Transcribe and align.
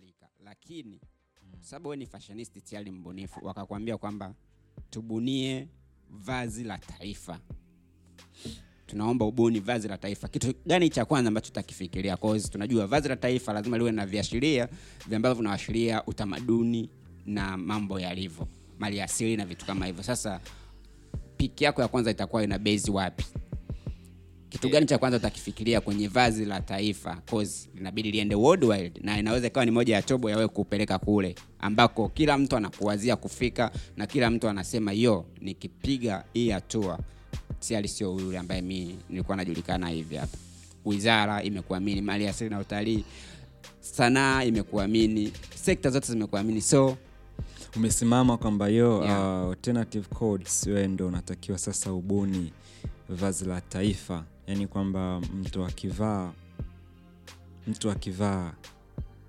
kadhalika. 0.00 0.28
Lakini 0.44 1.00
sababu 1.60 1.88
wewe 1.88 1.96
ni 1.96 2.06
fashionist 2.06 2.64
tayari 2.64 2.90
mbunifu 2.90 3.46
wakakwambia 3.46 3.98
kwamba 3.98 4.34
tubunie 4.90 5.68
vazi 6.10 6.64
la 6.64 6.78
taifa. 6.78 7.40
Tunaomba 8.86 9.24
ubuni 9.24 9.60
vazi 9.60 9.88
la 9.88 9.98
taifa. 9.98 10.28
Kitu 10.28 10.54
gani 10.66 10.90
cha 10.90 11.04
kwanza 11.04 11.28
ambacho 11.28 11.46
tutakifikiria 11.46 12.16
cause 12.16 12.48
tunajua 12.48 12.86
vazi 12.86 13.08
la 13.08 13.16
taifa 13.16 13.52
lazima 13.52 13.78
liwe 13.78 13.92
na 13.92 14.06
viashiria 14.06 14.68
vya 15.08 15.16
ambavyo 15.16 15.34
vinaashiria 15.42 16.06
utamaduni 16.06 16.90
na 17.26 17.56
mambo 17.56 18.00
yalivyo 18.00 18.48
mali 18.78 19.00
asili 19.00 19.36
na 19.36 19.46
vitu 19.46 19.66
kama 19.66 19.86
hivyo. 19.86 20.02
Sasa 20.02 20.40
piki 21.36 21.64
yako 21.64 21.82
ya 21.82 21.88
kwanza 21.88 22.10
itakuwa 22.10 22.44
ina 22.44 22.58
base 22.58 22.90
wapi 22.90 23.24
kitu 24.50 24.68
gani 24.68 24.86
cha 24.86 24.98
kwanza 24.98 25.16
utakifikiria 25.16 25.80
kwenye 25.80 26.08
vazi 26.08 26.44
la 26.44 26.60
taifa? 26.60 27.16
Cause 27.30 27.68
linabidi 27.74 28.10
liende 28.10 28.34
worldwide 28.34 29.00
na 29.02 29.18
inaweza 29.18 29.46
ikawa 29.46 29.66
ni 29.66 29.70
moja 29.72 29.94
ya 29.94 30.02
tobo 30.02 30.30
yawe 30.30 30.48
kupeleka 30.48 30.98
kule 30.98 31.34
ambako 31.60 32.08
kila 32.08 32.38
mtu 32.38 32.56
anakuwazia 32.56 33.16
kufika 33.16 33.70
na 33.96 34.06
kila 34.06 34.30
mtu 34.30 34.48
anasema 34.48 34.92
yo 34.92 35.24
nikipiga 35.40 36.24
hii 36.32 36.50
hatua 36.50 36.98
siali 37.60 37.88
sio 37.88 38.18
yule 38.20 38.38
ambaye 38.38 38.62
mi 38.62 38.96
nilikuwa 39.10 39.36
najulikana 39.36 39.88
hivi 39.88 40.16
hapa. 40.16 40.38
Wizara 40.84 41.42
imekuamini 41.42 42.00
mali 42.02 42.28
asili 42.28 42.50
na 42.50 42.58
utalii 42.60 43.04
sanaa 43.80 44.44
imekuamini 44.44 45.32
sekta 45.54 45.90
zote 45.90 46.06
zimekuamini. 46.12 46.60
So 46.60 46.96
umesimama 47.76 48.36
kwamba 48.36 48.68
yo 48.68 49.04
Yeah. 49.04 49.44
uh, 49.44 49.50
alternative 49.50 50.06
codes 50.14 50.66
wewe 50.66 50.88
ndo 50.88 51.06
unatakiwa 51.08 51.58
sasa 51.58 51.92
ubuni 51.92 52.52
vazi 53.08 53.44
la 53.44 53.60
taifa 53.60 54.24
yaani 54.50 54.66
kwamba 54.66 55.20
mtu 55.20 55.64
akivaa 55.64 56.32
mtu 57.66 57.90
akivaa 57.90 58.52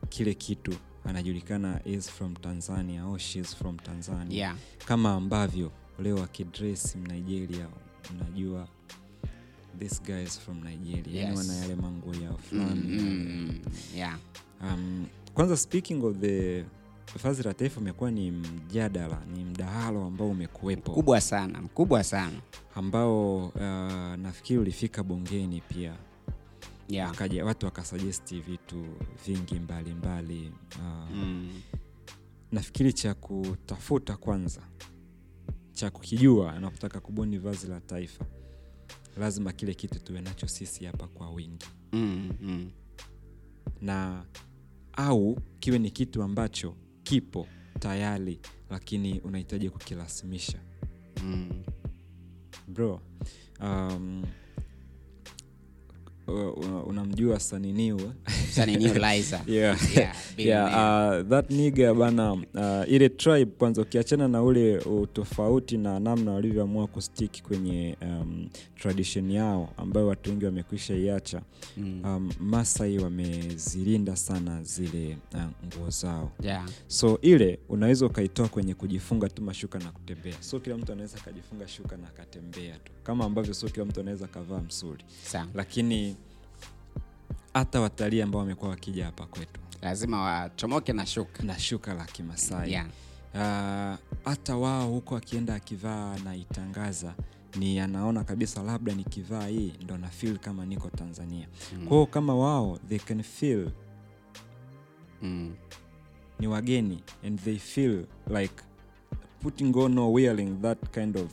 kile 0.09 0.33
kitu 0.33 0.73
anajulikana 1.05 1.81
is 1.85 2.09
from 2.11 2.35
tanzania 2.35 3.05
or 3.05 3.19
she 3.19 3.39
is 3.39 3.55
from 3.55 3.77
tanzania 3.77 4.37
yeah. 4.37 4.55
kama 4.85 5.13
ambavyo 5.13 5.71
leo 5.99 6.23
akidres 6.23 6.95
nigeria 6.95 7.67
unajua 8.11 8.67
this 9.79 10.03
guy 10.03 10.23
is 10.23 10.39
from 10.39 10.63
nigeria 10.63 11.29
Yes. 11.29 11.37
wana 11.37 11.53
yale 11.55 11.75
manguo 11.75 12.15
yao 12.15 12.37
fulani 12.37 12.81
mm, 13.01 13.59
yeah. 13.95 14.17
um, 14.63 15.05
kwanza 15.33 15.57
speaking 15.57 16.03
of 16.03 16.17
the 16.17 16.65
vazi 17.23 17.43
la 17.43 17.53
taifa 17.53 17.79
umekuwa 17.81 18.11
ni 18.11 18.31
mjadala 18.31 19.21
ni 19.35 19.43
mdahalo 19.43 20.03
ambao 20.05 20.29
umekuwepo 20.29 20.91
mkubwa 20.91 21.21
sana 21.21 21.61
mkubwa 21.61 22.03
sana 22.03 22.41
ambao 22.75 23.45
uh, 23.47 23.61
nafikiri 24.21 24.59
ulifika 24.59 25.03
bungeni 25.03 25.61
pia 25.61 25.95
yeah. 26.87 27.09
Wakaja, 27.09 27.45
watu 27.45 27.65
wakasajesti 27.65 28.39
vitu 28.39 28.85
vingi 29.25 29.55
mbalimbali 29.59 30.51
uh, 30.79 31.15
mm. 31.15 31.61
nafikiri 32.51 32.93
cha 32.93 33.13
kutafuta 33.13 34.17
kwanza 34.17 34.61
cha 35.73 35.89
kukijua 35.91 36.53
anapotaka 36.53 36.99
kubuni 36.99 37.37
vazi 37.37 37.67
la 37.67 37.79
taifa 37.81 38.25
lazima 39.17 39.51
kile 39.53 39.73
kitu 39.73 39.99
tuwe 39.99 40.21
nacho 40.21 40.47
sisi 40.47 40.85
hapa 40.85 41.07
kwa 41.07 41.29
wingi 41.31 41.65
Mm, 41.93 42.31
mm. 42.41 42.71
na 43.81 44.25
au 44.93 45.37
kiwe 45.59 45.79
ni 45.79 45.91
kitu 45.91 46.23
ambacho 46.23 46.75
kipo 47.03 47.47
tayari 47.79 48.39
lakini 48.69 49.19
unahitaji 49.19 49.69
kukilasimisha 49.69 50.59
Mm. 51.23 51.63
bro 52.67 53.01
um, 53.59 54.23
uh, 61.21 61.29
that 61.29 61.49
niga 61.51 61.93
bana 61.93 62.33
uh, 62.33 62.43
ile 62.93 63.09
tribe 63.09 63.51
kwanza 63.57 63.81
ukiachana 63.81 64.27
na 64.27 64.43
ule 64.43 64.77
utofauti 64.77 65.77
na 65.77 65.99
namna 65.99 66.31
walivyoamua 66.31 66.87
kustiki 66.87 67.43
kwenye 67.43 67.97
um, 68.01 68.49
tradition 68.75 69.31
yao 69.31 69.69
ambayo 69.77 70.07
watu 70.07 70.29
wengi 70.29 70.45
wamekwisha 70.45 70.95
iacha 70.95 71.41
Mm. 71.77 72.01
um, 72.05 72.31
masai 72.39 72.99
wamezilinda 72.99 74.15
sana 74.15 74.63
zile 74.63 75.17
uh, 75.33 75.41
nguo 75.67 75.89
zao. 75.89 76.31
Yeah. 76.43 76.65
so 76.87 77.19
ile 77.21 77.59
unaweza 77.69 78.05
ukaitoa 78.05 78.47
kwenye 78.47 78.73
kujifunga 78.73 79.29
tu 79.29 79.41
mashuka 79.43 79.79
na 79.79 79.91
kutembea. 79.91 80.33
So 80.39 80.59
kila 80.59 80.77
mtu 80.77 80.91
anaweza 80.91 81.17
akajifunga 81.17 81.67
shuka 81.67 81.97
na 81.97 82.07
akatembea 82.07 82.75
tu. 82.75 82.91
Kama 83.03 83.25
ambavyo 83.25 83.53
sio 83.53 83.69
kila 83.69 83.85
mtu 83.85 83.99
anaweza 83.99 84.25
akavaa 84.25 84.59
msuri 84.59 85.05
Sawa. 85.23 85.47
lakini 85.53 86.15
hata 87.53 87.81
watalii 87.81 88.21
ambao 88.21 88.39
wamekuwa 88.41 88.71
wakija 88.71 89.05
hapa 89.05 89.25
kwetu 89.25 89.61
lazima 89.81 90.21
wachomoke 90.21 90.93
na 90.93 91.05
shuka 91.05 91.43
na 91.43 91.59
shuka 91.59 91.93
la 91.93 92.05
kimasai 92.05 92.71
yeah. 92.71 92.85
uh, 93.33 93.99
hata 94.25 94.57
wao 94.57 94.89
huko 94.89 95.15
akienda 95.15 95.55
akivaa 95.55 96.13
anaitangaza 96.13 97.13
ni 97.55 97.79
anaona 97.79 98.23
kabisa 98.23 98.63
labda 98.63 98.93
nikivaa 98.93 99.47
hii 99.47 99.73
ndo 99.81 99.97
na 99.97 100.07
feel 100.07 100.37
kama 100.37 100.65
niko 100.65 100.89
tanzania 100.89 101.47
Mm. 101.77 101.87
kwao 101.87 102.05
kama 102.05 102.35
wao 102.35 102.79
they 102.89 102.99
can 102.99 103.23
feel 103.23 103.69
Mm. 105.21 105.53
ni 106.39 106.47
wageni 106.47 107.03
and 107.25 107.39
they 107.43 107.57
feel 107.57 108.05
like 108.27 108.53
putting 109.41 109.75
on 109.77 109.97
or 109.97 110.13
wearing 110.13 110.61
that 110.61 110.77
kind 110.93 111.17
of 111.17 111.31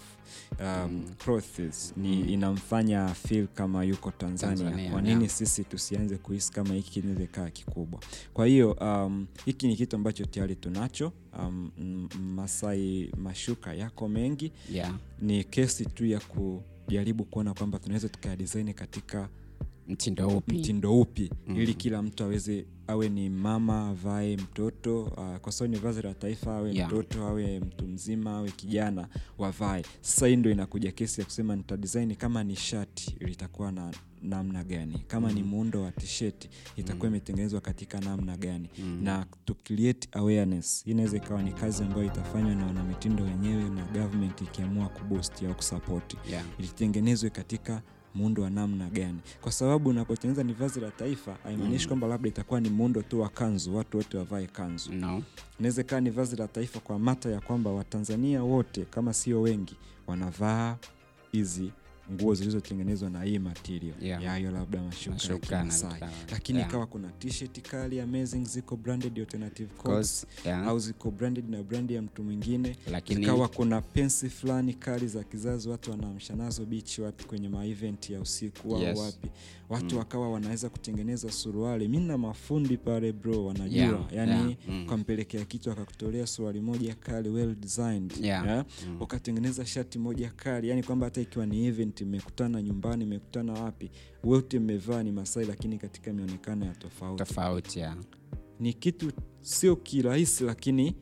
um, 0.60 1.04
Mm. 1.26 1.70
ni 1.96 2.16
Mm. 2.22 2.28
inamfanya 2.28 3.08
feel 3.08 3.46
kama 3.46 3.84
yuko 3.84 4.10
tanzania, 4.10 4.56
Tanzania, 4.64 4.90
kwa 4.90 5.02
nini 5.02 5.20
yeah. 5.20 5.34
sisi 5.34 5.64
tusianze 5.64 6.16
kuhisi 6.16 6.52
kama 6.52 6.74
hiki 6.74 6.90
kinaweza 6.90 7.26
kaa 7.26 7.50
kikubwa 7.50 8.00
kwa 8.34 8.46
hiyo 8.46 8.72
um, 8.72 9.26
hiki 9.44 9.66
ni 9.68 9.76
kitu 9.76 9.96
ambacho 9.96 10.24
tayari 10.24 10.56
tunacho 10.56 11.12
um, 11.38 11.70
masai 12.34 13.10
mashuka 13.16 13.74
yako 13.74 14.08
mengi 14.08 14.52
Yeah. 14.72 14.94
ni 15.22 15.44
kesi 15.44 15.84
tu 15.86 16.06
ya 16.06 16.20
kujaribu 16.20 17.24
kuona 17.24 17.54
kwamba 17.54 17.78
tunaweza 17.78 18.08
tukayadisaini 18.08 18.74
katika 18.74 19.28
mtindo 19.88 20.28
upi? 20.28 20.58
Mtindo 20.58 21.00
upi? 21.00 21.30
Mm. 21.46 21.56
ili 21.60 21.74
kila 21.74 22.02
mtu 22.02 22.24
aweze 22.24 22.66
awe 22.86 23.08
ni 23.08 23.30
mama 23.30 23.88
avae 23.88 24.36
mtoto 24.36 25.02
uh, 25.02 25.36
kwa 25.36 25.52
sababu 25.52 25.74
ni 25.74 25.80
vazi 25.80 26.02
la 26.02 26.14
taifa 26.14 26.54
awe 26.56 26.74
Yeah. 26.74 26.88
mtoto 26.92 27.22
awe 27.26 27.60
mtu 27.60 27.86
mzima 27.86 28.30
awe 28.30 28.50
kijana 28.50 29.08
wavae. 29.38 29.84
Sasa 30.00 30.26
hii 30.26 30.36
ndo 30.36 30.50
inakuja 30.50 30.92
kesi 30.92 31.20
ya 31.20 31.24
kusema 31.24 31.56
nitadesign 31.56 32.14
kama 32.14 32.44
ni 32.44 32.56
shati 32.56 33.16
litakuwa 33.20 33.72
na 33.72 33.92
namna 34.22 34.64
gani? 34.64 35.04
Kama 35.06 35.32
ni 35.32 35.42
muundo 35.42 35.82
wa 35.82 35.92
tisheti 35.92 36.50
itakuwa 36.76 37.08
imetengenezwa 37.08 37.60
katika 37.60 38.00
namna 38.00 38.36
gani? 38.36 38.68
Mm. 38.78 39.00
na 39.02 39.26
to 39.44 39.54
create 39.54 40.08
awareness. 40.12 40.84
Hii 40.84 40.90
inaweza 40.90 41.16
ikawa 41.16 41.42
ni 41.42 41.52
kazi 41.52 41.82
ambayo 41.82 42.04
itafanywa 42.04 42.54
na 42.54 42.66
wanamitindo 42.66 43.24
wenyewe 43.24 43.70
na 43.70 43.84
government 43.84 44.40
ikiamua 44.40 44.88
kuboost 44.88 45.42
au 45.42 45.54
kusapoti 45.54 46.16
yeah. 46.30 46.44
litengenezwe 46.58 47.30
katika 47.30 47.82
muundo 48.18 48.42
wa 48.42 48.50
namna 48.50 48.88
gani 48.90 49.18
kwa 49.40 49.52
sababu 49.52 49.90
unapotengeneza 49.90 50.42
ni 50.44 50.52
vazi 50.52 50.80
la 50.80 50.90
taifa 50.90 51.36
haimaanishi 51.44 51.84
Mm. 51.84 51.88
kwamba 51.88 52.06
labda 52.06 52.28
itakuwa 52.28 52.60
ni 52.60 52.68
muundo 52.70 53.02
tu 53.02 53.20
wa 53.20 53.28
kanzu 53.28 53.76
watu 53.76 53.96
wote 53.96 54.16
wavae 54.18 54.46
kanzu 54.46 54.92
no. 54.92 55.22
inaweza 55.58 55.80
ikawa 55.82 56.00
ni 56.00 56.10
vazi 56.10 56.36
la 56.36 56.48
taifa 56.48 56.80
kwa 56.80 56.98
mata 56.98 57.28
ya 57.30 57.40
kwamba 57.40 57.70
watanzania 57.70 58.42
wote 58.42 58.84
kama 58.84 59.14
sio 59.14 59.40
wengi 59.42 59.76
wanavaa 60.06 60.76
hizi 61.32 61.70
nguo 62.12 62.34
zilizotengenezwa 62.34 63.10
na 63.10 63.22
hii 63.22 63.38
material 63.38 63.94
Yeah. 64.02 64.22
yayo 64.24 64.50
labda 64.50 64.82
mashuka 64.82 65.32
ya 65.32 65.38
kimasai 65.38 66.00
lakini 66.30 66.58
yeah. 66.58 66.70
ikawa 66.70 66.86
kuna 66.86 67.08
t-shirt 67.08 67.60
kali 67.70 68.00
amazing 68.00 68.44
ziko 68.44 68.76
branded 68.76 69.18
alternative 69.18 69.68
coats 69.76 70.26
yeah. 70.44 70.66
au 70.66 70.78
ziko 70.78 71.10
branded 71.10 71.50
na 71.50 71.62
brandi 71.62 71.94
ya 71.94 72.02
mtu 72.02 72.22
mwingine 72.22 72.76
lakini 72.90 73.22
ikawa 73.22 73.48
kuna 73.48 73.80
pensi 73.80 74.28
fulani 74.30 74.74
kali 74.74 75.08
za 75.08 75.22
kizazi 75.24 75.68
watu 75.68 75.90
wanaamsha 75.90 76.36
nazo 76.36 76.64
bichi 76.64 77.02
wapi 77.02 77.24
kwenye 77.24 77.48
maevent 77.48 78.10
ya 78.10 78.20
usiku 78.20 78.74
au 78.76 78.82
Yes. 78.82 78.98
wapi 78.98 79.28
watu 79.68 79.94
Mm. 79.94 79.98
wakawa 79.98 80.30
wanaweza 80.30 80.68
kutengeneza 80.68 81.32
suruali 81.32 81.88
mi 81.88 81.98
na 82.00 82.18
mafundi 82.18 82.76
pale 82.76 83.12
bro 83.12 83.44
wanajua 83.44 83.78
Yeah, 83.78 84.04
yani 84.12 84.30
yeah, 84.32 84.54
mm. 84.68 84.84
ukampelekea 84.86 85.44
kitu 85.44 85.70
akakutolea 85.70 86.26
suruali 86.26 86.60
moja 86.60 86.94
kali 86.94 87.28
well 87.28 87.54
designed 87.54 88.12
Yeah, 88.20 88.46
yeah? 88.46 88.64
mm. 88.88 89.02
ukatengeneza 89.02 89.66
shati 89.66 89.98
moja 89.98 90.30
kali 90.30 90.68
yani 90.68 90.82
kwamba 90.82 91.06
hata 91.06 91.20
ikiwa 91.20 91.46
ni 91.46 91.66
event 91.66 92.02
mmekutana 92.02 92.62
nyumbani 92.62 93.04
mmekutana 93.06 93.52
wapi 93.52 93.90
wote 94.24 94.58
mmevaa 94.58 95.02
ni 95.02 95.12
masai 95.12 95.44
lakini 95.46 95.78
katika 95.78 96.12
mionekano 96.12 96.64
ya 96.66 96.74
tofauti 96.74 97.24
tofauti 97.24 97.78
yeah. 97.78 97.96
ni 98.60 98.72
kitu 98.72 99.12
sio 99.40 99.76
kirahisi 99.76 100.44
lakini 100.44 100.94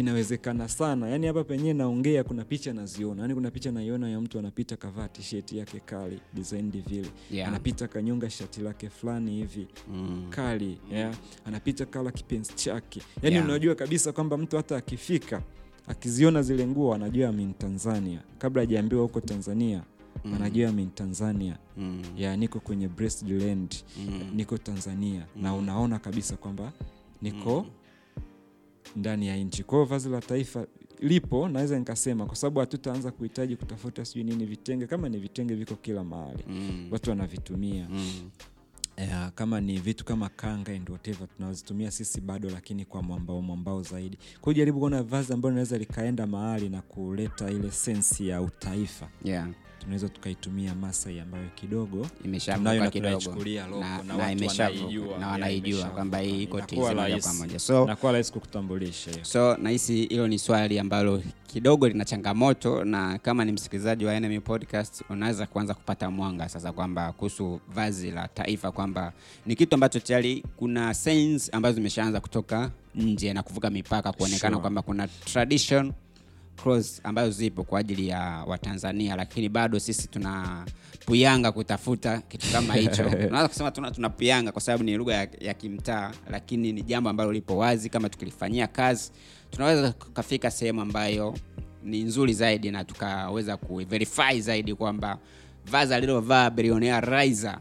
kinawezekana 0.00 0.68
sana 0.68 1.08
yaani 1.08 1.26
hapa 1.26 1.44
penyewe 1.44 1.74
naongea 1.74 2.24
kuna 2.24 2.44
picha 2.44 2.72
naziona 2.72 3.22
yaani 3.22 3.34
kuna 3.34 3.50
picha 3.50 3.72
naiona 3.72 4.08
ya 4.10 4.20
mtu 4.20 4.38
anapita 4.38 4.76
kavaa 4.76 5.08
tisheti 5.08 5.58
yake 5.58 5.80
kali 5.80 6.20
design 6.34 6.70
vile 6.70 7.08
Yeah. 7.30 7.48
anapita 7.48 7.88
kanyonga 7.88 8.30
shati 8.30 8.60
lake 8.60 8.88
fulani 8.90 9.30
hivi 9.36 9.66
Mm. 9.92 10.26
kali 10.30 10.78
yeah. 10.92 11.14
anapita 11.44 11.86
kala 11.86 12.10
kipenzi 12.12 12.52
chake 12.54 13.02
yaani 13.22 13.36
Yeah. 13.36 13.48
unajua 13.48 13.74
kabisa 13.74 14.12
kwamba 14.12 14.36
mtu 14.36 14.56
hata 14.56 14.76
akifika 14.76 15.42
akiziona 15.88 16.42
zile 16.42 16.66
nguo 16.66 16.94
anajua 16.94 17.28
amin 17.28 17.54
tanzania 17.54 18.20
kabla 18.38 18.62
hajaambiwa 18.62 19.02
huko 19.02 19.20
tanzania 19.20 19.82
Mm. 20.24 20.34
anajua 20.34 20.68
amin 20.70 20.90
tanzania 20.90 21.58
Mm. 21.76 22.02
ya 22.16 22.36
niko 22.36 22.60
kwenye 22.60 22.88
breast 22.88 23.22
land 23.28 23.74
Mm. 23.98 24.30
niko 24.34 24.58
tanzania 24.58 25.26
na 25.36 25.52
Mm. 25.52 25.58
unaona 25.58 25.98
kabisa 25.98 26.36
kwamba 26.36 26.72
niko 27.22 27.66
ndani 28.96 29.28
ya 29.28 29.36
nchi 29.36 29.62
kwao 29.64 29.84
vazi 29.84 30.08
la 30.08 30.20
taifa 30.20 30.66
lipo 31.00 31.48
naweza 31.48 31.78
nikasema 31.78 32.26
kwa 32.26 32.36
sababu 32.36 32.60
hatutaanza 32.60 33.10
kuhitaji 33.10 33.56
kutafuta 33.56 34.04
sijui 34.04 34.24
nini 34.24 34.46
vitenge 34.46 34.86
kama 34.86 35.08
ni 35.08 35.18
vitenge 35.18 35.54
viko 35.54 35.74
kila 35.74 36.04
mahali 36.04 36.44
Mm. 36.48 36.88
watu 36.90 37.10
wanavitumia 37.10 37.88
Mm. 37.90 38.30
Eh, 38.96 39.28
kama 39.34 39.60
ni 39.60 39.78
vitu 39.78 40.04
kama 40.04 40.28
kanga 40.28 40.72
and 40.72 40.90
whatever 40.90 41.28
tunazitumia 41.36 41.90
sisi 41.90 42.20
bado 42.20 42.50
lakini 42.50 42.84
kwa 42.84 43.02
mwambao 43.02 43.42
mwambao 43.42 43.82
zaidi 43.82 44.18
kwa 44.40 44.52
hiyo 44.52 44.58
jaribu 44.62 44.78
kuona 44.78 45.02
vazi 45.02 45.32
ambalo 45.32 45.50
linaweza 45.50 45.78
likaenda 45.78 46.26
mahali 46.26 46.68
na 46.68 46.82
kuleta 46.82 47.50
ile 47.50 47.70
sensi 47.70 48.28
ya 48.28 48.42
utaifa 48.42 49.08
Yeah. 49.24 49.48
Tunaweza 49.80 50.08
tukaitumia 50.08 50.74
masai 50.74 51.20
ambayo 51.20 51.44
kidogo 51.54 52.06
imeshavuka 52.24 52.90
kidogo. 52.90 53.34
na, 53.80 54.02
na 54.02 54.16
na 54.16 54.32
imeshavuka 54.32 54.82
wanaijua. 54.84 55.18
na 55.18 55.28
wanaijua 55.28 55.84
kwamba 55.84 56.18
hii 56.18 56.42
iko 56.42 56.60
tizi 56.60 56.80
moja 56.94 57.18
kwa 57.22 57.34
moja. 57.34 57.58
So 57.58 57.86
nakuwa 57.86 58.12
rahisi 58.12 58.32
kukutambulisha 58.32 59.10
hiyo. 59.10 59.24
So 59.24 59.56
nahisi 59.56 60.06
hilo 60.06 60.28
ni 60.28 60.38
swali 60.38 60.78
ambalo 60.78 61.22
kidogo 61.46 61.88
lina 61.88 62.04
changamoto 62.04 62.84
na 62.84 63.18
kama 63.18 63.44
ni 63.44 63.52
msikilizaji 63.52 64.04
wa 64.04 64.14
enemy 64.14 64.40
podcast 64.40 65.02
unaweza 65.10 65.46
kuanza 65.46 65.74
kupata 65.74 66.10
mwanga 66.10 66.48
sasa 66.48 66.72
kwamba 66.72 67.12
kuhusu 67.12 67.60
vazi 67.74 68.10
la 68.10 68.28
taifa 68.28 68.72
kwamba 68.72 69.12
ni 69.46 69.56
kitu 69.56 69.74
ambacho 69.74 70.00
tayari 70.00 70.44
kuna 70.56 70.94
signs 70.94 71.54
ambazo 71.54 71.74
zimeshaanza 71.74 72.20
kutoka 72.20 72.70
nje 72.94 73.32
na 73.32 73.42
kuvuka 73.42 73.70
mipaka 73.70 74.12
kuonekana 74.12 74.50
Sure. 74.52 74.60
kwamba 74.60 74.82
kuna 74.82 75.08
tradition 75.08 75.92
cross 76.56 77.00
ambazo 77.04 77.30
zipo 77.30 77.64
kwa 77.64 77.80
ajili 77.80 78.08
ya 78.08 78.44
watanzania 78.46 79.16
lakini 79.16 79.48
bado 79.48 79.78
sisi 79.80 80.08
tuna 80.08 80.64
puyanga 81.06 81.52
kutafuta 81.52 82.18
kitu 82.28 82.46
kama 82.52 82.74
hicho. 82.74 83.02
Unaweza 83.28 83.48
kusema 83.48 83.70
tuna, 83.70 83.90
tuna 83.90 84.10
puyanga 84.10 84.52
kwa 84.52 84.60
sababu 84.60 84.84
ni 84.84 84.96
lugha 84.96 85.14
ya, 85.14 85.28
ya 85.40 85.54
kimtaa 85.54 86.12
lakini 86.30 86.72
ni 86.72 86.82
jambo 86.82 87.10
ambalo 87.10 87.32
lipo 87.32 87.56
wazi. 87.56 87.88
Kama 87.90 88.08
tukilifanyia 88.08 88.66
kazi 88.66 89.12
tunaweza 89.50 89.92
tukafika 89.92 90.50
sehemu 90.50 90.80
ambayo 90.80 91.34
ni 91.84 92.02
nzuri 92.02 92.32
zaidi 92.34 92.70
na 92.70 92.84
tukaweza 92.84 93.56
kuverify 93.56 94.40
zaidi 94.40 94.74
kwamba 94.74 95.18
vazi 95.70 95.94
alilovaa 95.94 96.50
bilionea 96.50 97.00
Raiza 97.00 97.60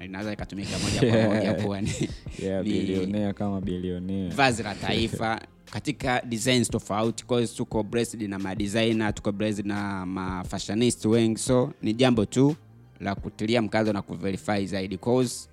linaweza 0.00 0.30
likatumika 0.30 0.78
moja 0.78 1.12
kwa 1.12 1.34
moja 1.34 1.54
kuwa 1.62 1.80
ni, 1.82 2.08
yeah, 2.42 2.62
bilionea 2.62 3.32
kama 3.32 3.60
bilionea 3.60 4.28
vazi 4.28 4.62
la 4.62 4.74
taifa 4.74 5.40
katika 5.70 6.20
designs 6.20 6.70
tofauti. 6.70 7.24
Cause 7.26 7.56
tuko 7.56 7.82
blessed 7.82 8.22
na 8.22 8.38
madesigner 8.38 9.14
tuko 9.14 9.32
blessed 9.32 9.66
na 9.66 10.06
mafashionist 10.06 11.04
wengi. 11.04 11.38
So 11.38 11.72
ni 11.82 11.94
jambo 11.94 12.24
tu 12.24 12.56
la 13.00 13.14
kutilia 13.14 13.62
mkazo 13.62 13.92
na 13.92 14.02
kuverify 14.02 14.66
zaidi. 14.66 14.98
Cause 14.98 15.48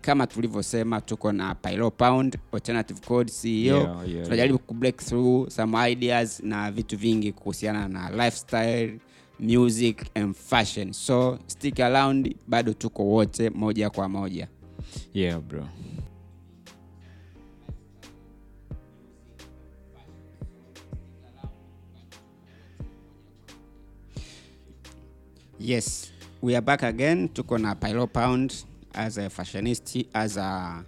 kama 0.00 0.26
tulivyosema 0.26 1.00
tuko 1.00 1.32
na 1.32 1.54
Pyro 1.54 1.90
Pound 1.90 2.38
alternative 2.52 3.00
code 3.00 3.32
CEO 3.42 3.50
Yeah, 3.76 4.08
yeah, 4.08 4.24
tunajaribu 4.24 4.58
ku 4.58 4.74
break 4.74 4.96
through 4.96 5.48
some 5.50 5.90
ideas 5.92 6.40
na 6.42 6.70
vitu 6.70 6.96
vingi 6.98 7.32
kuhusiana 7.32 7.88
na 7.88 8.10
lifestyle 8.10 8.98
music 9.40 10.06
and 10.14 10.34
fashion. 10.34 10.92
So 10.92 11.38
stick 11.46 11.80
around 11.80 12.34
bado 12.48 12.72
tuko 12.72 13.04
wote 13.04 13.50
moja 13.50 13.90
kwa 13.90 14.08
moja. 14.08 14.48
Yeah 15.14 15.40
bro 15.40 15.66
yes. 25.60 26.10
We 26.42 26.54
are 26.56 26.60
back 26.62 26.82
again. 26.82 27.28
Tuko 27.28 27.58
na 27.58 27.74
pilo 27.74 28.06
Pound 28.06 28.54
as 28.94 29.18
a 29.18 29.30
fashionist 29.30 30.06
as 30.14 30.36
a 30.36 30.84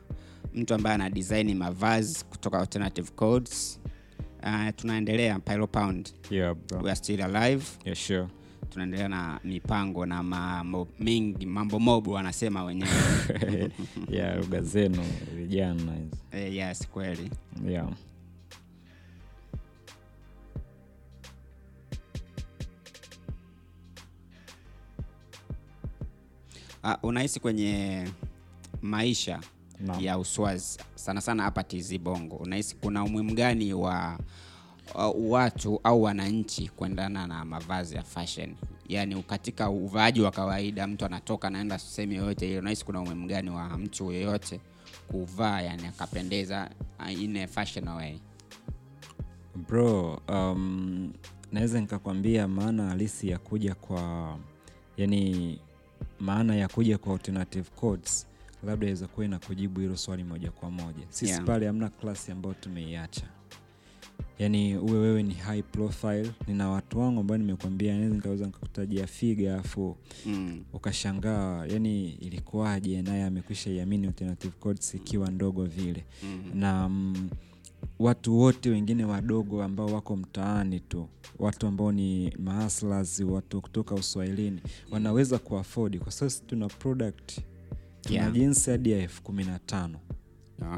mtu 0.54 0.74
ambaye 0.74 0.94
ana 0.94 1.10
design 1.10 1.54
mavazi 1.54 2.24
kutoka 2.24 2.58
alternative 2.58 3.10
codes. 3.16 3.78
Uh, 4.42 4.68
tunaendelea 4.76 5.38
pilo 5.38 5.66
Pound. 5.66 6.10
Yeah 6.30 6.54
bro. 6.54 6.80
We 6.80 6.90
are 6.90 6.96
still 6.96 7.22
alive. 7.22 7.64
Yeah 7.84 7.96
sure. 7.98 8.26
Tunaendelea 8.70 9.08
na 9.08 9.40
mipango 9.44 10.06
na 10.06 10.22
mambo 10.22 10.88
mengi 11.00 11.46
mambo 11.46 11.78
mobo 11.78 12.12
wanasema 12.12 12.64
wenyewe. 12.64 12.90
Ya 14.10 14.36
lugha 14.36 14.60
zenu 14.60 15.02
vijana 15.36 15.92
eh, 16.32 16.54
yes 16.54 16.88
kweli. 16.88 17.30
Yeah 17.68 17.88
uh, 26.84 26.92
unahisi 27.02 27.40
kwenye 27.40 28.04
maisha 28.82 29.40
no. 29.80 30.00
ya 30.00 30.18
uswazi 30.18 30.78
sana 30.94 31.20
sana 31.20 31.42
hapa 31.42 31.64
TZ 31.64 31.98
Bongo, 31.98 32.36
unahisi 32.36 32.76
kuna 32.76 33.04
umuhimu 33.04 33.34
gani 33.34 33.74
wa 33.74 34.18
uh, 34.94 35.30
watu 35.32 35.80
au 35.84 36.02
wananchi 36.02 36.68
kuendana 36.68 37.26
na 37.26 37.44
mavazi 37.44 37.94
ya 37.96 38.02
fashion, 38.02 38.54
yaani 38.88 39.22
katika 39.22 39.70
uvaaji 39.70 40.20
wa 40.20 40.30
kawaida, 40.30 40.86
mtu 40.86 41.04
anatoka 41.04 41.48
anaenda 41.48 41.78
sehemu 41.78 42.12
yoyote 42.12 42.48
ile, 42.48 42.58
unahisi 42.58 42.84
kuna 42.84 43.00
umuhimu 43.00 43.26
gani 43.26 43.50
wa 43.50 43.78
mtu 43.78 44.12
yoyote 44.12 44.60
kuvaa 45.10 45.60
yani 45.60 45.86
akapendeza 45.86 46.70
uh, 47.00 47.20
in 47.22 47.36
a 47.36 47.46
fashion 47.46 47.88
way? 47.88 48.18
bro 49.68 50.20
um, 50.28 51.12
naweza 51.52 51.80
nikakwambia 51.80 52.48
maana 52.48 52.88
halisi 52.88 53.28
ya 53.28 53.38
kuja 53.38 53.74
kwa 53.74 54.38
yani 54.96 55.58
maana 56.22 56.56
ya 56.56 56.68
kuja 56.68 56.98
kwa 56.98 57.12
alternative 57.12 57.70
codes 57.76 58.26
labda 58.66 58.86
iweza 58.86 59.06
kuwa 59.06 59.26
ina 59.26 59.38
kujibu 59.38 59.80
hilo 59.80 59.96
swali 59.96 60.24
moja 60.24 60.50
kwa 60.50 60.70
moja 60.70 61.02
sisi 61.08 61.32
Yeah. 61.32 61.44
pale 61.44 61.66
hamna 61.66 61.88
klasi 61.88 62.32
ambayo 62.32 62.54
tumeiacha 62.54 63.26
yaani 64.38 64.76
uwe 64.76 64.98
wewe 64.98 65.22
ni 65.22 65.34
high 65.34 65.62
profile 65.62 66.30
nina 66.46 66.68
watu 66.70 66.98
wangu 67.00 67.20
ambao 67.20 67.38
nimekwambia 67.38 67.94
naweza 67.96 68.14
nikaweza 68.14 68.46
nikakutajia 68.46 69.06
figa 69.06 69.58
afu 69.58 69.96
Mm. 70.26 70.64
ukashangaa 70.72 71.66
yani 71.66 72.10
ilikuwaje 72.12 73.02
naye 73.02 73.24
amekwisha 73.24 73.70
iamini 73.70 74.06
alternative 74.06 74.54
codes 74.60 74.94
ikiwa 74.94 75.30
ndogo 75.30 75.64
vile 75.64 76.04
Mm. 76.22 76.42
na 76.54 76.88
mm, 76.88 77.30
watu 78.02 78.38
wote 78.38 78.70
wengine 78.70 79.04
wadogo 79.04 79.62
ambao 79.62 79.86
wako 79.86 80.16
mtaani 80.16 80.80
tu 80.80 81.08
watu 81.38 81.66
ambao 81.66 81.92
ni 81.92 82.32
mahaslas 82.38 83.20
watu 83.20 83.60
kutoka 83.60 83.94
uswahilini 83.94 84.60
wanaweza 84.90 85.38
kuafodi 85.38 85.98
kwa 85.98 86.12
sababu 86.12 86.30
sisi 86.30 86.42
tuna 86.46 86.68
product 86.68 87.32
tuna 88.02 88.18
Yeah. 88.18 88.32
jinsi 88.32 88.70
hadi 88.70 88.90
ya 88.90 88.98
elfu 88.98 89.22
kumi 89.22 89.44
na 89.44 89.58
tano 89.58 89.98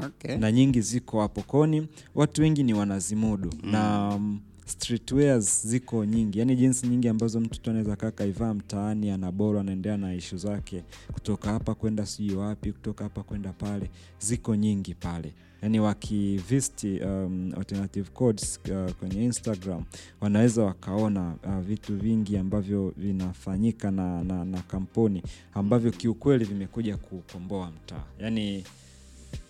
Okay. 0.05 0.37
na 0.37 0.51
nyingi 0.51 0.81
ziko 0.81 1.21
hapo 1.21 1.41
koni 1.41 1.87
watu 2.15 2.41
wengi 2.41 2.63
ni 2.63 2.73
wanazimudu 2.73 3.49
mm. 3.63 3.71
na 3.71 4.09
um, 4.15 4.39
streetwears 4.65 5.67
ziko 5.67 6.05
nyingi 6.05 6.39
yani 6.39 6.55
jinsi 6.55 6.87
nyingi 6.87 7.07
ambazo 7.07 7.39
mtu 7.39 7.61
tu 7.61 7.69
anaweza 7.69 7.95
kaa 7.95 8.11
kaivaa 8.11 8.53
mtaani 8.53 9.09
anaboro 9.09 9.59
anaendelea 9.59 9.97
na 9.97 10.13
ishu 10.15 10.37
zake 10.37 10.83
kutoka 11.13 11.51
hapa 11.51 11.75
kwenda 11.75 12.05
sijui 12.05 12.35
wapi 12.35 12.71
kutoka 12.71 13.03
hapa 13.03 13.23
kwenda 13.23 13.53
pale 13.53 13.89
ziko 14.19 14.55
nyingi 14.55 14.93
pale 14.93 15.33
yani 15.61 15.79
wakivisti 15.79 16.99
um, 16.99 17.51
alternative 17.57 18.09
codes 18.11 18.59
uh, 18.71 18.91
kwenye 18.91 19.23
instagram 19.23 19.83
wanaweza 20.21 20.63
wakaona 20.63 21.35
uh, 21.43 21.59
vitu 21.59 21.97
vingi 21.97 22.37
ambavyo 22.37 22.93
vinafanyika 22.97 23.91
na, 23.91 24.23
na, 24.23 24.45
na 24.45 24.61
kampuni 24.61 25.23
ambavyo 25.53 25.91
kiukweli 25.91 26.45
vimekuja 26.45 26.97
kukomboa 26.97 27.71
mtaa 27.71 28.03
yani 28.19 28.63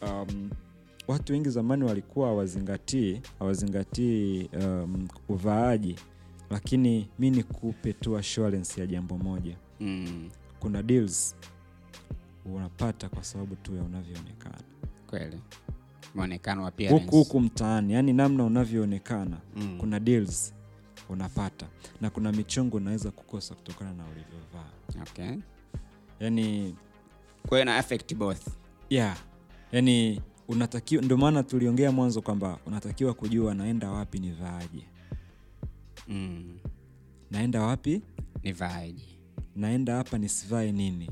um, 0.01 0.49
watu 1.07 1.33
wengi 1.33 1.49
zamani 1.49 1.83
walikuwa 1.83 2.27
hawazingatii 2.27 3.21
hawazingatii 3.39 4.49
um, 4.63 5.07
uvaaji 5.29 5.95
lakini 6.49 7.09
mi 7.19 7.29
nikupe 7.31 7.93
tu 7.93 8.17
assurance 8.17 8.81
ya 8.81 8.87
jambo 8.87 9.17
moja 9.17 9.57
Mm. 9.79 10.29
kuna 10.59 10.83
deals 10.83 11.35
unapata 12.45 13.09
kwa 13.09 13.23
sababu 13.23 13.55
tu 13.55 13.75
ya 13.75 13.83
unavyoonekana 13.83 14.57
Kweli. 15.07 15.39
Muonekano 16.15 16.61
wa 16.63 16.69
huku 16.69 16.83
appearance. 16.83 17.17
huku 17.17 17.39
mtaani 17.39 17.93
yani 17.93 18.13
namna 18.13 18.43
unavyoonekana 18.43 19.37
Mm. 19.55 19.77
kuna 19.79 19.99
deals 19.99 20.53
unapata 21.09 21.67
na 22.01 22.09
kuna 22.09 22.31
michongo 22.31 22.77
unaweza 22.77 23.11
kukosa 23.11 23.55
kutokana 23.55 23.93
na 23.93 24.03
ulivyovaa 24.05 24.69
Okay. 25.01 25.37
yani 26.19 26.75
Kwa 27.47 27.57
hiyo 27.57 27.65
na 27.65 27.77
affect 27.77 28.15
both. 28.15 28.47
yeah 28.89 29.17
yani 29.71 30.21
unatakiwa 30.47 31.03
ndio 31.03 31.17
maana 31.17 31.43
tuliongea 31.43 31.91
mwanzo 31.91 32.21
kwamba 32.21 32.59
unatakiwa 32.65 33.13
kujua 33.13 33.53
naenda 33.53 33.91
wapi 33.91 34.19
nivaaje 34.19 34.83
Mm. 36.07 36.57
naenda 37.31 37.61
wapi 37.61 38.01
Ni 38.43 38.51
vaji. 38.51 39.17
naenda 39.55 39.95
hapa 39.95 40.17
nisivae 40.17 40.71
nini 40.71 41.09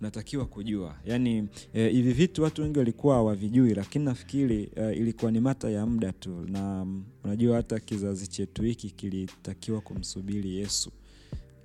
unatakiwa 0.00 0.46
kujua. 0.46 0.94
Yani 1.06 1.48
eh, 1.74 1.92
hivi 1.92 2.12
vitu 2.12 2.42
watu 2.42 2.62
wengi 2.62 2.78
walikuwa 2.78 3.14
hawavijui 3.14 3.74
lakini 3.74 4.04
nafikiri 4.04 4.70
e, 4.76 4.92
ilikuwa 4.92 5.30
ni 5.30 5.40
mata 5.40 5.70
ya 5.70 5.86
muda 5.86 6.12
tu. 6.12 6.46
Na 6.48 6.84
mm, 6.84 7.04
unajua 7.24 7.56
hata 7.56 7.80
kizazi 7.80 8.26
chetu 8.26 8.62
hiki 8.62 8.90
kilitakiwa 8.90 9.80
kumsubiri 9.80 10.54
yesu 10.56 10.90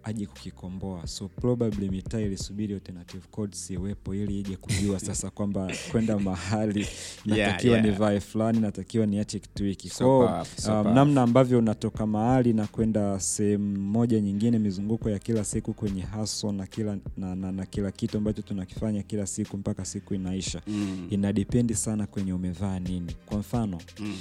aje 0.03 0.25
kukikomboa 0.25 1.08
so 1.08 1.27
probably 1.27 1.89
mitaa 1.89 2.20
ilisubiri 2.20 2.74
alternative 2.74 3.24
codes 3.31 3.70
iwepo 3.70 4.15
ili 4.15 4.39
ije 4.39 4.55
kujua 4.58 5.00
sasa 5.10 5.29
kwamba 5.29 5.72
kwenda 5.91 6.20
mahali 6.20 6.88
natakiwa 7.25 7.74
yeah. 7.77 7.86
nivae 7.89 8.20
fulani 8.20 8.60
natakiwa 8.60 9.05
niache 9.05 9.39
kitu 9.39 9.63
hiki 9.63 9.89
So 9.89 10.05
powerful, 10.05 10.63
so 10.63 10.81
um, 10.81 10.93
namna 10.93 11.22
ambavyo 11.22 11.60
unatoka 11.60 12.05
mahali 12.08 12.53
na 12.53 12.67
kwenda 12.67 13.20
sehemu 13.20 13.77
moja 13.81 14.20
nyingine 14.20 14.60
mizunguko 14.60 15.10
ya 15.10 15.20
kila 15.20 15.43
siku 15.43 15.74
kwenye 15.74 16.01
haso 16.01 16.51
na 16.51 16.67
kila, 16.67 16.98
na, 17.17 17.36
na, 17.36 17.51
na 17.51 17.65
kila 17.65 17.91
kitu 17.91 18.17
ambacho 18.17 18.41
tunakifanya 18.41 19.03
kila 19.03 19.27
siku 19.27 19.58
mpaka 19.58 19.86
siku 19.86 20.13
inaisha 20.13 20.62
Mm. 20.67 21.08
inadependi 21.10 21.75
sana 21.75 22.08
kwenye 22.08 22.34
umevaa 22.34 22.79
nini 22.79 23.15
kwa 23.25 23.38
mfano 23.38 23.77
Mm. 24.00 24.15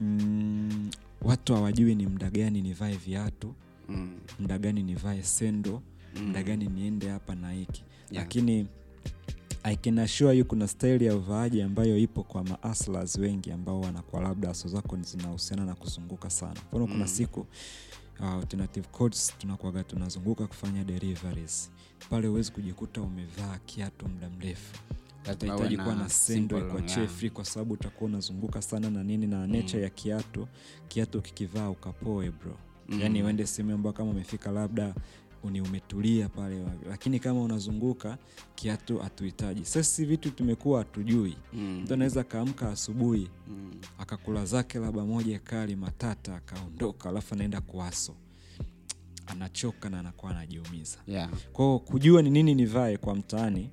mm, 0.00 0.90
watu 1.22 1.54
hawajui 1.54 1.94
ni 1.94 2.06
mda 2.06 2.30
gani 2.30 2.62
nivae 2.62 2.96
viatu 2.96 3.54
Mm. 3.90 4.18
mda 4.40 4.58
gani 4.58 4.82
nivae 4.82 5.22
sendo 5.22 5.82
Mm. 6.16 6.28
mda 6.28 6.42
gani 6.42 6.66
niende 6.68 7.08
hapa 7.08 7.34
na 7.34 7.52
hiki 7.52 7.84
Yeah. 8.10 8.24
lakini 8.24 8.66
I 9.62 9.76
can 9.76 9.98
assure 9.98 10.36
you 10.38 10.44
kuna 10.44 10.68
staili 10.68 11.04
ya 11.06 11.16
uvaaji 11.16 11.62
ambayo 11.62 11.98
ipo 11.98 12.22
kwa 12.22 12.44
maaslas 12.44 13.16
wengi 13.18 13.52
ambao 13.52 13.80
wanakuwa 13.80 14.22
labda 14.22 14.50
aso 14.50 14.68
zako 14.68 14.96
zinahusiana 15.00 15.64
na 15.64 15.74
kuzunguka 15.74 16.30
sana 16.30 16.52
mfano 16.68 16.86
kuna 16.86 16.98
Mm. 16.98 17.06
siku 17.06 17.46
uh, 18.20 18.26
alternative 18.26 18.88
codes 18.92 19.32
tunakuaga 19.38 19.84
tunazunguka 19.84 20.46
kufanya 20.46 20.84
deliveries 20.84 21.70
pale 22.10 22.28
huwezi 22.28 22.52
kujikuta 22.52 23.02
umevaa 23.02 23.58
kiatu 23.66 24.08
muda 24.08 24.30
mrefu 24.30 24.78
utahitaji 25.32 25.76
kuwa 25.76 25.94
na 25.94 26.08
sendo 26.08 26.58
ikuachie 26.58 27.02
long 27.22 27.30
kwa 27.32 27.44
sababu 27.44 27.74
utakuwa 27.74 28.10
unazunguka 28.10 28.62
sana 28.62 28.90
na 28.90 29.04
nini 29.04 29.26
na 29.26 29.46
nature 29.46 29.82
ya 29.82 29.90
kiatu 29.90 30.48
kiatu 30.88 31.18
ukikivaa 31.18 31.68
ukapoe 31.70 32.30
bro 32.30 32.56
Mm. 32.90 33.00
yani 33.00 33.22
uende 33.22 33.46
sehemu 33.46 33.74
ambayo 33.74 33.92
kama 33.92 34.10
umefika 34.10 34.50
labda 34.50 34.94
ni 35.50 35.60
umetulia 35.60 36.28
pale 36.28 36.64
lakini 36.88 37.20
kama 37.20 37.42
unazunguka 37.42 38.18
kiatu 38.54 38.98
hatuhitaji 38.98 39.64
sasi 39.64 40.04
vitu 40.04 40.30
tumekuwa 40.30 40.78
hatujui 40.78 41.36
Mm. 41.52 41.80
mtu 41.84 41.94
anaweza 41.94 42.20
akaamka 42.20 42.68
asubuhi 42.70 43.30
Mm. 43.48 43.70
akakula 43.98 44.44
zake 44.46 44.78
labda 44.78 45.04
moja 45.04 45.38
kali 45.38 45.76
matata 45.76 46.36
akaondoka 46.36 47.08
alafu 47.08 47.34
anaenda 47.34 47.60
kuaso 47.60 48.14
anachoka 49.26 49.90
na 49.90 49.98
anakuwa 50.00 50.30
anajiumiza 50.32 50.98
Yeah. 51.06 51.30
kwao 51.52 51.78
kujua 51.78 52.22
ni 52.22 52.30
nini 52.30 52.54
nivae 52.54 52.96
kwa 52.96 53.14
mtaani 53.14 53.70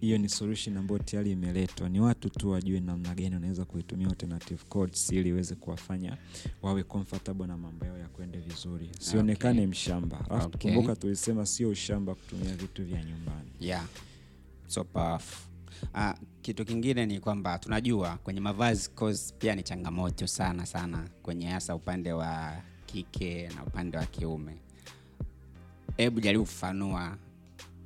hiyo 0.00 0.18
ni 0.18 0.28
solution 0.28 0.76
ambayo 0.76 0.98
tayari 0.98 1.30
imeletwa 1.32 1.88
ni 1.88 2.00
watu 2.00 2.28
tu 2.30 2.50
wajue 2.50 2.80
namna 2.80 3.14
gani 3.14 3.34
wanaweza 3.34 3.64
kuitumia 3.64 4.08
alternative 4.08 4.60
codes 4.68 5.12
ili 5.12 5.28
iweze 5.28 5.54
kuwafanya 5.54 6.16
wawe 6.62 6.82
comfortable 6.82 7.46
na 7.46 7.56
mambo 7.56 7.84
yao 7.86 7.98
ya 7.98 8.08
kwende 8.08 8.38
vizuri 8.38 8.90
sionekane 9.00 9.66
mshamba 9.66 10.24
alafu 10.30 10.46
Okay. 10.48 10.72
kumbuka 10.74 10.96
tulisema 10.96 11.46
sio 11.46 11.68
ushamba 11.68 12.14
kutumia 12.14 12.54
vitu 12.56 12.84
vya 12.84 13.04
nyumbani 13.04 13.50
yeah. 13.60 13.86
so 14.66 14.84
powerful. 14.84 15.48
Uh, 15.94 16.10
kitu 16.42 16.64
kingine 16.64 17.06
ni 17.06 17.20
kwamba 17.20 17.58
tunajua 17.58 18.16
kwenye 18.16 18.40
mavazi 18.40 18.90
cause 18.90 19.34
pia 19.38 19.54
ni 19.54 19.62
changamoto 19.62 20.26
sana 20.26 20.66
sana 20.66 21.08
kwenye 21.22 21.46
hasa 21.46 21.74
upande 21.74 22.12
wa 22.12 22.56
kike 22.86 23.48
na 23.56 23.64
upande 23.64 23.98
wa 23.98 24.06
kiume 24.06 24.56
hebu 25.96 26.20
jaribu 26.20 26.44
kufanua 26.44 27.16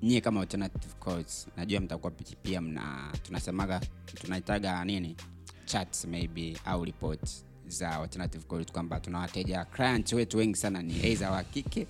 nyie 0.03 0.21
kama 0.21 0.41
alternative 0.41 0.95
codes 1.01 1.47
najua 1.57 1.81
mtakuwa 1.81 2.11
pi- 2.11 2.37
pia 2.43 2.61
mna 2.61 3.13
tunasemaga 3.23 3.81
tunahitaga 4.15 4.85
nini? 4.85 5.17
Charts 5.65 6.05
maybe 6.05 6.57
au 6.65 6.85
report 6.85 7.31
za 7.69 7.91
alternative 8.01 8.45
codes 8.45 8.73
kwamba 8.73 9.01
tuna 9.01 9.19
wateja 9.19 9.65
client 9.65 10.13
wetu 10.13 10.39
wengi 10.39 10.57
sana 10.57 10.83
ni 10.83 10.95
aidha 11.05 11.31
wa 11.31 11.43
kike 11.45 11.87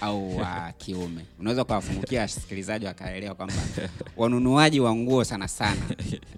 au 0.00 0.36
wa 0.36 0.72
kiume. 0.78 1.26
Unaweza 1.38 1.62
ukawafungukia 1.62 2.20
wasikilizaji 2.20 2.86
wakaelewa 2.86 3.34
kwamba 3.34 3.54
wanunuaji 4.16 4.80
wa 4.80 4.94
nguo 4.94 5.24
sana 5.24 5.48
sana 5.48 5.82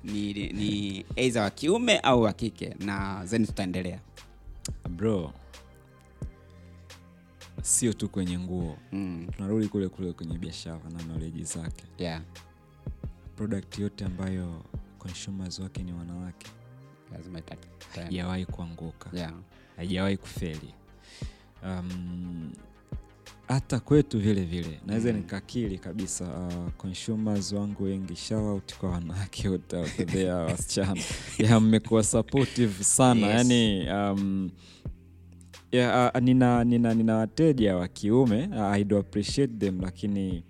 ni, 0.04 0.32
ni 0.32 1.04
aidha 1.16 1.42
wa 1.42 1.50
kiume 1.50 1.98
au 1.98 2.22
wa 2.22 2.32
kike 2.32 2.74
na 2.78 3.26
zeni 3.26 3.46
tutaendelea. 3.46 4.00
Bro 4.90 5.32
sio 7.62 7.92
tu 7.92 8.08
kwenye 8.08 8.38
nguo. 8.38 8.76
Mm, 8.92 9.26
tunarudi 9.36 9.68
kule 9.68 9.88
kule 9.88 10.12
kwenye 10.12 10.38
biashara 10.38 10.80
na 10.96 11.02
noleji 11.02 11.44
zake. 11.44 11.84
Yeah. 11.98 12.22
product 13.36 13.78
yote 13.78 14.04
ambayo 14.04 14.62
consumers 14.98 15.58
wake 15.58 15.82
ni 15.82 15.92
wanawake. 15.92 16.46
Haijawahi 17.94 18.44
kuanguka. 18.46 19.10
Yeah. 19.16 19.32
haijawahi 19.76 20.16
kufeli. 20.16 20.74
Um, 21.64 22.52
hata 23.48 23.80
kwetu 23.80 24.18
vile 24.20 24.44
vile 24.44 24.80
naweza 24.86 25.10
Mm. 25.12 25.16
nikakili 25.16 25.78
kabisa 25.78 26.24
uh, 26.24 26.70
consumers 26.76 27.52
wangu 27.52 27.84
wengi 27.84 28.16
shout 28.16 28.74
kwa 28.76 28.90
wanawake 28.90 29.48
wote 29.48 29.76
wasichana. 30.30 31.02
Ya 31.38 31.60
mmekuwa 31.60 32.04
supportive 32.04 32.84
sana. 32.84 33.26
Yes. 33.26 33.36
yani 33.36 33.90
um, 33.90 34.50
ya, 35.72 36.12
uh, 36.14 36.20
nina, 36.22 36.64
nina, 36.64 36.94
nina 36.94 37.16
wateja 37.16 37.76
wa 37.76 37.88
kiume 37.88 38.48
uh, 38.56 38.62
I 38.72 38.84
do 38.84 38.98
appreciate 38.98 39.52
them 39.58 39.80
lakini 39.80 40.44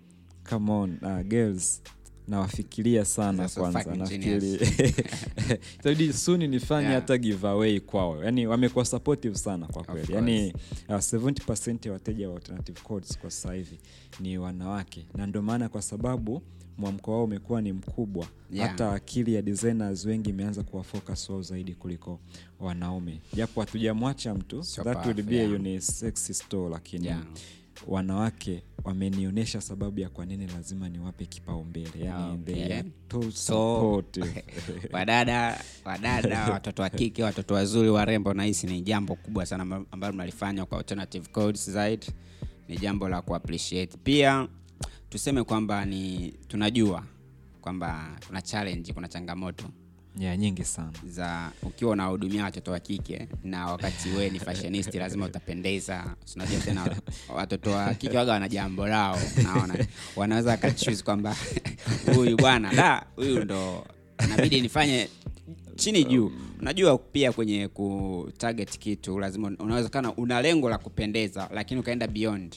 come 0.50 0.72
on 0.72 0.98
uh, 1.02 1.22
girls 1.28 1.82
nawafikiria 2.28 3.04
sana 3.04 3.48
so 3.48 3.60
kwanza 3.60 3.94
nafikiri 3.94 4.54
itabidi 5.80 6.12
suni 6.12 6.48
nifanye 6.48 6.88
Yeah. 6.88 7.00
hata 7.00 7.18
giveaway 7.18 7.80
kwao 7.80 8.24
yani 8.24 8.46
wamekuwa 8.46 8.84
supportive 8.84 9.34
sana 9.34 9.66
kwa 9.66 9.84
kweli 9.84 10.12
yani 10.14 10.52
uh, 10.88 10.94
70 10.94 11.86
ya 11.86 11.92
wateja 11.92 12.28
wa 12.28 12.34
alternative 12.36 12.80
codes 12.80 13.18
kwa 13.18 13.30
sasa 13.30 13.54
hivi 13.54 13.78
ni 14.20 14.38
wanawake 14.38 15.06
na 15.14 15.26
ndio 15.26 15.42
maana 15.42 15.68
kwa 15.68 15.82
sababu 15.82 16.42
mwamko 16.78 17.12
wao 17.12 17.24
umekuwa 17.24 17.62
ni 17.62 17.72
mkubwa 17.72 18.26
Yeah. 18.52 18.70
hata 18.70 18.92
akili 18.92 19.34
ya 19.34 19.42
designers 19.42 20.04
wengi 20.04 20.30
imeanza 20.30 20.62
kuwafocus 20.62 21.30
wao 21.30 21.42
zaidi 21.42 21.74
kuliko 21.74 22.20
wanaume 22.60 23.20
japo 23.34 23.60
hatujamwacha 23.60 24.34
mtu 24.34 24.64
So 24.64 24.84
that 24.84 25.04
would 25.06 25.22
be 25.22 25.36
yeah. 25.36 25.52
a 25.52 25.54
unisex 25.54 26.32
store 26.38 26.70
lakini 26.70 27.06
Yeah. 27.06 27.22
Wanawake 27.86 28.62
wamenionyesha 28.84 29.60
sababu 29.60 30.00
ya 30.00 30.08
kwa 30.08 30.26
nini 30.26 30.46
lazima 30.46 30.88
niwape 30.88 31.26
kipaumbele. 31.26 31.90
Yani 32.04 32.38
Okay. 33.14 33.30
So, 33.30 34.04
wadada 34.92 35.64
wadada 35.84 36.50
watoto 36.52 36.82
wa 36.82 36.90
kike 36.90 37.22
watoto 37.22 37.54
wazuri 37.54 37.88
warembo 37.90 38.34
nahisi 38.34 38.66
ni 38.66 38.80
jambo 38.82 39.14
kubwa 39.14 39.46
sana 39.46 39.84
ambalo 39.90 40.12
mnalifanya 40.14 40.64
kwa 40.66 40.78
alternative 40.78 41.28
codes 41.28 41.70
zaidi. 41.70 42.06
Ni 42.68 42.76
jambo 42.78 43.08
la 43.08 43.22
kuappreciate. 43.22 43.96
Pia 44.04 44.48
tuseme 45.08 45.44
kwamba 45.44 45.84
ni 45.84 46.32
tunajua 46.48 47.04
kwamba 47.60 48.18
kuna 48.26 48.42
challenge 48.42 48.92
kuna 48.92 49.08
changamoto 49.08 49.64
ya 50.24 50.36
nyingi 50.36 50.64
sana. 50.64 50.92
Za 51.06 51.50
ukiwa 51.62 51.90
unawahudumia 51.90 52.44
watoto 52.44 52.70
wa 52.72 52.80
kike 52.80 53.28
na 53.44 53.66
wakati 53.66 54.08
wewe 54.08 54.30
ni 54.30 54.38
fashionist 54.38 54.94
lazima 54.94 55.26
utapendeza. 55.26 56.14
Unajua 56.36 56.60
tena 56.60 56.96
watoto 57.34 57.70
wa 57.70 57.94
kike 57.94 58.16
waga 58.16 58.32
wana 58.32 58.48
jambo 58.48 58.86
lao 58.86 59.18
naona 59.42 59.74
wanaweza 60.16 60.50
wakachuse 60.50 61.02
kwamba 61.04 61.36
huyu 62.14 62.36
bwana 62.36 62.74
da 62.74 63.06
huyu 63.16 63.44
ndo 63.44 63.86
inabidi 64.24 64.60
nifanye 64.60 65.08
chini 65.76 66.04
juu. 66.04 66.32
Unajua 66.60 66.98
pia 66.98 67.32
kwenye 67.32 67.68
kutarget 67.68 68.78
kitu 68.78 69.18
lazima 69.18 69.52
unawezekana 69.58 70.12
una 70.14 70.42
lengo 70.42 70.70
la 70.70 70.78
kupendeza 70.78 71.48
lakini 71.54 71.80
ukaenda 71.80 72.06
beyond 72.06 72.56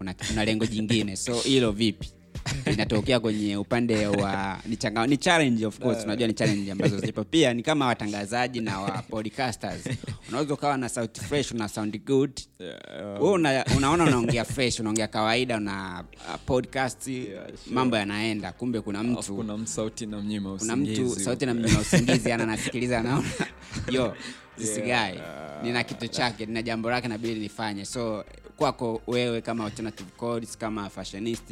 una, 0.00 0.14
una 0.32 0.44
lengo 0.44 0.66
jingine. 0.66 1.16
So 1.16 1.34
hilo 1.34 1.72
vipi 1.72 2.12
inatokea 2.72 3.20
kwenye 3.20 3.56
upande 3.56 4.06
wa 4.06 4.58
ni, 4.66 4.76
changa, 4.76 5.06
ni 5.06 5.16
challenge 5.16 5.66
of 5.66 5.78
course 5.78 6.04
unajua 6.04 6.26
ni 6.28 6.34
challenge 6.34 6.72
ambazo 6.72 6.98
zipo. 6.98 7.24
Pia 7.24 7.54
ni 7.54 7.62
kama 7.62 7.86
watangazaji 7.86 8.60
na 8.60 8.80
wa 8.80 8.90
podcasters. 8.90 9.88
Unaweza 10.28 10.54
ukawa 10.54 10.76
na 10.76 10.88
sauti 10.88 11.20
fresh 11.20 11.52
una 11.52 11.68
sound 11.68 12.04
good. 12.04 12.40
Wewe 13.20 13.30
una, 13.30 13.64
unaona 13.76 14.04
unaongea 14.04 14.44
fresh 14.44 14.80
unaongea 14.80 15.06
kawaida 15.08 15.56
una 15.56 16.04
uh, 16.28 16.34
podcast 16.46 17.10
mambo 17.70 17.96
yanaenda. 17.96 18.52
Kumbe 18.52 18.80
kuna 18.80 19.02
mtu 19.02 19.36
kuna 19.36 19.66
sauti 19.66 20.06
na 20.06 20.20
mnyima 20.20 20.56
kuna 20.58 20.76
mtu 20.76 21.20
sauti 21.20 21.46
na 21.46 21.54
mnyima 21.54 21.80
usingizi 21.80 22.32
ana 22.32 22.46
nasikiliza 22.46 22.98
anaona. 22.98 23.28
Yo 23.92 24.16
zisigae 24.56 25.20
nina 25.62 25.84
kitu 25.84 26.08
chake 26.08 26.46
nina 26.46 26.62
jambo 26.62 26.90
lake 26.90 27.08
nabidi 27.08 27.40
nifanye. 27.40 27.84
So 27.84 28.24
kwako 28.56 29.02
wewe 29.06 29.40
kama 29.40 29.64
alternative 29.64 30.10
codes 30.16 30.58
kama 30.58 30.90
fashionist 30.90 31.44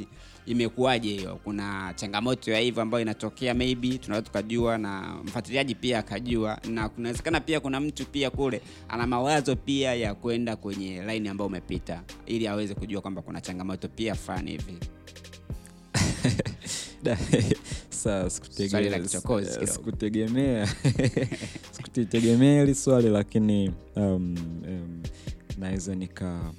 imekuwaje 0.47 1.09
hiyo? 1.09 1.39
Kuna 1.45 1.93
changamoto 1.97 2.51
ya 2.51 2.59
hivyo 2.59 2.83
ambayo 2.83 3.03
inatokea 3.03 3.55
maybe 3.55 3.99
tunaweza 3.99 4.27
tukajua 4.27 4.79
na 4.79 5.15
mfuatiliaji 5.25 5.75
pia 5.75 5.99
akajua 5.99 6.59
na 6.69 6.89
kunawezekana 6.89 7.41
pia 7.41 7.61
kuna 7.61 7.81
mtu 7.81 8.07
pia 8.07 8.31
kule 8.31 8.61
ana 8.89 9.07
mawazo 9.07 9.57
pia 9.57 9.95
ya 9.95 10.15
kwenda 10.15 10.57
kwenye 10.57 11.03
line 11.03 11.31
ambayo 11.31 11.47
umepita 11.49 12.03
ili 12.27 12.47
aweze 12.47 12.75
kujua 12.75 13.01
kwamba 13.01 13.23
kuna 13.23 13.41
changamoto 13.41 13.89
pia 13.89 14.15
fulani 14.15 14.51
hivi. 14.51 14.79
Sikutegemea. 19.67 20.67
Sikutegemea 21.77 22.61
hili 22.61 22.75
swali 22.75 23.09
lakini 23.09 23.73
um, 23.97 24.35
um, 24.69 25.02
naweza 25.63 25.95
nika 25.95 26.53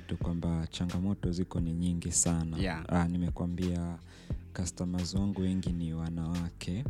tu 0.00 0.16
kwamba 0.16 0.66
changamoto 0.70 1.32
ziko 1.32 1.60
ni 1.60 1.72
nyingi 1.72 2.12
sana 2.12 2.58
Yeah. 2.58 2.84
ah, 2.88 3.08
nimekwambia 3.08 3.98
customers 4.56 5.14
wangu 5.14 5.40
wengi 5.40 5.72
ni 5.72 5.94
wanawake 5.94 6.84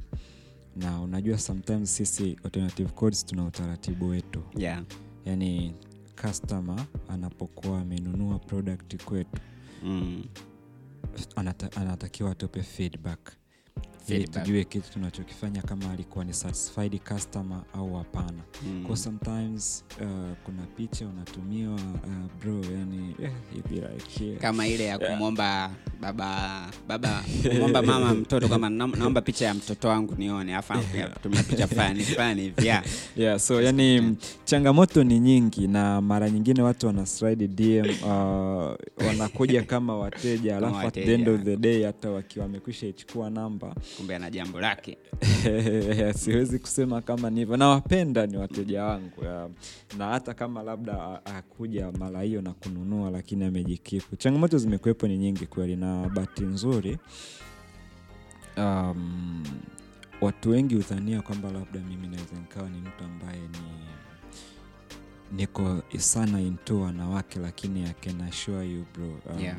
na 0.77 1.01
unajua 1.01 1.39
sometimes 1.39 1.97
sisi 1.97 2.37
alternative 2.45 2.91
codes 2.91 3.27
tuna 3.27 3.45
utaratibu 3.45 4.09
wetu 4.09 4.43
yeah. 4.57 4.85
yaani 5.25 5.75
customer 6.23 6.87
anapokuwa 7.09 7.81
amenunua 7.81 8.39
product 8.39 9.05
kwetu 9.05 9.41
mm. 9.85 10.25
anata, 11.37 11.73
anatakiwa 11.73 12.31
atupe 12.31 12.63
feedback 12.63 13.33
ili 14.09 14.29
tujue 14.29 14.65
kitu 14.65 14.93
tunachokifanya 14.93 15.63
kama 15.63 15.91
alikuwa 15.91 16.25
ni 16.25 16.33
satisfied 16.33 17.01
customer 17.01 17.63
au 17.75 17.95
hapana 17.95 18.43
Mm. 18.67 18.85
kwa 18.87 18.97
sometimes 18.97 19.85
uh, 20.01 20.07
kuna 20.45 20.63
picha 20.77 21.07
unatumiwa 21.09 21.75
uh, 21.75 22.41
bro 22.41 22.61
yani 22.77 23.15
yeah, 23.19 23.33
like, 23.55 24.25
yeah. 24.25 24.41
kama 24.41 24.69
ile 24.69 24.85
ya 24.85 24.99
kumwomba 24.99 25.71
baba 26.01 26.61
baba 26.89 27.25
kumwomba 27.51 27.83
mama 27.83 28.15
mtoto 28.15 28.49
kama 28.49 28.71
naomba 28.71 29.21
picha 29.21 29.47
ya 29.47 29.55
mtoto 29.55 29.89
wangu 29.89 30.15
nione 30.19 30.55
afu 30.57 30.73
tumia 31.23 31.43
picha 31.43 31.67
fulani 31.67 32.05
fulani 32.05 32.43
hivi 32.43 32.67
yeah. 32.67 32.85
yeah, 33.17 33.39
so 33.39 33.63
yani 33.63 34.17
changamoto 34.45 35.05
ni 35.05 35.21
nyingi 35.21 35.69
na 35.69 36.01
mara 36.01 36.31
nyingine 36.31 36.63
watu 36.63 36.87
wana 36.87 37.07
slide 37.07 37.49
dm 37.49 37.91
uh, 38.03 38.75
wanakuja 39.07 39.63
kama 39.63 39.97
wateja 39.97 40.57
alafu 40.57 40.87
at 40.87 40.95
the 40.95 41.15
end 41.15 41.29
of 41.29 41.43
the 41.43 41.57
day 41.57 41.85
hata 41.85 42.11
wakiwa 42.11 42.45
wamekwisha 42.45 42.87
ichukua 42.87 43.31
namba 43.31 43.75
kumbe 43.97 44.17
ana 44.17 44.31
jambo 44.31 44.61
lake 44.61 44.99
siwezi 46.21 46.59
kusema 46.59 47.01
kama 47.03 47.31
nivyo 47.31 47.57
nawapenda 47.57 48.27
ni 48.27 48.37
wateja 48.37 48.85
wangu 48.85 49.25
ya. 49.25 49.49
na 49.99 50.07
hata 50.07 50.35
kama 50.35 50.63
labda 50.63 51.25
akuja 51.25 51.93
mara 51.93 52.23
hiyo 52.23 52.43
na 52.43 52.53
kununua 52.53 53.11
lakini 53.11 53.45
amejikipu 53.45 54.17
changamoto 54.17 54.59
zimekuwepo 54.59 55.09
ni 55.09 55.19
nyingi 55.19 55.47
kweli 55.47 55.77
na 55.77 56.09
bahati 56.09 56.43
nzuri 56.45 56.99
um, 58.57 59.45
watu 60.21 60.51
wengi 60.51 60.75
hudhania 60.75 61.23
kwamba 61.23 61.51
labda 61.53 61.81
mimi 61.81 62.07
naweza 62.09 62.37
nikawa 62.41 62.69
ni 62.69 62.79
mtu 62.81 63.05
ambaye 63.05 63.41
ni 63.41 63.87
niko 65.33 65.83
sana 65.99 66.41
into 66.41 66.81
wanawake 66.81 67.39
lakini 67.39 67.85
I 67.85 67.93
can 67.93 68.21
assure 68.21 68.67
you 68.67 68.85
bro 68.95 69.07
um, 69.35 69.41
Yeah. 69.41 69.57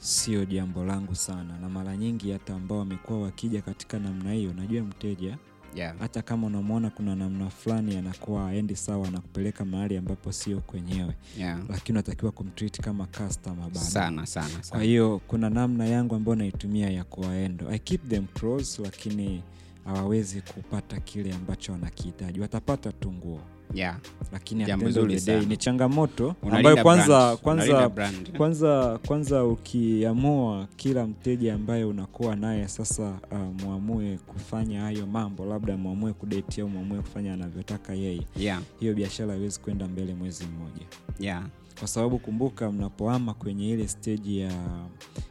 Sio 0.00 0.44
jambo 0.44 0.84
langu 0.84 1.14
sana. 1.14 1.58
Na 1.58 1.68
mara 1.68 1.96
nyingi 1.96 2.30
hata 2.32 2.54
ambao 2.54 2.78
wamekuwa 2.78 3.20
wakija 3.22 3.62
katika 3.62 3.98
namna 3.98 4.32
hiyo 4.32 4.52
najua 4.52 4.82
mteja 4.82 5.38
yeah. 5.74 5.94
hata 5.98 6.22
kama 6.22 6.46
unamwona 6.46 6.90
kuna 6.90 7.16
namna 7.16 7.50
fulani 7.50 7.96
anakuwa 7.96 8.48
aendi 8.48 8.76
sawa 8.76 9.08
anakupeleka 9.08 9.64
mahali 9.64 9.96
ambapo 9.96 10.32
sio 10.32 10.60
kwenyewe. 10.60 11.14
Yeah. 11.38 11.58
lakini 11.68 11.96
unatakiwa 11.98 12.32
kumtreat 12.32 12.80
kama 12.80 13.06
customer 13.06 13.64
bado. 13.64 13.80
Sana 13.80 14.26
sana. 14.26 14.48
Kwa 14.68 14.82
hiyo 14.82 15.20
kuna 15.26 15.50
namna 15.50 15.86
yangu 15.86 16.14
ambayo 16.14 16.36
naitumia 16.36 16.90
ya 16.90 17.04
kuwaendo. 17.04 17.68
I 17.70 17.78
keep 17.78 18.08
them 18.08 18.26
close 18.26 18.82
lakini 18.82 19.42
hawawezi 19.84 20.40
kupata 20.40 21.00
kile 21.00 21.32
ambacho 21.34 21.72
wanakihitaji. 21.72 22.40
Watapata 22.40 22.92
tu 22.92 23.12
nguo 23.12 23.40
yeah. 23.74 23.96
lakini 24.32 24.62
at 24.62 24.66
the 24.78 24.86
end 24.86 24.98
of 24.98 25.08
the 25.08 25.20
day 25.20 25.46
ni 25.46 25.56
changamoto 25.56 26.34
Unalinda 26.42 26.56
ambayo 26.70 26.82
kwanza 26.84 27.36
kwanza 27.36 27.88
kwanza 27.88 28.28
kwanza 28.36 28.98
kwanza 29.06 29.44
ukiamua 29.44 30.68
kila 30.76 31.06
mteja 31.06 31.54
ambaye 31.54 31.84
unakuwa 31.84 32.36
naye 32.36 32.68
sasa 32.68 33.18
uh, 33.30 33.62
mwamue 33.64 34.18
kufanya 34.26 34.80
hayo 34.80 35.06
mambo 35.06 35.44
labda 35.46 35.76
mwamue 35.76 36.12
kudeti 36.12 36.60
au 36.60 36.68
mwamue 36.68 36.98
kufanya 36.98 37.34
anavyotaka 37.34 37.94
yeye 37.94 38.22
yeah. 38.36 38.62
hiyo 38.80 38.94
biashara 38.94 39.32
haiwezi 39.32 39.60
kwenda 39.60 39.88
mbele 39.88 40.14
mwezi 40.14 40.44
mmoja 40.44 40.86
yeah. 41.20 41.42
kwa 41.78 41.88
sababu 41.88 42.18
kumbuka 42.18 42.72
mnapoama 42.72 43.34
kwenye 43.34 43.70
ile 43.70 43.88
steji 43.88 44.38
ya, 44.38 44.52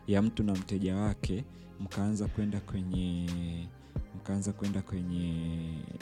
ya 0.07 0.21
mtu 0.21 0.43
na 0.43 0.53
mteja 0.53 0.95
wake 0.95 1.43
mkaanza 1.79 2.27
kwenda 2.27 2.59
kwenye 2.59 3.25
mkaanza 4.15 4.53
kwenda 4.53 4.81
kwenye 4.81 5.33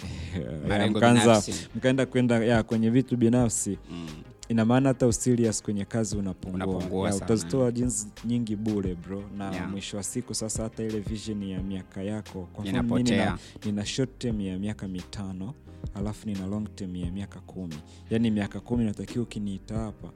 mkaanza 0.90 1.44
mkaenda 1.76 2.06
kwenda 2.06 2.46
ya 2.46 2.64
kwenye 2.64 2.90
vitu 2.90 3.18
binafsi 3.18 3.78
Mm. 3.92 4.08
ina 4.50 4.66
maana 4.66 4.90
hata 4.90 5.08
userious 5.08 5.64
kwenye 5.64 5.86
kazi 5.86 6.18
unapungua, 6.18 7.16
utazitoa 7.16 7.72
jeans 7.72 8.08
nyingi 8.26 8.56
bure 8.56 8.96
bro 8.96 9.24
na 9.38 9.52
Yeah. 9.54 9.70
mwisho 9.72 9.98
wa 9.98 10.04
siku 10.04 10.34
sasa 10.36 10.64
hata 10.64 10.84
ile 10.84 11.00
vision 11.00 11.44
ya 11.44 11.64
miaka 11.64 12.04
yako 12.04 12.48
kwa 12.54 12.66
mfano 12.66 13.00
nina, 13.00 13.38
nina 13.66 13.86
short 13.86 14.18
term 14.20 14.42
ya 14.42 14.60
miaka 14.60 14.88
mitano 14.88 15.54
alafu 15.96 16.28
nina 16.28 16.48
long 16.48 16.76
term 16.76 16.96
ya 16.96 17.12
miaka 17.12 17.40
kumi 17.40 17.76
yaani 18.10 18.32
miaka 18.32 18.60
kumi 18.60 18.86
natakiwa 18.86 19.24
ukiniita 19.24 19.76
hapa 19.78 20.12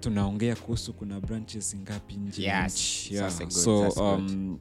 tunaongea 0.00 0.56
kuhusu 0.56 0.92
kuna 0.92 1.20
branches 1.20 1.76
ngapi 1.76 2.14
nje 2.14 2.42
Yes. 2.42 3.10
Yeah. 3.10 3.30
so 3.48 3.88
um, 3.88 4.26
good. 4.48 4.58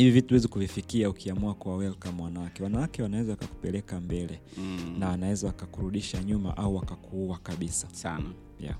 Hivi 0.00 0.10
vitu 0.10 0.28
huwezi 0.28 0.48
kuvifikia 0.48 1.10
ukiamua 1.10 1.54
kuwa 1.54 1.76
welcome 1.76 2.22
wanawake 2.22 2.62
wanawake 2.62 3.02
wanaweza 3.02 3.30
wakakupeleka 3.30 4.00
mbele 4.00 4.40
Mm. 4.58 4.96
na 4.98 5.08
wanaweza 5.08 5.46
wakakurudisha 5.46 6.22
nyuma 6.22 6.56
au 6.56 6.76
wakakuua 6.76 7.38
kabisa 7.38 7.88
sana 7.92 8.30
yeah. 8.60 8.76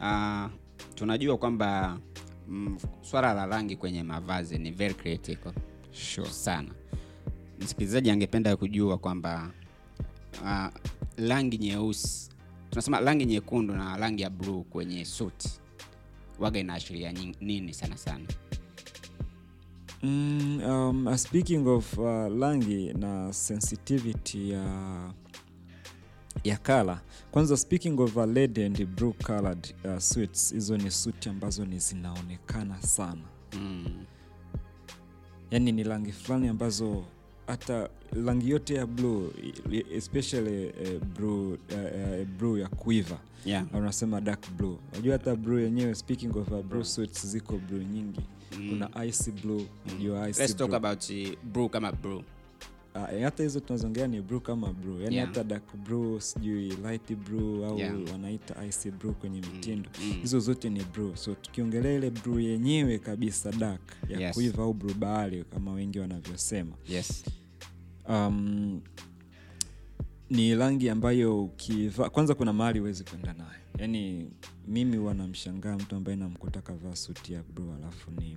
Uh, 0.00 0.52
tunajua 0.94 1.38
kwamba 1.38 1.98
mm, 2.48 2.78
swala 3.02 3.34
la 3.34 3.46
rangi 3.46 3.76
kwenye 3.76 4.02
mavazi 4.02 4.58
ni 4.58 4.70
very 4.70 4.94
critical 4.94 5.52
sure. 5.92 6.30
sana 6.30 6.70
msikilizaji 7.60 8.10
angependa 8.10 8.56
kujua 8.56 8.98
kwamba 8.98 9.50
uh, 10.42 10.66
rangi 11.16 11.58
nyeusi 11.58 12.30
tunasema 12.70 13.00
rangi 13.00 13.24
nyekundu 13.26 13.74
na 13.74 13.96
rangi 13.96 14.22
ya 14.22 14.30
bluu 14.30 14.62
kwenye 14.62 15.04
suti 15.04 15.50
waga 16.38 16.60
inaashiria 16.60 17.12
nini 17.40 17.74
sana 17.74 17.96
sana 17.96 18.24
Mm, 20.06 20.62
um, 20.64 21.06
uh, 21.08 21.16
speaking 21.16 21.66
of 21.66 21.98
uh, 21.98 22.04
rangi 22.40 22.92
na 22.92 23.32
sensitivity 23.32 24.50
ya 24.50 25.12
ya 26.44 26.56
kala 26.56 27.00
kwanza 27.30 27.56
speaking 27.56 28.00
of 28.00 28.16
a 28.18 28.26
red 28.26 28.58
and 28.58 28.86
blue 28.86 29.12
colored 29.12 29.74
uh, 29.84 29.98
suits 29.98 30.52
hizo 30.54 30.76
ni 30.76 30.90
suti 30.90 31.28
ambazo 31.28 31.64
ni 31.64 31.78
zinaonekana 31.78 32.82
sana. 32.82 33.22
Mm. 33.52 34.04
yaani 35.50 35.72
ni 35.72 35.82
rangi 35.82 36.12
fulani 36.12 36.48
ambazo 36.48 37.04
hata 37.46 37.88
rangi 38.26 38.50
yote 38.50 38.74
ya 38.74 38.86
blue 38.86 39.30
especially 39.94 40.66
uh, 40.66 41.02
blue, 41.18 41.52
uh, 41.52 41.58
uh, 42.20 42.26
blue 42.38 42.60
ya 42.60 42.68
quiver 42.68 43.18
yeah. 43.46 43.66
unasema 43.74 44.20
dark 44.20 44.50
blue 44.56 44.76
unajua 44.92 45.12
hata 45.12 45.36
blue 45.36 45.62
yenyewe 45.62 45.94
speaking 45.94 46.36
of 46.36 46.50
uh, 46.52 46.62
blue 46.64 46.84
suits 46.84 47.26
ziko 47.26 47.58
blue 47.58 47.84
nyingi 47.84 48.20
Mm. 48.58 48.68
kuna 48.68 49.04
icy 49.04 49.30
blue 49.30 49.66
unajua 49.86 50.28
icy 50.28 50.40
Let's 50.40 50.56
talk 50.56 50.74
about 50.74 51.10
uh, 51.10 51.44
blue 51.52 51.68
kama 51.68 51.92
blue 51.92 52.22
Ah, 52.94 53.12
eh, 53.12 53.22
hata 53.24 53.42
hizo 53.42 53.60
tunazongea 53.60 54.06
ni 54.06 54.20
blue 54.22 54.40
kama 54.40 54.72
blue 54.72 55.02
yani 55.02 55.16
Yeah. 55.16 55.28
hata 55.28 55.44
dark 55.44 55.76
blue 55.76 56.20
sijui 56.20 56.68
light 56.68 57.14
blue 57.14 57.66
au 57.66 57.78
Yeah. 57.78 57.94
wanaita 58.12 58.66
icy 58.66 58.90
blue 58.90 59.12
kwenye 59.12 59.40
mitindo 59.40 59.90
mm. 60.04 60.12
hizo 60.22 60.40
zote 60.40 60.70
ni 60.70 60.84
blue 60.84 61.16
so 61.16 61.34
tukiongelea 61.34 61.92
ile 61.92 62.10
blue 62.10 62.44
yenyewe 62.44 62.98
kabisa 62.98 63.52
dark 63.52 63.80
ya 64.08 64.20
Yes. 64.20 64.34
kuiva 64.34 64.62
au 64.62 64.74
blue 64.74 64.94
bahari 64.94 65.44
kama 65.44 65.72
wengi 65.72 65.98
wanavyosema 65.98 66.72
yes 66.88 67.24
um, 68.08 68.80
ni 70.30 70.54
rangi 70.54 70.88
ambayo 70.90 71.44
ukivaa 71.44 72.10
kwanza 72.10 72.34
kuna 72.34 72.52
mahali 72.52 72.78
huwezi 72.78 73.04
kwenda 73.04 73.32
nayo 73.32 73.60
yaani 73.78 74.30
mimi 74.68 74.96
huwa 74.96 75.14
namshangaa 75.14 75.76
mtu 75.76 75.96
ambaye 75.96 76.16
namkuta 76.16 76.62
kavaa 76.62 76.96
suti 76.96 77.32
ya 77.32 77.42
blue 77.42 77.74
alafu 77.74 78.10
ni 78.10 78.36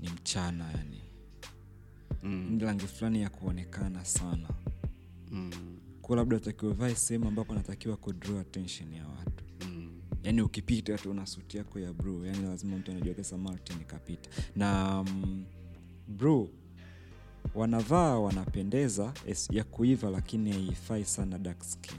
ni 0.00 0.08
mchana 0.10 0.70
yani 0.72 1.00
mm. 2.22 2.48
ni 2.50 2.64
rangi 2.64 2.86
fulani 2.86 3.22
ya 3.22 3.30
kuonekana 3.30 4.04
sana 4.04 4.48
Mm. 5.30 5.50
kwa 6.02 6.16
labda 6.16 6.36
utakiwa 6.36 6.70
uvae 6.72 6.94
sehemu 6.94 7.28
ambapo 7.28 7.52
anatakiwa 7.52 7.96
kudraw 7.96 8.38
attention 8.38 8.92
ya 8.94 9.06
watu 9.08 9.44
Mm. 9.66 9.90
yaani 10.22 10.42
ukipita 10.42 10.98
tu 10.98 11.14
na 11.14 11.26
suti 11.26 11.56
yako 11.56 11.78
ya 11.80 11.92
bru 11.92 12.24
yani 12.24 12.42
lazima 12.42 12.76
mtu 12.76 12.90
anajua 12.90 13.14
kesa 13.14 13.38
martin 13.38 13.76
kapita 13.84 14.30
na 14.56 15.00
um, 15.00 15.44
bru 16.08 16.50
wanavaa 17.54 18.18
wanapendeza 18.18 19.12
ya 19.50 19.64
kuiva 19.64 20.10
lakini 20.10 20.52
haifai 20.52 21.04
sana 21.04 21.38
dark 21.38 21.62
skin 21.62 21.96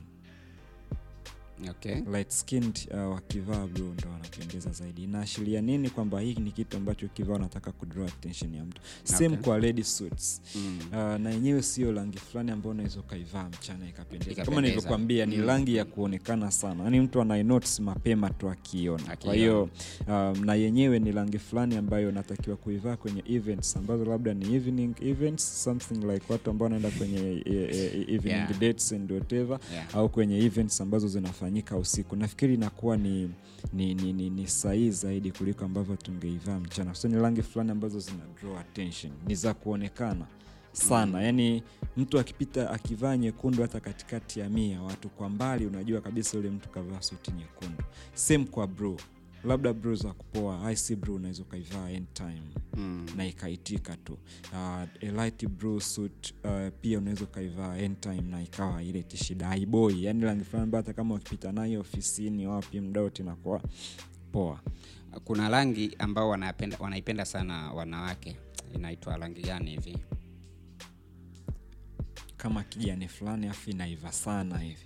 okay. 1.69 1.95
light 2.11 2.29
skinned 2.31 2.79
uh, 2.93 3.11
wakivaa 3.13 3.67
blue 3.67 3.89
ndo 3.93 4.09
wanapendeza 4.09 4.71
zaidi 4.71 5.03
inaashiria 5.03 5.61
nini 5.61 5.89
kwamba 5.89 6.19
hii 6.19 6.35
ni 6.35 6.51
kitu 6.51 6.77
ambacho 6.77 7.05
ukivaa 7.05 7.33
unataka 7.35 7.71
kudraw 7.71 8.05
attention 8.07 8.53
ya 8.55 8.65
mtu 8.65 8.81
same 9.03 9.25
Okay. 9.25 9.37
kwa 9.37 9.59
lady 9.59 9.83
suits 9.83 10.41
mm. 10.55 10.79
uh, 10.91 10.95
na 10.97 11.29
yenyewe 11.31 11.61
sio 11.61 11.91
rangi 11.91 12.17
fulani 12.17 12.51
ambayo 12.51 12.71
unaweza 12.71 12.99
ukaivaa 12.99 13.49
mchana 13.49 13.89
ikapendeza 13.89 14.45
kama 14.45 14.61
nilivyokwambia 14.61 15.25
ni 15.25 15.37
Mm. 15.37 15.45
rangi 15.47 15.75
ya 15.75 15.85
kuonekana 15.85 16.51
sana 16.51 16.83
yaani 16.83 16.99
mtu 16.99 17.21
anainotis 17.21 17.79
mapema 17.79 18.29
tu 18.29 18.49
akiona 18.49 19.15
kwa 19.23 19.33
hiyo 19.35 19.69
um, 20.07 20.45
na 20.45 20.55
yenyewe 20.55 20.99
ni 20.99 21.11
rangi 21.11 21.39
fulani 21.39 21.75
ambayo 21.77 22.09
unatakiwa 22.09 22.57
kuivaa 22.57 22.97
kwenye 22.97 23.23
events 23.29 23.77
ambazo 23.77 24.05
labda 24.05 24.33
ni 24.33 24.55
evening 24.55 24.95
events 25.01 25.63
something 25.63 25.93
like 26.13 26.25
watu 26.33 26.49
ambao 26.49 26.63
wanaenda 26.65 26.89
kwenye 26.91 27.19
e, 27.45 27.51
e, 27.73 28.05
evening 28.07 28.35
Yeah. 28.35 28.59
dates 28.59 28.91
and 28.91 29.11
whatever 29.11 29.59
yeah. 29.73 29.95
au 29.95 30.09
kwenye 30.09 30.37
events 30.45 30.81
ambazo 30.81 31.07
zinafanyika 31.45 31.77
usiku. 31.77 32.15
Nafikiri 32.15 32.53
inakuwa 32.53 32.97
ni 32.97 33.31
ni, 33.73 33.93
ni, 33.95 34.13
ni, 34.13 34.29
ni 34.29 34.47
sahihi 34.47 34.91
zaidi 34.91 35.31
kuliko 35.31 35.65
ambavyo 35.65 35.95
tungeivaa 35.95 36.59
mchana. 36.59 36.95
So 36.95 37.07
ni 37.07 37.15
rangi 37.21 37.41
fulani 37.41 37.71
ambazo 37.71 37.99
zina 37.99 38.23
draw 38.41 38.57
attention. 38.59 39.13
Ni 39.27 39.35
za 39.35 39.53
kuonekana 39.53 40.25
sana. 40.71 41.17
Mm. 41.19 41.23
yani 41.25 41.63
mtu 41.97 42.19
akipita 42.19 42.69
akivaa 42.69 43.17
nyekundu 43.17 43.61
hata 43.61 43.79
katikati 43.79 44.39
ya 44.39 44.49
mia 44.49 44.81
watu 44.81 45.09
kwa 45.09 45.29
mbali 45.29 45.65
unajua 45.65 46.01
kabisa 46.01 46.37
yule 46.37 46.49
mtu 46.49 46.69
kavaa 46.69 47.01
suti 47.01 47.31
nyekundu. 47.31 47.83
Same 48.13 48.45
kwa 48.45 48.67
bro 48.67 48.97
labda 49.45 49.73
bro 49.73 49.95
za 49.95 50.13
kupoa 50.13 50.71
ic 50.71 50.95
bro 50.95 51.15
unaweza 51.15 51.43
ukaivaa 51.43 51.89
time 52.13 52.41
mm. 52.77 53.05
na 53.17 53.25
ikaitika 53.27 53.97
tu. 53.97 54.17
Uh, 54.53 55.09
light 55.09 55.47
blue 55.47 55.81
suit 55.81 56.33
uh, 56.43 56.73
pia 56.81 56.97
unaweza 56.97 57.23
ukaivaa 57.23 57.77
time 57.99 58.21
na 58.21 58.43
ikawa 58.43 58.83
ile 58.83 59.03
tishida 59.03 59.47
haiboi 59.47 60.03
yani 60.03 60.23
rangi 60.23 60.43
fulani 60.43 60.63
ambayo 60.63 60.83
hata 60.83 60.93
kama 60.93 61.15
ukipita 61.15 61.51
nayo 61.51 61.79
ofisini 61.79 62.47
wapi 62.47 62.79
mdaoti 62.81 63.23
nakuwa 63.23 63.61
poa. 64.31 64.59
Kuna 65.23 65.49
rangi 65.49 65.95
ambao 65.99 66.29
wanapenda, 66.29 66.77
wanaipenda 66.79 67.25
sana 67.25 67.71
wanawake. 67.73 68.37
Inaitwa 68.75 69.17
rangi 69.17 69.41
gani 69.41 69.71
hivi? 69.71 69.97
Kama 72.37 72.63
kijani 72.63 73.07
fulani 73.07 73.47
afu 73.47 73.69
inaiva 73.69 74.11
sana 74.11 74.57
hivi. 74.59 74.85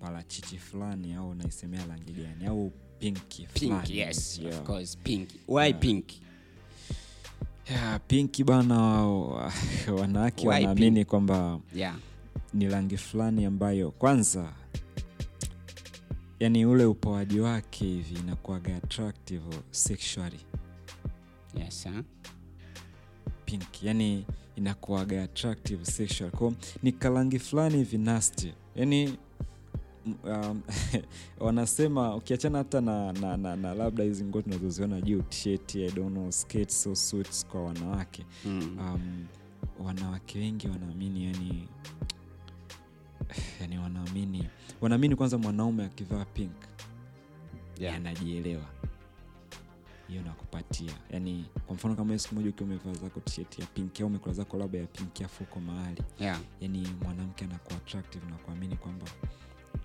Parachichi 0.00 0.58
fulani 0.58 1.14
au 1.14 1.30
unaisemea 1.30 1.86
rangi 1.86 2.12
gani? 2.12 2.46
Au 2.46 2.72
pinki 3.02 3.46
pink 3.54 3.90
yes 3.90 4.38
hivi, 4.40 4.48
of 4.54 4.62
course 4.62 4.96
pink 5.04 5.28
why 5.48 5.72
pink 5.72 6.04
Yeah, 7.70 8.00
pinki 8.06 8.44
bana 8.44 8.76
wanawake 10.00 10.48
wanaamini 10.48 11.04
kwamba 11.04 11.60
yeah. 11.74 11.96
ni 12.54 12.68
rangi 12.68 12.96
fulani 12.96 13.44
ambayo 13.44 13.90
kwanza 13.90 14.52
yani 16.40 16.66
ule 16.66 16.84
upoaji 16.84 17.40
wake 17.40 17.84
hivi 17.84 18.14
inakuaga 18.14 18.76
attractive 18.76 19.42
sexually. 19.70 20.40
Yes 21.54 21.84
huh? 21.84 22.04
pink 23.44 23.82
yani 23.82 24.24
inakuaga 24.56 25.22
attractive 25.22 25.84
sexual 25.84 26.30
kwao 26.30 26.54
ni 26.82 26.92
karangi 26.92 27.38
fulani 27.38 27.76
hivi 27.76 27.98
nasty. 27.98 28.52
Yani 28.76 29.18
um, 30.24 30.62
wanasema 31.46 32.16
ukiachana 32.16 32.58
hata 32.58 32.80
na, 32.80 33.12
na, 33.12 33.36
na, 33.36 33.56
na 33.56 33.74
labda 33.74 34.04
hizi 34.04 34.24
nguo 34.24 34.42
tunazoziona 34.42 35.00
juu 35.00 35.22
t-shirt, 35.22 35.74
I 35.74 35.90
don't 35.90 36.12
know, 36.12 36.30
skates 36.32 36.86
or 36.86 36.96
suits 36.96 37.46
kwa 37.46 37.64
wanawake. 37.64 38.26
Mm. 38.44 38.78
um, 38.78 39.26
wanawake 39.86 40.38
wengi 40.38 40.68
wanaamini 40.68 41.24
yani 41.24 41.68
yani 43.60 43.78
wanaamini 43.78 44.48
wanaamini 44.80 45.16
kwanza 45.16 45.38
mwanaume 45.38 45.84
akivaa 45.84 46.24
pink 46.24 46.52
yeah. 47.78 47.96
anajielewa. 47.96 48.64
Hiyo 50.08 50.22
nakupatia. 50.22 50.92
Yani 51.10 51.44
kwa 51.66 51.74
mfano 51.74 51.94
kama 51.94 52.18
siku 52.18 52.34
moja 52.34 52.48
ukiwa 52.50 52.66
umevaa 52.68 52.92
zako 52.94 53.20
t-shirt 53.20 53.58
ya 53.58 53.66
pinki 53.66 54.02
au 54.02 54.08
umekula 54.08 54.34
zako 54.34 54.56
labda 54.58 54.78
ya 54.78 54.86
pinki 54.86 55.24
afu 55.24 55.44
uko 55.44 55.60
mahali. 55.60 56.02
Yeah. 56.20 56.40
Yani 56.60 56.88
mwanamke 57.02 57.44
anakuwa 57.44 57.76
attractive 57.76 58.26
na 58.30 58.36
kuamini 58.36 58.76
kwamba 58.76 59.06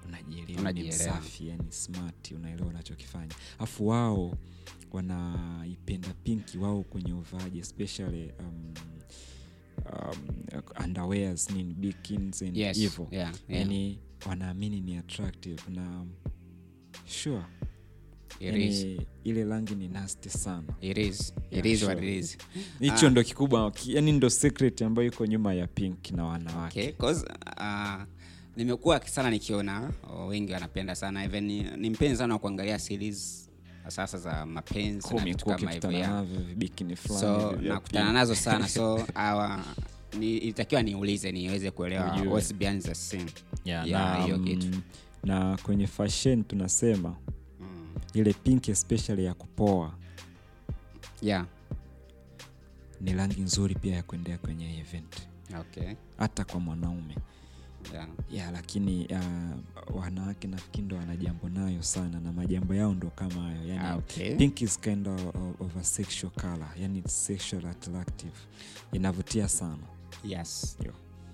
unajielewa 0.08 0.72
ni 0.72 0.84
msafi 0.88 1.48
yani 1.48 1.72
smart 1.72 2.32
unaelewa 2.32 2.68
unachokifanya. 2.70 3.36
Afu 3.60 3.88
wao 3.88 4.38
wanaipenda 4.92 6.14
pinki 6.24 6.58
wao 6.58 6.84
kwenye 6.84 7.14
uvaaji 7.14 7.60
especially 7.60 8.32
um, 8.40 8.74
um, 9.94 10.62
underwears 10.86 11.50
nini 11.50 11.74
bikins 11.74 12.42
and 12.42 12.58
yes 12.58 12.78
hivyo 12.78 13.08
yeah 13.12 13.34
yeah. 13.50 13.62
Yani 13.62 14.00
wanaamini 14.26 14.82
ni 14.82 14.98
attractive 14.98 15.62
na 15.70 16.06
sure. 17.06 17.44
Yani, 18.40 19.08
ile 19.24 19.44
rangi 19.46 19.76
ni 19.76 19.88
nasty 19.88 20.30
sana. 20.30 20.74
Hicho 22.80 23.08
Ah. 23.08 23.10
ndo 23.10 23.24
kikubwa 23.24 23.72
yani 23.86 24.12
ndo 24.12 24.30
secret 24.30 24.82
ambayo 24.82 25.08
iko 25.08 25.26
nyuma 25.26 25.54
ya 25.54 25.68
pink 25.68 26.12
na 26.12 26.26
wanawake. 26.26 26.80
Okay 26.82 26.92
cause 26.92 27.26
uh, 27.58 28.04
nimekuwa 28.58 29.08
sana 29.08 29.30
nikiona 29.30 29.92
wengi 30.28 30.54
wanapenda 30.54 30.96
sana. 30.96 31.24
Even 31.24 31.44
ni, 31.44 31.64
ni 31.64 31.90
mpenzi 31.90 32.18
sana 32.18 32.34
wa 32.34 32.40
kuangalia 32.40 32.80
series 32.80 33.50
sasa 33.88 34.18
za 34.18 34.46
mapenzi 34.46 35.14
na 35.16 35.24
vitu 35.24 35.46
kama 35.46 35.72
hivyo 35.72 36.16
so 37.20 37.52
nakutana 37.52 38.14
nazo 38.14 38.36
sana. 38.36 38.68
So 38.78 39.08
awa 39.16 39.64
ni 40.20 40.38
itakiwa 40.38 40.84
niulize 40.84 41.32
niweze 41.32 41.72
kuelewa 41.72 42.22
what's 42.30 42.54
behind 42.54 42.84
the 42.84 42.96
scene. 42.96 43.32
Yeah, 43.66 43.88
Yeah, 43.88 44.18
na, 44.18 44.24
hiyo 44.24 44.38
mm, 44.38 44.46
kitu. 44.46 44.78
na 45.24 45.58
kwenye 45.64 45.88
fashion 45.88 46.44
tunasema 46.44 47.16
mm. 47.60 47.88
ile 48.14 48.34
pink 48.34 48.70
especially 48.70 49.26
ya 49.26 49.34
kupoa. 49.34 49.94
Yeah. 51.22 51.46
Ni 53.02 53.14
rangi 53.14 53.42
nzuri 53.42 53.76
pia 53.76 53.96
ya 53.96 54.04
kuendea 54.04 54.38
kwenye 54.38 54.80
event. 54.80 55.16
Okay. 55.60 55.94
Hata 56.18 56.46
kwa 56.46 56.60
mwanaume 56.60 57.16
yeah. 57.94 58.08
Ya 58.32 58.52
lakini 58.52 59.08
uh, 59.12 59.96
wanawake 60.02 60.48
nafikiri 60.48 60.84
ndo 60.86 60.96
wana 60.96 61.16
jambo 61.16 61.50
nayo 61.50 61.84
sana 61.84 62.20
na 62.20 62.32
majambo 62.34 62.76
yao 62.76 62.94
ndo 62.94 63.10
kama 63.16 63.42
hayo. 63.42 63.64
Yani 63.68 63.80
Ah, 63.86 63.96
okay. 63.96 64.36
pink 64.36 64.62
is 64.62 64.80
kind 64.80 65.08
of, 65.08 65.22
of 65.60 65.78
a 65.82 65.84
sexual 65.84 66.32
color. 66.34 66.68
Yani 66.82 67.00
it's 67.00 67.26
sexual 67.26 67.66
attractive. 67.66 68.34
Inavutia 68.94 69.48
sana. 69.48 69.78
Yes. 70.24 70.78
Yo. 70.86 70.92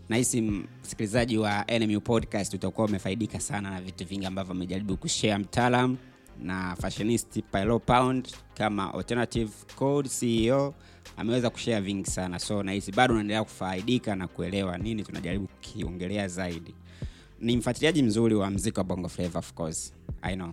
nahisi 0.09 0.41
msikilizaji 0.41 1.37
wa 1.37 1.65
NMU 1.79 2.01
podcast 2.01 2.53
utakuwa 2.53 2.87
umefaidika 2.87 3.39
sana 3.39 3.69
na 3.69 3.81
vitu 3.81 4.05
vingi 4.05 4.25
ambavyo 4.25 4.51
amejaribu 4.51 4.97
kushare 4.97 5.37
mtaalam 5.37 5.97
na 6.41 6.75
fashionist 6.75 7.41
Pilo 7.51 7.79
Pound 7.79 8.27
kama 8.53 8.93
alternative 8.93 9.51
code 9.75 10.09
CEO 10.09 10.73
ameweza 11.17 11.49
kushare 11.49 11.81
vingi 11.81 12.09
sana. 12.09 12.39
So 12.39 12.63
nahisi 12.63 12.91
bado 12.91 13.13
unaendelea 13.13 13.43
kufaidika 13.43 14.15
na 14.15 14.27
kuelewa 14.27 14.77
nini 14.77 15.03
tunajaribu 15.03 15.47
kukiongelea 15.47 16.27
zaidi. 16.27 16.75
Ni 17.41 17.57
mfuatiliaji 17.57 18.03
mzuri 18.03 18.35
wa 18.35 18.49
mziki 18.49 18.77
wa 18.79 18.83
bongo 18.83 19.09
flava 19.09 19.39
of 19.39 19.53
course. 19.53 19.93
I 20.21 20.35
know. 20.35 20.51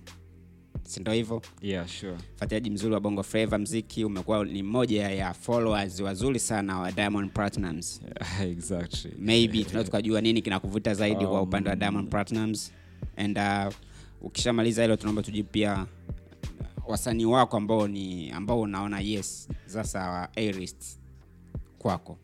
Sindo 0.85 1.13
hivyo? 1.13 1.43
Yeah 1.63 1.89
sure. 1.89 2.17
Mfuatiliaji 2.35 2.71
mzuri 2.71 2.95
wa 2.95 3.01
bongo 3.01 3.23
flava 3.23 3.59
mziki 3.59 4.05
umekuwa 4.05 4.45
ni 4.45 4.63
mmoja 4.63 5.09
ya 5.11 5.35
followers 5.35 6.01
wazuri 6.01 6.39
sana 6.39 6.79
wa 6.79 6.93
diamond 6.93 7.31
platinums 7.33 8.01
exactly. 8.43 9.13
Maybe 9.19 9.65
tunaweza 9.65 9.85
tukajua 9.85 10.21
nini 10.21 10.43
kinakuvuta 10.43 10.95
zaidi 10.95 11.25
kwa 11.27 11.41
Um, 11.41 11.49
upande 11.49 11.71
wa 11.71 11.77
diamond 11.77 12.09
platinums 12.09 12.73
and 13.17 13.39
uh, 13.39 13.73
ukishamaliza 14.23 14.83
hilo 14.83 14.97
tunaomba 14.97 15.23
tujibu 15.23 15.49
pia 15.49 15.87
wasanii 16.91 17.25
wako 17.25 17.57
ambao 17.57 17.89
ni 17.89 18.31
ambao 18.31 18.61
unaona 18.61 19.01
yes 19.01 19.49
sasa 19.67 20.29
A-list 20.37 20.99
kwako 21.79 22.19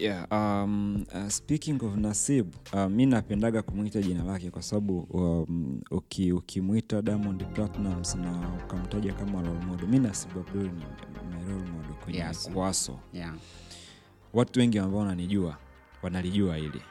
yeah, 0.00 0.26
um, 0.32 1.04
uh, 1.14 1.28
speaking 1.28 1.82
of 1.82 1.96
nasib 1.96 2.54
uh, 2.72 2.86
mi 2.86 3.06
napendaga 3.06 3.62
kumwita 3.62 4.02
jina 4.02 4.24
lake 4.24 4.50
kwa 4.50 4.62
sababu 4.62 4.98
um, 5.00 5.80
uki, 5.90 6.32
ukimwita 6.32 7.02
diamond 7.02 7.44
platinums 7.54 8.14
na 8.14 8.52
ukamtaja 8.64 9.12
kama 9.12 9.42
role 9.42 9.86
mi 9.86 9.98
nasib 9.98 10.30
abdul 10.38 10.62
ni 10.62 10.70
my 10.70 11.94
kwenye 12.04 12.18
Yes. 12.18 12.50
kwaso 12.54 12.98
yeah. 13.12 13.34
watu 14.32 14.60
wengi 14.60 14.78
ambao 14.78 15.00
wananijua 15.00 15.58
wanalijua 16.02 16.56
hili 16.56 16.82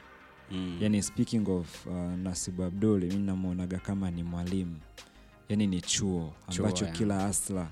mm. 0.52 0.78
yani 0.82 1.04
speaking 1.04 1.50
of 1.50 1.88
uh, 1.88 1.94
nasibu 1.96 2.64
abdul 2.64 3.04
mi 3.06 3.16
namwonaga 3.18 3.78
kama 3.80 4.12
ni 4.12 4.24
mwalimu 4.24 4.76
yani 5.50 5.68
ni 5.68 5.82
chuo 5.82 6.34
ambacho 6.48 6.86
chuo, 6.86 6.94
kila 6.96 7.26
asla 7.26 7.68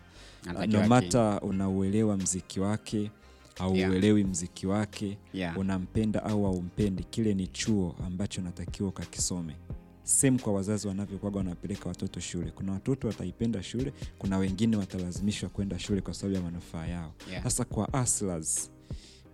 Anatakiwa 0.46 0.78
no 0.82 0.84
ki- 0.84 0.90
mata 0.90 1.42
unauelewa 1.42 2.18
mziki 2.18 2.60
wake 2.60 3.12
auuelewi 3.60 4.20
Yeah. 4.20 4.32
mziki 4.32 4.68
wake 4.68 5.18
yeah. 5.34 5.58
unampenda 5.58 6.24
au 6.24 6.46
aumpendi 6.46 7.04
kile 7.04 7.34
ni 7.34 7.48
chuo 7.48 7.96
ambacho 8.06 8.42
unatakiwa 8.42 8.90
ukakisome 8.90 9.56
sehemu 10.04 10.40
kwa 10.40 10.54
wazazi 10.54 10.88
wanavyokwaga 10.88 11.38
wanapeleka 11.38 11.90
watoto 11.90 12.20
shule 12.20 12.52
kuna 12.52 12.72
watoto 12.72 13.08
wataipenda 13.08 13.64
shule 13.64 13.94
kuna 14.20 14.38
wengine 14.38 14.78
watalazimishwa 14.78 15.50
kwenda 15.50 15.80
shule 15.80 16.02
kwa 16.02 16.14
sababu 16.14 16.36
ya 16.36 16.42
manufaa 16.42 16.86
yao 16.88 17.14
Yeah. 17.32 17.66
kwa 17.66 17.94
aslas 17.94 18.72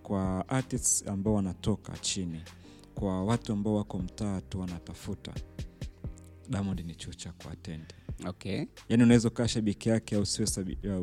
kwa 0.03 0.49
artists 0.49 1.07
ambao 1.07 1.33
wanatoka 1.33 1.97
chini 1.97 2.41
kwa 2.95 3.23
watu 3.25 3.53
ambao 3.53 3.75
wako 3.75 3.97
mtaa 3.99 4.41
tu 4.41 4.59
wanatafuta 4.59 5.31
Diamond 6.49 6.79
ni 6.85 6.95
chuo 6.95 7.13
cha 7.13 7.31
kuattend 7.31 7.83
okay. 8.27 8.65
Yani 8.89 9.03
unaweza 9.03 9.27
ukaa 9.27 9.47
shabiki 9.47 9.89
yake 9.89 10.15
au 10.15 10.21
usiwe, 10.21 10.45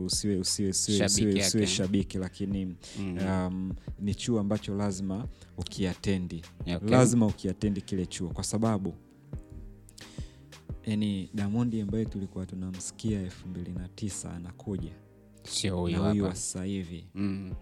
usiwe, 0.05 0.37
usiwe, 0.37 0.37
usiwe, 0.37 0.99
Shabiki 0.99 1.09
usiwe, 1.29 1.41
usiwe 1.47 1.67
shabiki 1.67 2.19
lakini 2.19 2.77
Mm. 2.99 3.19
um, 3.19 3.75
ni 4.01 4.15
chuo 4.15 4.41
ambacho 4.41 4.75
lazima 4.75 5.29
ukiatendi. 5.59 6.43
Okay. 6.61 6.89
lazima 6.89 7.27
ukiatendi 7.27 7.81
kile 7.81 8.07
chuo 8.07 8.29
kwa 8.31 8.45
sababu 8.45 8.95
yani 10.87 11.31
damondi 11.35 11.81
ambaye 11.81 12.05
tulikuwa 12.05 12.47
tunamsikia 12.47 13.21
elfu 13.21 13.49
mbili 13.49 13.71
na 13.73 13.89
tisa 13.89 14.33
anakuja. 14.33 14.93
Sio 15.45 15.77
huyu 15.77 16.25
wa 16.25 16.35
sasa 16.35 16.65
hivi. 16.65 17.07
Mm. 17.15 17.55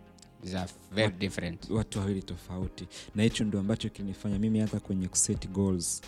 Watu 1.71 1.99
wawili 1.99 2.23
tofauti. 2.23 2.88
Na 3.14 3.23
hicho 3.23 3.45
ndo 3.45 3.61
ambacho 3.61 3.88
kinifanya 3.88 4.38
mimi 4.38 4.59
hata 4.59 4.81
kwenye 4.81 5.09
kuset 5.09 5.49
goals 5.51 6.03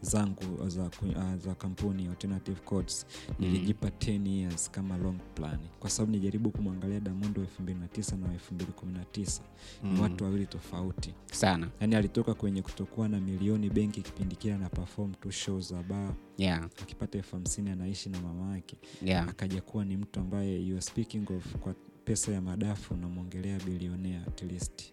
zangu 0.00 0.68
za, 0.68 0.82
uh, 1.02 1.34
za 1.36 1.54
kampuni 1.54 2.06
alternative 2.08 2.60
codes 2.64 3.06
nilijipa 3.38 3.88
10 3.88 4.28
years 4.28 4.70
kama 4.70 4.96
long 4.96 5.18
plan. 5.34 5.58
Kwa 5.80 5.90
sababu 5.90 6.12
nijaribu 6.12 6.50
kumwangalia 6.50 7.00
damondo 7.00 7.40
wa 7.40 7.46
2009 7.46 8.16
na 8.16 8.26
wa 8.26 8.34
2019 8.34 9.40
ni 9.82 9.90
Mm. 9.90 10.00
watu 10.00 10.24
wawili 10.24 10.46
tofauti. 10.46 11.14
Sana. 11.32 11.68
Yaani 11.80 11.94
alitoka 11.96 12.34
kwenye 12.34 12.62
kutokuwa 12.62 13.08
na 13.08 13.20
milioni 13.20 13.70
benki 13.70 14.02
kipindi 14.02 14.36
kile 14.36 14.54
ana 14.54 14.68
perform 14.68 15.14
tu 15.14 15.30
show 15.30 15.60
za 15.60 15.82
baa 15.82 16.12
yeah. 16.38 16.64
Akipata 16.82 17.18
elfu 17.18 17.36
hamsini 17.36 17.70
anaishi 17.70 18.08
na 18.08 18.20
mama 18.20 18.54
yake. 18.54 18.76
Yeah. 19.02 19.28
Akaja 19.28 19.60
kuwa 19.62 19.84
ni 19.84 19.96
mtu 19.96 20.20
ambaye 20.20 20.62
you 20.66 20.72
are 20.74 20.82
speaking 20.82 21.30
of 21.36 21.56
kwa 21.56 21.74
pesa 22.04 22.32
ya 22.32 22.40
madafu 22.40 22.94
unamwongelea 22.94 23.58
bilionea 23.66 24.26
at 24.26 24.42
least 24.42 24.92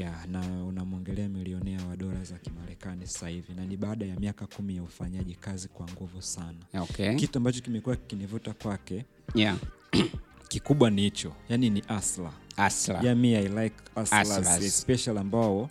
ya 0.00 0.26
na 0.26 0.64
unamwongelea 0.64 1.28
milionea 1.28 1.86
wa 1.86 1.96
dola 1.96 2.24
za 2.24 2.38
kimarekani 2.38 3.06
sasa 3.06 3.28
hivi 3.28 3.54
na 3.54 3.64
ni 3.66 3.76
baada 3.76 4.06
ya 4.06 4.16
miaka 4.20 4.46
kumi 4.46 4.76
ya 4.76 4.82
ufanyaji 4.82 5.34
kazi 5.34 5.68
kwa 5.68 5.86
nguvu 5.92 6.22
sana. 6.22 6.58
Okay. 6.80 7.14
Kitu 7.16 7.38
ambacho 7.38 7.60
kimekuwa 7.60 7.96
kikinivuta 7.96 8.52
kwake 8.52 9.04
yeah. 9.34 9.56
kikubwa 10.48 10.90
ni 10.90 11.02
hicho 11.02 11.32
yani 11.48 11.70
ni 11.70 11.82
asla 11.88 12.32
asla 12.56 13.00
yeah, 13.02 13.16
me 13.16 13.36
I 13.36 13.48
like 13.48 13.76
aslas, 13.96 14.30
aslas. 14.30 14.62
especially 14.62 15.18
ambao 15.20 15.70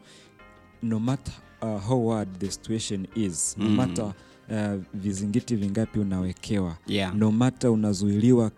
no 0.83 0.99
matter 0.99 1.33
uh, 1.61 1.79
how 1.87 2.09
hard 2.13 2.39
the 2.39 2.51
situation 2.51 3.07
is 3.15 3.55
no 3.57 3.65
Mm. 3.69 3.75
matter 3.75 4.13
uh, 4.49 4.81
vizingiti 4.93 5.55
vingapi 5.55 5.99
unawekewa 5.99 6.77
yeah. 6.87 7.15
no 7.15 7.31
matter 7.31 7.69
unazuiliwa 7.69 8.51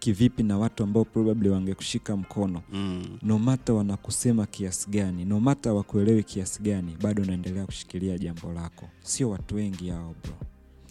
kivipi 0.00 0.42
na 0.42 0.58
watu 0.58 0.82
ambao 0.82 1.04
probably 1.04 1.48
wangekushika 1.48 2.16
mkono. 2.16 2.62
Mm. 2.72 3.18
nomata 3.22 3.72
wanakusema 3.74 4.46
kiasi 4.46 4.90
gani 4.90 5.24
nomata 5.24 5.72
wakuelewi 5.74 6.22
kiasi 6.24 6.62
gani 6.62 6.96
bado 7.02 7.22
unaendelea 7.22 7.66
kushikilia 7.66 8.18
jambo 8.18 8.52
lako. 8.52 8.88
Sio 9.02 9.30
watu 9.30 9.54
wengi 9.56 9.88
hao 9.88 10.14
bro. 10.22 10.34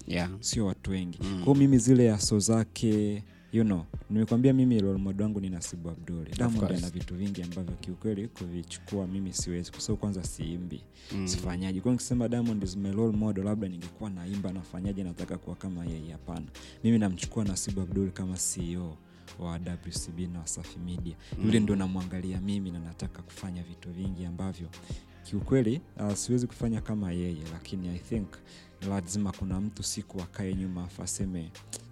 Yeah. 0.08 0.30
Sio 0.40 0.66
watu 0.66 0.92
wengi. 0.92 1.20
Mm. 1.24 1.42
kwao 1.44 1.56
mimi 1.56 1.78
zile 1.78 2.12
aso 2.14 2.40
zake 2.40 3.24
you 3.52 3.64
know 3.64 3.86
nimekwambia 4.10 4.54
mimi 4.54 4.82
role 4.82 4.98
model 5.00 5.22
wangu 5.24 5.40
ni 5.42 5.50
nasibu 5.50 5.90
abduli. 5.90 6.32
Diamond 6.32 6.72
ana 6.72 6.90
vitu 6.90 7.16
vingi 7.16 7.42
ambavyo 7.44 7.76
kiukweli 7.76 8.28
kuvichukua 8.28 9.08
mimi 9.08 9.34
siwezi 9.34 9.72
kwa 9.72 9.82
sababu 9.82 10.00
kwanza 10.00 10.24
siimbi. 10.24 10.82
Mm. 11.12 11.28
sifanyaji. 11.28 11.82
Kwa 11.82 11.92
nikisema 11.92 12.28
diamond 12.30 12.64
is 12.64 12.76
my 12.78 12.92
role 12.92 13.18
model 13.18 13.44
labda 13.44 13.68
ningekuwa 13.68 14.10
naimba 14.10 14.52
nafanyaje 14.54 15.04
nataka 15.04 15.38
kuwa 15.38 15.56
kama 15.56 15.86
yeye? 15.86 16.12
Hapana. 16.12 16.46
Mimi 16.84 16.98
namchukua 17.00 17.44
nasibu 17.46 17.82
abduli 17.82 18.12
kama 18.12 18.38
ceo 18.38 18.98
wa 19.40 19.52
wcb 19.52 20.20
na 20.34 20.40
wasafi 20.40 20.80
media. 20.80 21.16
Yule 21.46 21.60
Mm. 21.60 21.64
ndo 21.64 21.76
namwangalia 21.76 22.42
mimi 22.42 22.72
na 22.72 22.80
nataka 22.80 23.22
kufanya 23.22 23.64
vitu 23.64 23.90
vingi 23.90 24.26
ambavyo 24.26 24.70
kiukweli 25.24 25.82
uh, 26.00 26.14
siwezi 26.14 26.48
kufanya 26.48 26.82
kama 26.82 27.12
yeye 27.12 27.44
lakini 27.54 27.90
i 27.90 28.00
think 28.00 28.28
lazima 28.90 29.32
kuna 29.32 29.62
mtu 29.62 29.84
siku 29.84 30.22
akae 30.22 30.54
nyuma 30.56 30.84
afu 30.84 31.04
aseme 31.04 31.52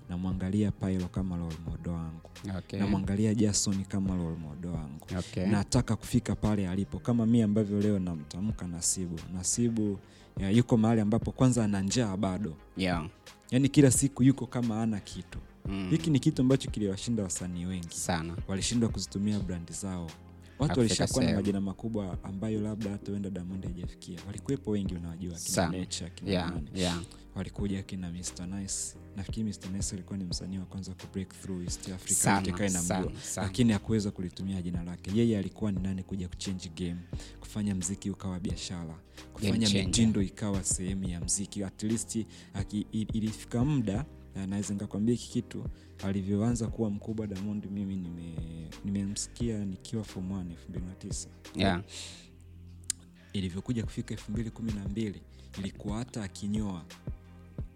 namwangalia 0.10 0.72
pailo 0.72 1.08
kama 1.08 1.38
role 1.38 1.56
model 1.70 1.94
wangu. 1.94 2.30
Okay. 2.58 2.80
Namwangalia 2.80 3.36
jason 3.36 3.84
kama 3.86 4.16
role 4.16 4.38
model 4.38 4.72
wangu. 4.72 5.08
Okay. 5.20 5.46
Nataka 5.46 5.96
kufika 5.96 6.36
pale 6.36 6.70
alipo. 6.70 7.00
Kama 7.00 7.26
mi 7.26 7.42
ambavyo 7.42 7.82
leo 7.82 8.00
namtamka 8.00 8.68
nasibu. 8.68 9.20
Nasibu 9.34 10.00
ya, 10.40 10.50
yuko 10.50 10.78
mahali 10.78 11.02
ambapo 11.02 11.32
kwanza 11.32 11.64
ana 11.66 11.82
njaa 11.82 12.18
bado. 12.18 12.54
Yeah. 12.78 13.08
Yaani 13.52 13.70
kila 13.70 13.92
siku 13.92 14.24
yuko 14.24 14.46
kama 14.46 14.82
ana 14.82 15.00
kitu. 15.00 15.40
Mm. 15.66 15.90
hiki 15.90 16.10
ni 16.10 16.20
kitu 16.20 16.42
ambacho 16.42 16.72
kiliwashinda 16.72 17.24
wasanii 17.24 17.66
wengi. 17.66 17.96
Sana. 17.96 18.36
Walishindwa 18.48 18.90
kuzitumia 18.90 19.40
brandi 19.40 19.74
zao 19.74 20.10
watu 20.60 20.80
walishakuwa 20.80 21.26
na 21.26 21.34
majina 21.36 21.62
makubwa 21.62 22.18
ambayo 22.24 22.62
labda 22.62 22.92
hata 22.92 23.12
uenda 23.12 23.30
damond 23.30 23.64
hajafikia 23.66 24.20
walikuwepo 24.28 24.72
wengi 24.72 24.96
unawajua 24.96 25.36
kina 25.40 25.70
nature 25.70 26.10
kina 26.16 26.32
yeah 26.32 26.50
nani. 26.54 26.70
yeah. 26.76 27.02
Walikuja 27.36 27.84
kina 27.84 28.12
Mr. 28.12 28.48
Nice. 28.48 28.98
Nafikiri 29.16 29.44
Mr. 29.50 29.70
Nice 29.74 29.96
alikuwa 29.96 30.18
ni 30.18 30.24
msanii 30.24 30.58
wa 30.58 30.66
kwanza 30.66 30.92
ku 30.94 31.08
break 31.14 31.42
through 31.42 31.64
East 31.64 31.90
Africa 31.90 32.16
sana, 32.18 32.70
sana. 32.70 33.12
lakini 33.38 33.74
hakuweza 33.74 34.12
kulitumia 34.12 34.62
jina 34.62 34.84
lake. 34.84 35.12
Yeye 35.16 35.38
alikuwa 35.40 35.72
ni 35.72 35.80
nani 35.80 36.04
kuja 36.04 36.28
kuchange 36.28 36.70
game 36.76 36.98
kufanya 37.40 37.76
mziki 37.76 38.10
ukawa 38.10 38.40
biashara 38.40 38.96
kufanya 39.34 39.70
mitindo 39.70 40.22
ikawa 40.22 40.64
sehemu 40.64 41.08
ya 41.10 41.22
mziki. 41.22 41.64
At 41.64 41.84
least 41.84 42.18
ilifika 42.92 43.66
muda 43.66 43.96
na 43.96 44.06
naweza 44.46 44.74
nikakwambia 44.74 45.16
hiki 45.16 45.30
kitu 45.32 45.64
alivyoanza 46.04 46.68
kuwa 46.68 46.90
mkubwa 46.90 47.28
Diamond 47.28 47.66
mimi 47.72 47.96
nime- 47.96 48.70
nimemsikia 48.86 49.66
nikiwa 49.66 50.04
form 50.04 50.32
1 50.32 50.44
2009 51.06 51.28
yeah. 51.56 51.82
Ilivyokuja 53.34 53.84
kufika 53.84 54.16
2012 54.16 55.14
ilikuwa 55.60 55.98
hata 55.98 56.24
akinyoa. 56.24 56.82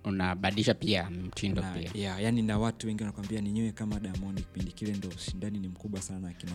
Unabadilisha 0.04 0.74
pia 0.74 1.10
mtindo 1.10 1.62
na, 1.62 1.72
pia. 1.74 1.92
yeah, 1.94 2.24
yani 2.24 2.42
na 2.42 2.60
watu 2.60 2.88
wengi 2.88 3.04
wanakwambia 3.04 3.42
ninyewe 3.42 3.72
kama 3.72 4.00
Diamond 4.00 4.38
kipindi 4.40 4.72
kile 4.72 4.94
ndo 4.94 5.10
ushindani 5.10 5.60
ni 5.60 5.68
mkubwa 5.68 6.02
sana 6.02 6.28
akina 6.30 6.52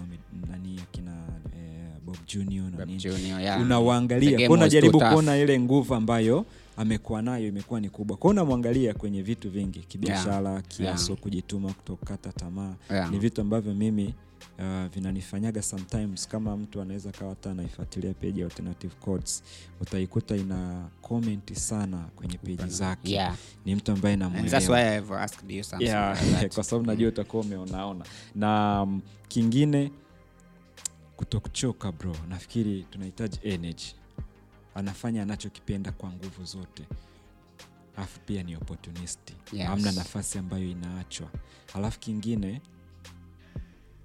nani 0.51 0.81
akina 0.83 1.27
eh, 1.57 2.01
Bob 2.05 2.17
Junior 2.27 2.71
na 2.71 2.77
Bob 2.77 2.87
nini. 2.89 2.99
Junior, 3.03 3.41
yeah. 3.41 3.61
Unawaangalia 3.63 4.47
kwa 4.49 4.57
unajaribu 4.57 4.99
kuona 4.99 5.37
ile 5.39 5.61
nguvu 5.61 5.95
ambayo 5.95 6.47
amekuwa 6.77 7.23
nayo 7.23 7.49
imekuwa 7.49 7.81
ni 7.81 7.91
kubwa. 7.91 8.17
Kwao 8.17 8.31
unamwangalia 8.31 8.95
kwenye 8.95 9.23
vitu 9.23 9.51
vingi 9.51 9.79
kibiashara 9.79 10.63
kiaso 10.63 11.13
Yeah. 11.13 11.23
kujituma 11.23 11.73
kutokata 11.73 12.33
tamaa. 12.33 12.75
Yeah. 12.91 13.11
ni 13.11 13.19
vitu 13.19 13.41
ambavyo 13.41 13.75
mimi 13.75 14.15
uh, 14.59 14.87
vinanifanyaga 14.95 15.63
sometimes. 15.63 16.29
Kama 16.29 16.57
mtu 16.57 16.81
anaweza 16.81 17.13
kawa 17.13 17.31
hata 17.31 17.51
anaifuatilia 17.51 18.15
peji 18.15 18.41
ya 18.41 18.47
alternative 18.47 18.95
codes 19.01 19.43
utaikuta 19.81 20.37
ina 20.37 20.89
comment 21.03 21.53
sana 21.53 21.99
kwenye 22.17 22.39
peji 22.39 22.69
zake. 22.71 23.13
Yeah. 23.13 23.37
Ni 23.65 23.75
mtu 23.75 23.93
ambaye 23.93 24.17
namwelewa 24.17 24.81
yeah, 25.81 26.49
kwa 26.55 26.65
sababu 26.65 26.87
najua 26.87 27.09
utakuwa 27.09 27.43
umeonaona. 27.43 28.05
Na 28.35 28.83
um, 28.83 29.01
kingine 29.29 29.91
kutokuchoka 31.17 31.93
bro. 31.93 32.17
Nafikiri 32.29 32.87
tunahitaji 32.91 33.39
energy 33.43 33.95
anafanya 34.77 35.23
anachokipenda 35.23 35.93
kwa 35.93 36.11
nguvu 36.13 36.45
zote. 36.45 36.83
Alafu 37.97 38.21
pia 38.21 38.43
ni 38.43 38.57
opportunist. 38.57 39.19
Yes. 39.53 39.69
amna 39.69 39.93
nafasi 39.93 40.39
ambayo 40.39 40.69
inaachwa. 40.71 41.31
Alafu 41.75 42.01
kingine 42.01 42.61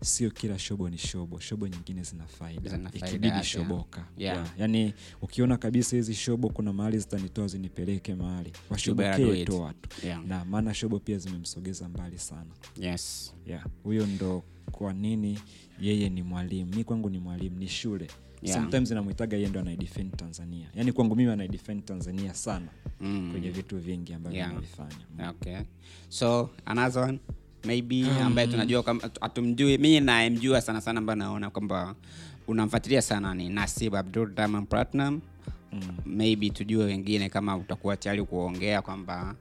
sio 0.01 0.31
kila 0.31 0.59
shobo 0.59 0.89
ni 0.89 0.97
shobo. 0.97 1.39
Shobo 1.39 1.67
nyingine 1.67 2.03
zina 2.03 2.27
faida. 2.27 2.79
Ikibidi 2.93 3.43
shoboka. 3.43 4.05
Yeah. 4.17 4.35
Yeah. 4.37 4.49
yaani 4.59 4.93
ukiona 5.21 5.57
kabisa 5.57 5.95
hizi 5.95 6.13
shobo 6.13 6.49
kuna 6.49 6.73
mahali 6.73 6.99
zitanitoa 6.99 7.47
zinipeleke 7.47 8.15
mahali. 8.15 8.53
Washobokee 8.69 9.45
toa 9.45 9.73
tu 9.73 10.05
yeah. 10.07 10.25
Na 10.25 10.45
maana 10.45 10.73
shobo 10.73 10.99
pia 10.99 11.17
zimemsogeza 11.17 11.89
mbali 11.89 12.17
sana. 12.19 12.51
Yes. 12.77 13.33
Yeah. 13.45 13.65
huyo 13.83 14.05
ndo 14.05 14.43
kwa 14.71 14.93
nini 14.93 15.39
yeye 15.79 16.09
ni 16.09 16.23
mwalimu. 16.23 16.75
Mi 16.75 16.83
kwangu 16.83 17.09
ni 17.09 17.19
mwalimu 17.19 17.57
ni 17.57 17.67
shule 17.67 18.07
Yeah. 18.43 18.59
sometimes 18.59 18.91
namwitaga 18.91 19.37
yeye 19.37 19.49
ndo 19.49 19.59
anaidefend 19.59 20.15
tanzania 20.15 20.67
yaani 20.75 20.91
kwangu 20.91 21.15
mimi 21.15 21.31
anaidefend 21.31 21.85
tanzania 21.85 22.33
sana 22.33 22.67
mm. 23.01 23.29
kwenye 23.31 23.49
vitu 23.49 23.77
vingi 23.77 24.13
ambavyo 24.13 24.37
Yeah. 24.39 24.51
anavifanya 24.51 25.29
okay 25.29 25.57
so 26.09 26.49
another 26.65 27.03
one 27.03 27.19
maybe 27.65 28.05
ambaye 28.21 28.47
tunajua 28.47 28.95
hatumjui 29.21 29.77
mi 29.77 29.99
nayemjua 29.99 30.61
sana 30.61 30.81
sana 30.81 30.97
ambayo 30.99 31.15
naona 31.19 31.49
kwamba 31.49 31.95
unamfuatilia 32.47 33.01
sana 33.01 33.33
ni 33.33 33.49
nasib 33.49 33.95
abdul 33.95 34.33
diamond 34.35 34.67
platinum 34.67 35.21
mm. 35.73 35.81
maybe 36.05 36.49
tujue 36.49 36.85
wengine 36.85 37.29
kama 37.29 37.57
utakuwa 37.57 37.97
tayari 37.97 38.23
kuongea 38.23 38.81
kwamba 38.81 39.35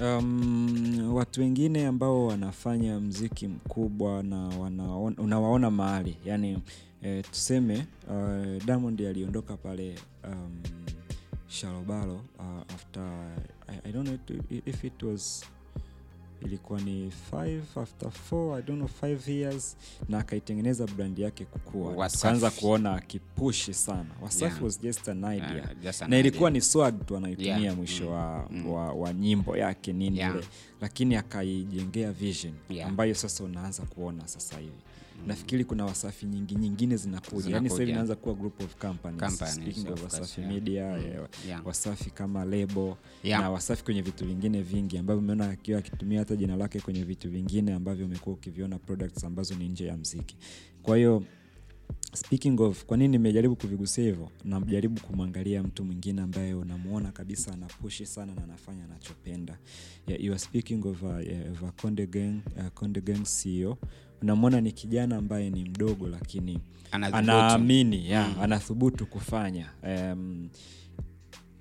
um, 0.00 1.14
watu 1.14 1.40
wengine 1.40 1.86
ambao 1.86 2.26
wanafanya 2.26 3.00
mziki 3.00 3.48
mkubwa 3.48 4.22
na 4.22 4.36
wanaona- 4.48 5.20
unawaona 5.22 5.70
mahali 5.70 6.16
yani 6.24 6.58
eh, 7.02 7.24
tuseme 7.30 7.86
uh, 8.10 8.64
diamond 8.64 9.00
aliondoka 9.00 9.56
pale 9.56 9.94
um, 10.24 10.58
shalobalo 11.48 12.14
uh, 12.38 12.74
after 12.74 13.02
I, 13.68 13.78
i 13.88 13.92
don't 13.92 14.08
know 14.08 14.14
it- 14.50 14.62
if 14.68 14.84
it 14.84 15.02
was 15.02 15.44
ilikuwa 16.42 16.80
ni 16.80 17.12
5 17.32 17.60
after 17.82 18.08
4 18.32 18.58
I 18.58 18.62
don't 18.62 18.76
know, 18.78 18.88
five 18.88 19.28
years 19.32 19.76
na 20.08 20.18
akaitengeneza 20.18 20.86
brand 20.86 21.18
yake 21.18 21.44
kukua 21.44 22.08
tukaanza 22.08 22.50
kuona 22.50 22.94
akipushi 22.94 23.74
sana 23.74 24.10
wasafi 24.22 24.44
Yeah. 24.44 24.62
was 24.62 24.80
just 24.80 25.08
an 25.08 25.18
idea 25.24 25.54
yeah, 25.54 25.76
just 25.82 26.02
an 26.02 26.10
na 26.10 26.18
ilikuwa 26.18 26.50
idea. 26.50 26.58
ni 26.58 26.64
swag 26.66 27.06
tu 27.06 27.16
anaitumia 27.16 27.56
Yeah. 27.58 27.76
mwisho 27.76 28.04
Mm. 28.04 28.10
wa, 28.12 28.48
Mm. 28.50 28.70
wa, 28.70 28.92
wa 28.92 29.12
nyimbo 29.12 29.56
yake 29.56 29.92
nini 29.92 30.18
Yeah. 30.18 30.34
ile 30.34 30.44
lakini 30.80 31.16
akaijengea 31.16 32.12
vision 32.12 32.52
Yeah. 32.68 32.88
ambayo 32.88 33.14
sasa 33.14 33.44
unaanza 33.44 33.82
kuona 33.82 34.28
sasa 34.28 34.58
hivi 34.58 34.72
nafikiri 35.26 35.64
kuna 35.64 35.84
wasafi 35.84 36.26
nyingi 36.26 36.54
nyingine 36.54 36.96
zinakuja 36.96 37.36
yani 37.36 37.44
Zinakuja. 37.44 37.70
sasa 37.70 37.82
hivi 37.82 37.92
inaanza 37.92 38.16
kuwa 38.16 38.34
group 38.34 38.60
of 38.62 38.76
companies, 38.76 39.20
Companies, 39.22 39.54
Speaking 39.54 39.92
of 39.92 40.04
wasafi 40.04 40.40
yeah. 40.40 40.52
media 40.52 40.84
Mm. 40.96 41.04
eh, 41.06 41.28
Yeah. 41.48 41.66
wasafi 41.66 42.10
kama 42.10 42.44
lebo 42.44 42.98
Yeah. 43.22 43.40
na 43.40 43.50
wasafi 43.50 43.84
kwenye 43.84 44.02
vitu 44.02 44.26
vingine 44.26 44.62
vingi 44.62 44.98
ambavyo 44.98 45.18
umeona 45.22 45.50
akiwa 45.50 45.78
akitumia 45.78 46.18
hata 46.18 46.36
jina 46.36 46.56
lake 46.56 46.80
kwenye 46.80 47.04
vitu 47.04 47.30
vingine 47.30 47.72
ambavyo 47.72 48.06
umekuwa 48.06 48.34
ukiviona 48.36 48.78
products 48.78 49.24
ambazo 49.24 49.54
ni 49.54 49.68
nje 49.68 49.86
ya 49.86 49.96
mziki 49.96 50.36
kwa 50.82 50.96
hiyo 50.96 51.22
speaking 52.14 52.60
of 52.60 52.84
kwa 52.84 52.96
nini 52.96 53.08
nimejaribu 53.08 53.56
kuvigusia 53.56 54.04
hivyo? 54.04 54.28
Najaribu 54.44 55.00
kumwangalia 55.00 55.62
mtu 55.62 55.84
mwingine 55.84 56.22
ambaye 56.22 56.54
unamuona 56.54 57.12
kabisa 57.12 57.52
anapushi 57.52 58.06
sana 58.06 58.34
na 58.34 58.44
anafanya 58.44 58.84
anachopenda. 58.84 59.58
Yeah, 60.06 60.24
you 60.24 60.32
are 60.32 60.38
speaking 60.38 60.86
of, 60.86 61.02
a, 61.04 61.16
of 61.52 61.62
a 61.62 61.72
Konde 61.82 62.06
Gang, 62.06 62.40
uh, 62.56 62.66
Konde 62.74 63.00
Gang 63.00 63.22
CEO 63.24 63.78
unamwona 64.22 64.60
ni 64.60 64.72
kijana 64.72 65.16
ambaye 65.16 65.50
ni 65.50 65.64
mdogo 65.64 66.08
lakini 66.08 66.58
anaamini 66.92 68.06
yeah, 68.10 68.36
Mm. 68.36 68.42
anathubutu 68.42 69.06
kufanya. 69.06 69.70
Um, 69.82 70.48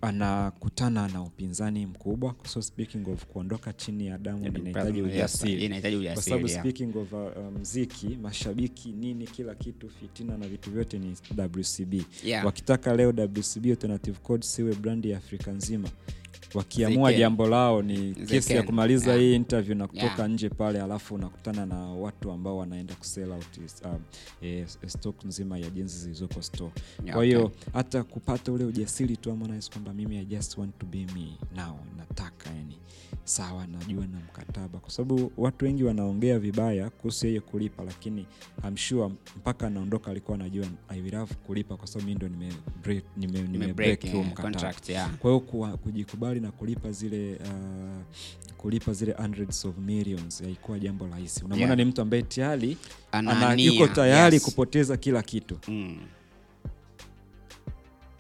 anakutana 0.08 1.08
na 1.08 1.22
upinzani 1.22 1.86
mkubwa 1.86 2.36
so 2.48 2.62
speaking 2.62 3.08
of 3.10 3.26
kuondoka 3.26 3.74
chini 3.74 4.08
ya 4.08 4.18
damu 4.18 4.46
inahitaji 4.48 5.02
ujasiri. 5.02 5.66
kwa 6.14 6.24
sababu 6.24 6.48
speaking 6.60 6.98
of 6.98 7.14
uh, 7.14 7.20
uh, 7.20 7.60
mziki 7.62 8.08
mashabiki 8.22 8.92
nini 8.92 9.28
kila 9.28 9.56
kitu 9.56 9.90
fitina 9.90 10.38
na 10.38 10.48
vitu 10.48 10.72
vyote 10.72 11.00
ni 11.00 11.16
wcb 11.40 11.94
Yeah. 12.24 12.46
wakitaka 12.46 12.96
leo 12.96 13.10
wcb 13.10 13.66
alternative 13.66 14.18
code 14.24 14.46
siwe 14.46 14.76
brandi 14.76 15.10
ya 15.10 15.18
afrika 15.18 15.52
nzima 15.52 15.90
wakiamua 16.56 17.14
jambo 17.14 17.48
lao 17.48 17.82
ni 17.82 18.14
kesi 18.16 18.54
ya 18.54 18.64
kumaliza 18.64 19.06
Yeah. 19.12 19.20
hii 19.22 19.36
interview 19.36 19.76
na 19.78 19.88
kutoka 19.88 20.06
Yeah. 20.06 20.30
nje 20.30 20.50
pale 20.50 20.82
alafu 20.82 21.16
unakutana 21.16 21.66
na 21.66 21.76
watu 21.76 22.32
ambao 22.32 22.58
wanaenda 22.58 22.96
kusell 22.96 23.32
out 23.32 23.46
um, 23.86 24.00
e, 24.42 24.66
stock 24.88 25.26
nzima 25.26 25.58
ya 25.58 25.70
jinsi 25.70 25.98
zilizoko 26.00 26.42
store 26.42 26.72
Yeah, 27.04 27.16
kwa 27.16 27.26
hiyo 27.26 27.46
okay. 27.46 27.58
hata 27.74 28.04
kupata 28.04 28.52
ule 28.52 28.64
ujasiri 28.66 29.18
tu 29.18 29.30
Harmonize 29.30 29.72
kwamba 29.72 29.94
mimi 29.94 30.18
I 30.18 30.26
just 30.26 30.58
want 30.58 30.80
to 30.80 30.86
be 30.86 30.98
me 31.16 31.28
now 31.56 31.76
nataka 31.98 32.50
yani 32.50 32.78
sawa 33.26 33.68
najua 33.68 34.08
na 34.08 34.18
mkataba 34.20 34.80
kwa 34.80 34.90
sababu 34.92 35.32
watu 35.38 35.66
wengi 35.66 35.84
wanaongea 35.84 36.40
vibaya 36.40 36.90
kuhusu 36.90 37.28
yeye 37.28 37.40
kulipa 37.40 37.84
lakini 37.84 38.26
I'm 38.68 38.78
sure 38.78 39.14
mpaka 39.38 39.68
anaondoka 39.68 40.12
alikuwa 40.12 40.36
anajua 40.38 40.66
I 40.90 41.02
will 41.02 41.16
have 41.16 41.34
kulipa 41.36 41.78
kwa 41.78 41.88
sababu 41.88 42.10
mi 42.10 42.16
ndo 42.16 42.28
nime 42.30 42.54
break, 42.84 43.04
nime, 43.18 43.42
nime 43.42 43.74
break 43.74 44.02
huo 44.12 44.20
eh, 44.22 44.26
mkataba 44.28 44.44
contract, 44.52 44.90
yeah. 44.90 45.18
kwa 45.18 45.32
hiyo 45.32 45.40
kujikubali 45.78 46.40
na 46.40 46.52
kulipa 46.52 46.92
zile 46.92 47.36
uh, 47.36 48.02
kulipa 48.58 48.94
zile 48.94 49.12
hundreds 49.14 49.66
of 49.66 49.78
millions 49.78 50.44
haikuwa 50.44 50.80
jambo 50.80 51.08
rahisi 51.08 51.40
unamwona 51.46 51.66
Yeah. 51.66 51.78
ni 51.78 51.86
mtu 51.86 52.02
ambaye 52.02 52.24
tayari 52.24 52.78
yuko 53.66 53.88
tayari 53.88 54.34
yes. 54.36 54.44
kupoteza 54.46 54.98
kila 54.98 55.22
kitu 55.24 55.58
Mm. 55.68 55.98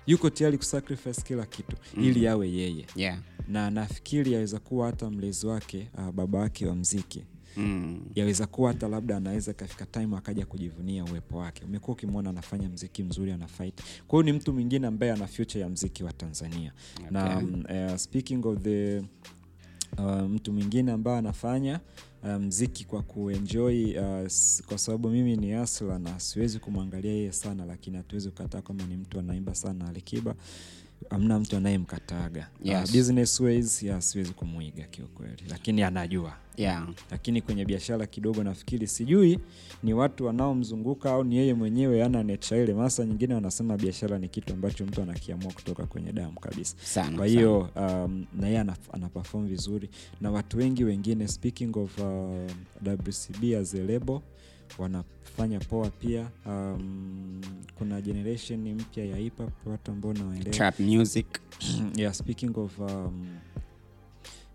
Yuko 0.07 0.29
tayari 0.29 0.57
kusacrifice 0.57 1.21
kila 1.21 1.45
kitu 1.45 1.75
Mm. 1.97 2.03
ili 2.03 2.27
awe 2.27 2.49
yeye 2.51 2.85
Yeah. 2.95 3.17
na 3.47 3.69
nafikiri 3.69 4.31
yaweza 4.33 4.59
kuwa 4.59 4.85
hata 4.87 5.09
mlezi 5.09 5.47
wake 5.47 5.89
uh, 5.97 6.11
baba 6.11 6.39
wake 6.39 6.67
wa 6.67 6.75
mziki 6.75 7.23
Mm. 7.57 8.01
yaweza 8.15 8.47
kuwa 8.47 8.71
hata 8.73 8.87
labda 8.87 9.17
anaweza 9.17 9.53
kafika 9.53 9.85
time 9.85 10.17
akaja 10.17 10.45
kujivunia 10.45 11.05
uwepo 11.05 11.37
wake 11.37 11.65
umekuwa 11.65 11.97
ukimwona 11.97 12.29
anafanya 12.29 12.69
mziki 12.69 13.03
mzuri 13.03 13.31
anafaiti 13.31 13.83
kwa 14.07 14.17
hiyo 14.19 14.31
ni 14.33 14.39
mtu 14.39 14.53
mwingine 14.53 14.87
ambaye 14.87 15.11
ana 15.11 15.27
future 15.27 15.61
ya 15.61 15.69
mziki 15.69 16.03
wa 16.03 16.13
tanzania 16.13 16.73
na 17.11 17.35
Okay. 17.37 17.47
um, 17.47 17.63
uh, 17.91 17.95
speaking 17.97 18.45
of 18.45 18.59
the 18.61 18.99
uh, 19.97 20.21
mtu 20.21 20.53
mwingine 20.53 20.91
ambaye 20.91 21.17
anafanya 21.17 21.79
mziki 22.39 22.85
kwa 22.85 23.01
kuenjoy 23.01 23.97
uh, 23.99 24.27
kwa 24.65 24.77
sababu 24.77 25.09
mimi 25.09 25.37
ni 25.37 25.53
asla 25.53 25.99
na 25.99 26.19
siwezi 26.19 26.59
kumwangalia 26.59 27.11
yeye 27.11 27.31
sana 27.31 27.65
lakini 27.65 27.97
hatuwezi 27.97 28.29
kukataa 28.29 28.61
kwamba 28.61 28.85
ni 28.85 28.95
mtu 28.97 29.19
anaimba 29.19 29.55
sana 29.55 29.87
alikiba. 29.89 30.35
Amna 31.09 31.39
mtu 31.39 31.57
anayemkataga. 31.57 32.49
Yes. 32.63 32.89
uh, 32.89 32.95
business 32.95 33.39
ways 33.39 33.83
ya 33.83 34.01
siwezi 34.01 34.33
kumwiga 34.33 34.83
kiukweli 34.83 35.43
lakini 35.49 35.83
anajua 35.83 36.33
Yeah. 36.57 36.87
lakini 37.11 37.41
kwenye 37.41 37.65
biashara 37.65 38.05
kidogo 38.05 38.43
nafikiri 38.43 38.87
sijui 38.87 39.39
ni 39.83 39.93
watu 39.93 40.25
wanaomzunguka 40.25 41.11
au 41.11 41.23
ni 41.23 41.35
yeye 41.37 41.53
mwenyewe 41.53 42.03
ana 42.03 42.23
necha 42.23 42.57
ile 42.57 42.73
masa 42.73 43.05
nyingine 43.05 43.33
wanasema 43.33 43.77
biashara 43.77 44.17
ni 44.19 44.29
kitu 44.29 44.53
ambacho 44.53 44.85
mtu 44.85 45.01
anakiamua 45.01 45.51
kutoka 45.53 45.85
kwenye 45.85 46.11
damu 46.13 46.39
kabisa. 46.39 46.75
Sana, 46.83 47.17
kwa 47.17 47.25
hiyo 47.27 47.69
um, 47.75 48.25
na 48.39 48.47
yeye 48.47 48.59
ana, 48.59 48.75
ana 48.91 49.09
vizuri. 49.45 49.89
Na 50.21 50.31
watu 50.31 50.57
wengi 50.57 50.83
wengine 50.83 51.27
speaking 51.27 51.77
of 51.77 51.99
uh, 51.99 52.51
wcb 52.87 53.55
as 53.61 53.75
a 53.75 53.83
label 53.83 54.19
wanafanya 54.77 55.59
poa 55.59 55.89
pia. 55.89 56.29
Um, 56.45 57.41
kuna 57.77 58.01
generation 58.01 58.73
mpya 58.73 59.05
ya 59.05 59.17
hip 59.17 59.37
hop 59.37 59.67
watu 59.67 59.91
ambao 59.91 60.13
nawaelewa. 60.13 60.55
Trap 60.55 60.79
music. 60.79 61.27
yeah, 61.95 62.13
speaking 62.13 62.57
of 62.57 62.79
um, 62.79 63.27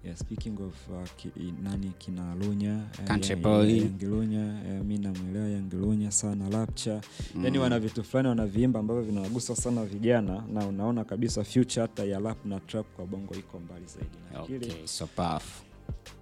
yeah, 0.04 0.16
speaking 0.16 0.58
of 0.60 0.74
uh, 0.90 1.08
ki, 1.16 1.30
nani 1.62 1.92
kina 1.98 2.34
lunya 2.34 2.74
eh, 2.98 3.06
Country 3.06 3.30
ya- 3.30 3.36
Boy. 3.36 3.70
ya- 3.78 3.82
yangilunya 3.84 4.62
eh, 4.68 4.84
mi 4.84 4.98
namwelewa 4.98 5.48
yangilunya 5.48 6.10
sana 6.12 6.48
lapcha 6.50 7.00
Mm. 7.34 7.44
yani 7.44 7.58
wana 7.58 7.78
vitu 7.78 8.04
fulani 8.04 8.28
wanaviimba 8.28 8.80
ambavyo 8.80 9.02
vinawagusa 9.02 9.56
sana 9.56 9.84
vijana 9.84 10.44
na 10.52 10.66
unaona 10.66 11.04
kabisa 11.04 11.44
future 11.44 11.82
hata 11.82 12.04
ya 12.04 12.20
lap 12.20 12.46
na 12.46 12.60
trap 12.60 12.86
kwa 12.96 13.06
bongo 13.06 13.34
iko 13.34 13.60
mbali 13.60 13.84
zaidi 13.86 14.16
nafikiri 14.32 14.66
Okay, 14.72 14.86
so 14.86 15.06
powerful. 15.06 15.64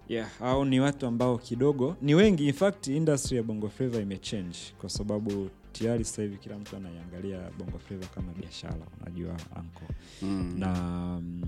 yeah, 0.09 0.29
au 0.43 0.65
ni 0.65 0.81
watu 0.81 1.07
ambao 1.07 1.39
kidogo 1.39 1.97
ni 2.03 2.15
wengi 2.15 2.47
in 2.49 2.53
fact 2.55 2.87
industry 2.87 3.37
ya 3.37 3.43
bongo 3.43 3.69
flava 3.69 4.01
imechange 4.01 4.59
kwa 4.81 4.89
sababu 4.91 5.51
tayari 5.73 6.05
sasa 6.05 6.23
hivi 6.23 6.37
kila 6.37 6.59
mtu 6.59 6.77
anaiangalia 6.77 7.39
bongo 7.59 7.79
flava 7.79 8.07
kama 8.07 8.33
biashara 8.33 8.87
unajua 9.01 9.33
anko 9.33 9.83
Mm. 10.23 10.55
na 10.59 10.73
mm, 11.23 11.43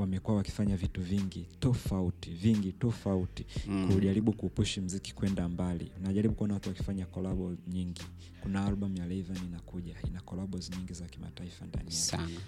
wamekuwa 0.00 0.36
wakifanya 0.36 0.76
vitu 0.76 1.00
vingi 1.02 1.46
tofauti 1.60 2.30
vingi 2.30 2.72
tofauti. 2.72 3.46
Mm. 3.68 3.90
kujaribu 3.94 4.32
kupushi 4.32 4.80
mziki 4.80 5.14
kwenda 5.14 5.48
mbali. 5.48 5.92
Unajaribu 6.00 6.34
kuona 6.34 6.54
watu 6.54 6.68
wakifanya 6.68 7.06
kolabo 7.06 7.54
nyingi. 7.68 8.02
Kuna 8.42 8.64
album 8.66 8.96
ya 8.96 9.06
Levan 9.06 9.36
inakuja. 9.46 9.94
Ina 10.08 10.20
kolabos 10.20 10.70
nyingi 10.70 10.92
za 10.92 11.04
kimataifa 11.06 11.66
ndani 11.66 11.84
yake. 11.86 12.38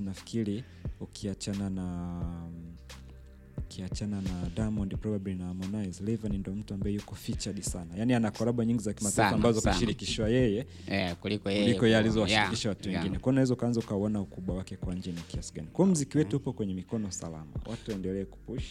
Nafikiri 0.00 0.64
ukiachana 1.00 1.70
na 1.70 2.20
ukiachana 3.70 4.20
na 4.20 4.50
Diamond 4.54 4.96
probably 4.96 5.34
na 5.34 5.44
Harmonize. 5.46 6.04
Rayvanny 6.04 6.38
ndo 6.38 6.52
mtu 6.52 6.74
ambaye 6.74 6.94
yuko 6.94 7.14
featured 7.14 7.60
sana. 7.62 7.90
Yani 7.96 8.14
ana 8.14 8.30
kolabo 8.30 8.64
nyingi 8.64 8.82
za 8.82 8.92
kimataifa 8.92 9.28
ambazo 9.28 9.60
kashirikishwa 9.60 10.28
yeye. 10.28 10.66
Eh, 10.86 11.14
kuliko 11.16 11.50
yeye 11.50 11.64
kuliko 11.64 11.86
yeye 11.86 11.98
alizowashirikisha 11.98 12.68
yeah, 12.68 12.78
watu 12.78 12.90
yeah. 12.90 13.02
wengine. 13.02 13.18
Kwao 13.18 13.30
unaweza 13.30 13.54
ukaanza 13.54 13.80
ukauona 13.80 14.20
ukubwa 14.20 14.56
wake 14.56 14.76
kwa 14.76 14.94
nje 14.94 15.12
ni 15.12 15.20
kiasi 15.20 15.54
gani. 15.54 15.68
Kwa 15.72 15.86
mziki 15.86 16.18
wetu 16.18 16.36
upo 16.36 16.52
kwenye 16.52 16.74
mikono 16.74 17.10
salama. 17.10 17.46
Watu 17.66 17.90
waendelee 17.90 18.24
kupush 18.24 18.64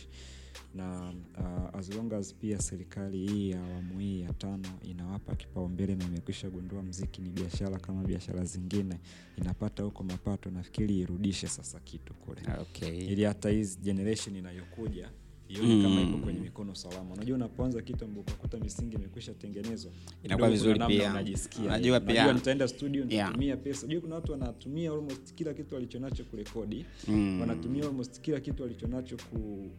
na 0.75 1.13
uh, 1.37 1.79
as 1.79 1.89
long 1.89 2.13
as 2.13 2.33
pia 2.35 2.61
serikali 2.61 3.27
hii 3.27 3.49
ya 3.49 3.63
awamu 3.63 3.99
hii 3.99 4.21
ya 4.21 4.33
tano 4.33 4.69
inawapa 4.83 5.35
kipaumbele 5.35 5.95
na 5.95 6.05
imekwisha 6.05 6.49
gundua 6.49 6.83
mziki 6.83 7.21
ni 7.21 7.29
biashara 7.29 7.79
kama 7.79 8.03
biashara 8.03 8.43
zingine 8.43 8.99
inapata 9.37 9.83
huko 9.83 10.03
mapato 10.03 10.49
nafikiri 10.51 10.99
irudishe 10.99 11.47
sasa 11.47 11.79
kitu 11.79 12.13
kule 12.13 12.41
Okay. 12.61 12.97
ili 12.97 13.23
hata 13.23 13.49
hii 13.49 13.65
generation 13.83 14.35
inayokuja 14.35 15.09
ione 15.49 15.83
kama 15.83 15.95
Mm. 16.01 16.09
iko 16.09 16.17
kwenye 16.17 16.39
mikono 16.39 16.75
salama. 16.75 17.13
Unajua 17.13 17.35
unapoanza 17.35 17.81
kitu 17.81 18.05
ambapo 18.05 18.21
ukakuta 18.21 18.57
misingi 18.57 18.95
imekwisha 18.95 19.33
tengenezwa 19.33 19.91
Inakuwa 20.23 20.49
vizuri 20.49 20.79
pia. 20.87 21.09
unajisikia. 21.11 21.63
Unajua 21.65 21.99
pia- 21.99 22.33
nitaenda 22.33 22.67
studio 22.67 23.05
Yeah. 23.09 23.33
pesa. 23.63 23.85
Unajua 23.85 24.01
kuna 24.01 24.15
watu 24.15 24.31
wanatumia 24.31 24.91
almost 24.91 25.33
kila 25.33 25.53
kitu 25.53 25.75
walichonacho 25.75 26.23
kurekodi. 26.23 26.85
Mm. 27.07 27.41
wanatumia 27.41 27.85
almost 27.85 28.21
kila 28.21 28.39
kitu 28.39 28.63
walichonacho 28.63 29.17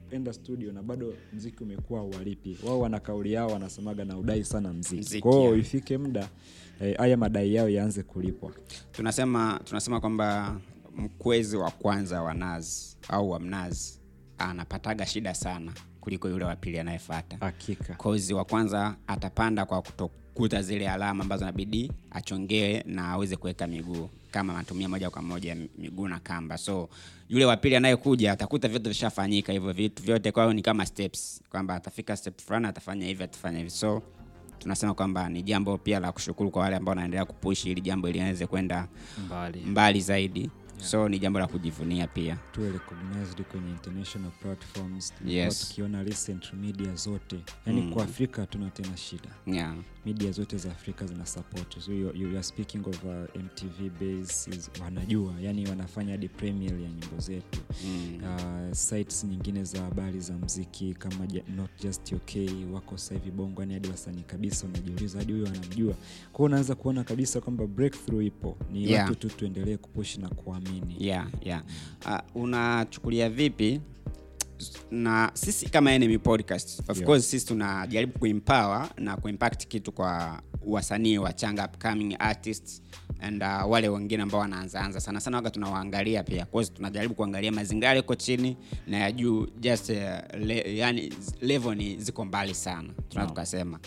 kuenda 0.09 0.33
studio 0.33 0.73
na 0.73 0.83
bado 0.83 1.15
mziki 1.33 1.63
umekuwa 1.63 2.03
walipi 2.03 2.59
wao 2.67 2.81
wana 2.81 3.01
kauli 3.01 3.33
yao 3.33 3.49
wanasemaga 3.51 4.05
na 4.05 4.19
udai 4.19 4.45
sana 4.45 4.73
mziki, 4.73 4.97
Mziki, 5.01 5.23
kwao 5.23 5.57
ifike 5.57 5.99
muda 5.99 6.29
eh, 6.81 6.97
haya 6.97 7.17
madai 7.17 7.55
yao 7.55 7.69
yaanze 7.69 8.03
kulipwa. 8.03 8.53
Tunasema 8.93 9.61
tunasema 9.65 10.01
kwamba 10.01 10.61
mkwezi 10.97 11.57
wa 11.57 11.71
kwanza 11.71 12.23
wa 12.23 12.35
nazi 12.35 12.97
au 13.09 13.31
wa 13.31 13.41
mnazi 13.41 14.00
anapataga 14.41 15.07
shida 15.07 15.35
sana 15.35 15.73
kuliko 16.01 16.29
yule 16.29 16.45
wa 16.45 16.57
pili 16.57 16.79
hakika. 17.41 17.95
Wa 18.35 18.45
kwanza 18.45 18.95
atapanda 19.07 19.65
kwa 19.67 19.83
kutokuta 19.83 20.63
zile 20.63 20.91
alama 20.91 21.23
ambazo 21.25 21.45
nabidi 21.45 21.93
achongee 22.11 22.83
na 22.87 23.09
aweze 23.09 23.37
kuweka 23.37 23.67
miguu 23.67 24.09
kama 24.31 24.53
anatumia 24.55 24.89
moja 24.89 25.11
kwa 25.11 25.23
moja 25.23 25.57
miguu 25.79 26.09
na 26.09 26.19
kamba. 26.21 26.59
So 26.59 26.89
yule 27.29 27.45
wa 27.45 27.57
pili 27.57 27.77
anayekuja 27.77 28.33
atakuta 28.33 28.69
vyote 28.69 28.89
vishafanyika 28.89 29.53
hivyo 29.53 29.73
vitu 29.73 30.03
vyote 30.03 30.33
kwa 30.33 30.43
hiyo 30.43 30.55
ni 30.55 30.63
kama 30.63 30.87
steps 30.87 31.43
kwamba 31.51 31.75
atafika 31.75 32.17
step 32.17 32.41
fulani 32.41 32.67
atafanya 32.67 33.07
hivi 33.07 33.23
atafanya 33.23 33.59
hivi. 33.59 33.71
So 33.71 34.03
tunasema 34.59 34.95
kwamba 34.95 35.29
ni 35.29 35.43
jambo 35.43 35.79
pia 35.79 36.01
la 36.01 36.13
kushukuru 36.13 36.51
kwa 36.51 36.63
wale 36.63 36.77
ambao 36.77 36.91
wanaendelea 36.93 37.25
kupush 37.25 37.67
ili 37.67 37.81
jambo 37.81 38.09
ili 38.09 38.19
liweze 38.19 38.47
kwenda 38.47 38.89
mbali. 39.27 39.61
mbali 39.61 40.01
zaidi 40.01 40.51
so 40.83 41.09
ni 41.09 41.19
jambo 41.19 41.39
la 41.39 41.47
kujivunia 41.47 42.07
pia. 42.07 42.37
Tuwe 42.53 42.71
recognized 42.73 43.43
kwenye 43.43 43.71
international 43.71 44.31
platforms. 44.31 45.15
Yes. 45.27 45.69
tukiona 45.69 46.03
recent 46.03 46.53
media 46.55 46.95
zote. 46.95 47.41
Yani 47.67 47.81
Mm. 47.81 47.93
kwa 47.93 48.05
afrika 48.05 48.41
hatuna 48.41 48.71
tena 48.71 48.97
shida. 48.97 49.31
Yeah. 49.47 49.75
media 50.07 50.31
zote 50.33 50.57
za 50.59 50.71
afrika 50.73 51.07
zina 51.07 51.27
support. 51.27 51.79
So 51.81 51.93
you, 51.93 52.13
you 52.17 52.29
are 52.29 52.43
speaking 52.43 52.87
of 52.89 53.05
uh, 53.05 53.11
mtv 53.43 53.91
base 54.01 54.51
is, 54.51 54.71
wanajua. 54.83 55.35
Yani 55.43 55.69
wanafanya 55.69 56.11
hadi 56.13 56.29
premier 56.29 56.73
ya 56.73 56.89
nyimbo 56.91 57.19
zetu. 57.19 57.61
Mm. 57.85 58.19
uh, 58.25 58.73
sites 58.77 59.25
nyingine 59.25 59.65
za 59.65 59.81
habari 59.83 60.21
za 60.21 60.35
mziki 60.35 60.95
kama 60.95 61.27
ja, 61.27 61.43
not 61.57 61.71
just 61.83 62.13
okay 62.13 62.49
wako 62.73 62.99
sahivi 62.99 63.31
bongo. 63.31 63.61
Yani 63.63 63.75
hadi 63.75 63.89
wasanii 63.89 64.23
kabisa 64.23 64.67
unajiuliza 64.67 65.19
hadi 65.19 65.33
huyo 65.33 65.47
anamjua 65.47 65.95
kwao 66.33 66.47
unaanza 66.47 66.75
kuona 66.75 67.05
kabisa 67.05 67.41
kwamba 67.41 67.67
breakthrough 67.67 68.25
ipo. 68.25 68.57
Ni 68.73 68.91
Yeah. 68.91 69.09
watu 69.09 69.29
tu 69.29 69.37
tuendelee 69.37 69.77
kupushi 69.77 70.21
na 70.21 70.29
kuamini 70.29 70.70
yeah, 70.99 71.27
yeah. 71.43 71.63
Uh, 72.07 72.43
unachukulia 72.43 73.31
vipi 73.31 73.81
na 74.91 75.31
sisi 75.35 75.69
kama 75.69 75.93
enemy 75.93 76.19
podcast 76.19 76.81
of 76.91 76.97
Yeah. 76.97 77.07
course 77.07 77.31
sisi 77.31 77.47
tunajaribu 77.47 78.19
kuempower 78.19 78.89
na 78.99 79.17
kuimpact 79.17 79.67
kitu 79.67 79.93
kwa 79.93 80.43
wasanii 80.67 81.19
wachanga 81.19 81.65
upcoming 81.69 82.17
artists 82.19 82.83
and 83.21 83.43
uh, 83.43 83.71
wale 83.71 83.89
wengine 83.89 84.23
ambao 84.23 84.41
wanaanzaanza 84.41 85.01
sana 85.01 85.21
sana 85.21 85.37
waga 85.37 85.51
tunawaangalia 85.51 86.23
pia 86.23 86.47
course 86.47 86.75
tunajaribu 86.75 87.15
kuangalia 87.15 87.53
mazingira 87.53 87.95
yako 87.95 88.15
chini 88.15 88.57
na 88.87 88.97
ya 88.99 89.13
juu 89.13 89.47
just 89.61 89.91
uh, 89.91 89.97
le, 90.41 90.77
yani 90.77 91.13
level 91.41 91.75
ni 91.77 91.97
ziko 91.97 92.25
mbali 92.25 92.55
sana 92.55 92.89
tunaweza 93.09 93.21
no. 93.21 93.27
tukasema 93.29 93.79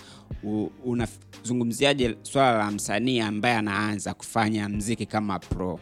unazungumziaje 0.86 2.16
swala 2.22 2.58
la 2.58 2.72
msanii 2.72 3.20
ambaye 3.20 3.56
anaanza 3.56 4.14
kufanya 4.14 4.70
mziki 4.70 5.06
kama 5.06 5.40
pro 5.40 5.80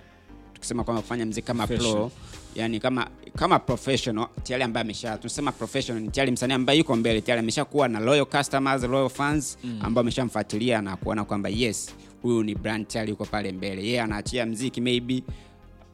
tukisema 0.61 0.83
kwamba 0.83 1.01
kufanya 1.01 1.25
mziki 1.25 1.47
kama 1.47 1.67
pro 1.67 2.11
yani 2.55 2.79
kama 2.79 3.07
kama 3.35 3.59
professional 3.59 4.27
tayari 4.43 4.63
ambaye 4.63 4.81
amesha 4.81 5.17
tunasema 5.17 5.51
professional 5.51 6.03
ni 6.03 6.09
tayari 6.09 6.31
msanii 6.31 6.53
ambaye 6.53 6.79
yuko 6.79 6.95
mbele 6.95 7.21
tayari 7.21 7.39
ameshakuwa 7.39 7.87
na 7.87 7.99
loyal 7.99 8.25
customers 8.25 8.83
loyal 8.83 9.09
fans 9.09 9.57
mm. 9.63 9.79
ambao 9.83 10.01
ameshamfuatilia 10.01 10.81
na 10.81 10.95
kuona 10.97 11.25
kwamba 11.25 11.49
yes 11.49 11.95
huyu 12.21 12.43
ni 12.43 12.55
brand 12.55 12.87
tayari 12.87 13.09
yuko 13.11 13.25
pale 13.25 13.51
mbele. 13.51 13.83
Yeye 13.83 14.01
anaachia 14.01 14.45
mziki 14.45 14.81
maybe 14.81 15.23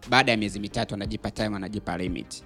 baada 0.09 0.32
ya 0.32 0.38
miezi 0.38 0.59
mitatu 0.59 0.93
anajipa 0.95 1.32
time 1.32 1.55
anajipa 1.55 1.97
limit. 1.97 2.43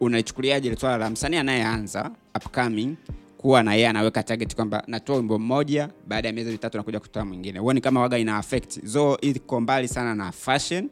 Unaichukuliaje 0.00 0.68
ile 0.68 0.76
swala 0.76 0.98
la 0.98 1.10
msanii 1.10 1.36
anayeanza 1.36 2.10
upcoming 2.36 2.94
kuwa 3.38 3.62
na 3.62 3.74
yeye 3.74 3.88
anaweka 3.88 4.22
target 4.22 4.54
kwamba 4.54 4.82
natoa 4.86 5.16
wimbo 5.16 5.38
mmoja 5.38 5.88
baada 6.06 6.28
ya 6.28 6.34
miezi 6.34 6.50
mitatu 6.50 6.76
nakuja 6.76 7.00
kutoa 7.00 7.24
mwingine? 7.24 7.58
Huoni 7.58 7.80
kama 7.80 8.00
waga 8.00 8.18
ina 8.18 8.36
affect? 8.36 8.84
Zo 8.86 9.18
iko 9.20 9.60
mbali 9.60 9.88
sana 9.88 10.14
na 10.14 10.32
fashion 10.32 10.90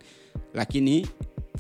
lakini 0.55 1.07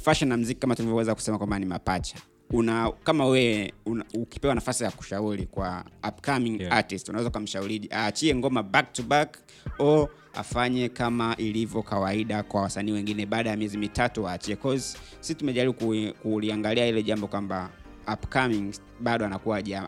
fashion 0.02 0.28
na 0.28 0.36
mziki 0.36 0.60
kama 0.60 0.74
tulivyoweza 0.76 1.14
kusema 1.14 1.38
kwamba 1.38 1.58
ni 1.58 1.66
mapacha. 1.66 2.16
Una 2.50 2.92
kama 3.04 3.26
wewe 3.26 3.72
ukipewa 4.14 4.54
nafasi 4.54 4.84
ya 4.84 4.90
kushauri 4.90 5.46
kwa 5.46 5.84
upcoming 6.08 6.60
Yeah. 6.60 6.72
artist 6.76 7.08
unaweza 7.08 7.28
ukamshauriji 7.30 7.88
aachie 7.92 8.34
ngoma 8.34 8.62
back 8.62 8.92
to 8.92 9.02
back 9.02 9.38
o 9.78 10.08
afanye 10.34 10.88
kama 10.88 11.36
ilivyo 11.36 11.82
kawaida 11.82 12.42
kwa 12.42 12.62
wasanii 12.62 12.92
wengine 12.92 13.26
baada 13.26 13.50
ya 13.50 13.56
miezi 13.56 13.78
mitatu 13.78 14.24
waachie 14.24 14.56
cause 14.56 14.98
si 15.20 15.34
tumejaribu 15.34 15.74
kuliangalia 16.22 16.86
ile 16.86 17.02
jambo 17.02 17.26
kwamba 17.26 17.70
upcoming 18.12 18.72
bado 19.00 19.26
anakuwa 19.26 19.56
haja 19.56 19.86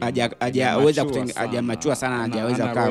haja- 0.00 0.30
hajaweza 0.40 1.06
hajamachua 1.34 1.96
sana. 1.96 2.16
hajaweza 2.18 2.68
kaa 2.74 2.90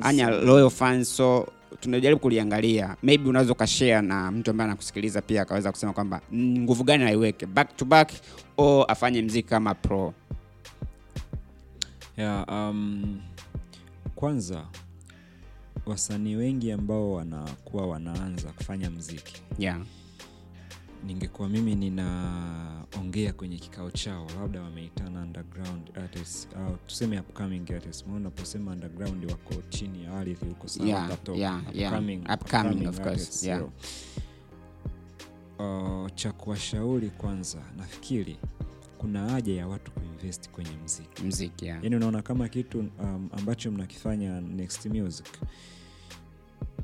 anya 0.00 0.30
loyal 0.30 0.70
fans 0.70 1.16
so 1.16 1.46
tunajaribu 1.80 2.20
kuliangalia 2.20 2.96
maybe 3.02 3.28
unaweza 3.28 3.52
ukashare 3.52 4.02
na 4.02 4.30
mtu 4.32 4.50
ambaye 4.50 4.70
anakusikiliza 4.70 5.22
pia 5.22 5.42
akaweza 5.42 5.70
kusema 5.72 5.92
kwamba 5.92 6.20
"Mm, 6.32 6.58
nguvu 6.58 6.84
gani 6.84 7.04
aiweke 7.04 7.46
back 7.46 7.76
to 7.76 7.84
back 7.84 8.12
o 8.58 8.82
afanye 8.84 9.22
mziki 9.22 9.48
kama 9.48 9.74
pro 9.74 10.14
yeah, 12.16 12.44
um, 12.48 13.20
kwanza 14.14 14.64
wasanii 15.86 16.34
wengi 16.36 16.72
ambao 16.72 17.12
wanakuwa 17.12 17.86
wanaanza 17.86 18.48
kufanya 18.48 18.90
mziki 18.90 19.42
yeah. 19.58 19.78
Ningekuwa 21.06 21.48
mimi 21.48 21.74
ninaongea 21.74 23.32
kwenye 23.32 23.56
kikao 23.58 23.90
chao 23.90 24.26
labda 24.40 24.62
wameitana 24.62 25.22
underground 25.22 25.90
artists 25.98 26.48
au 26.56 26.76
tuseme 26.86 27.20
upcoming 27.20 27.70
artists 27.74 28.06
maana 28.06 28.16
unaposema 28.20 28.72
underground 28.72 29.24
wako 29.30 29.54
chini 29.68 30.04
ya 30.04 30.12
ardhi 30.14 30.34
huko 30.48 30.68
sana 30.68 30.86
Yeah, 31.38 31.62
yeah, 31.74 31.92
upcoming, 31.92 32.20
yeah. 32.20 32.32
Upcoming- 32.32 32.34
Upcoming, 32.34 32.70
upcoming 32.70 32.86
of 32.88 32.96
course, 32.96 33.08
artists, 33.08 33.44
yeah. 33.44 33.62
uh, 35.58 36.08
cha 36.14 36.32
kuwashauri 36.32 37.10
kwanza 37.10 37.58
nafikiri 37.76 38.36
kuna 38.98 39.30
haja 39.30 39.54
ya 39.54 39.66
watu 39.68 39.90
kuinvest 39.92 40.50
kwenye 40.50 40.70
mziki 40.84 41.22
mziki 41.22 41.66
yeah. 41.66 41.84
yani 41.84 41.96
unaona 41.96 42.22
kama 42.22 42.48
kitu 42.48 42.78
um, 42.78 43.28
ambacho 43.38 43.70
mnakifanya 43.70 44.40
next 44.40 44.86
music 44.86 45.26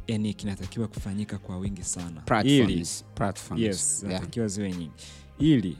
yani 0.06 0.34
kinatakiwa 0.34 0.88
kufanyika 0.88 1.38
kwa 1.38 1.58
wingi 1.58 1.84
sana. 1.84 2.06
Ili. 2.06 2.24
platforms, 2.24 3.04
platforms. 3.14 3.62
yes 3.62 4.06
yeah. 4.08 4.46
ziwe 4.48 4.72
nyingi. 4.72 4.90
Ili 5.38 5.76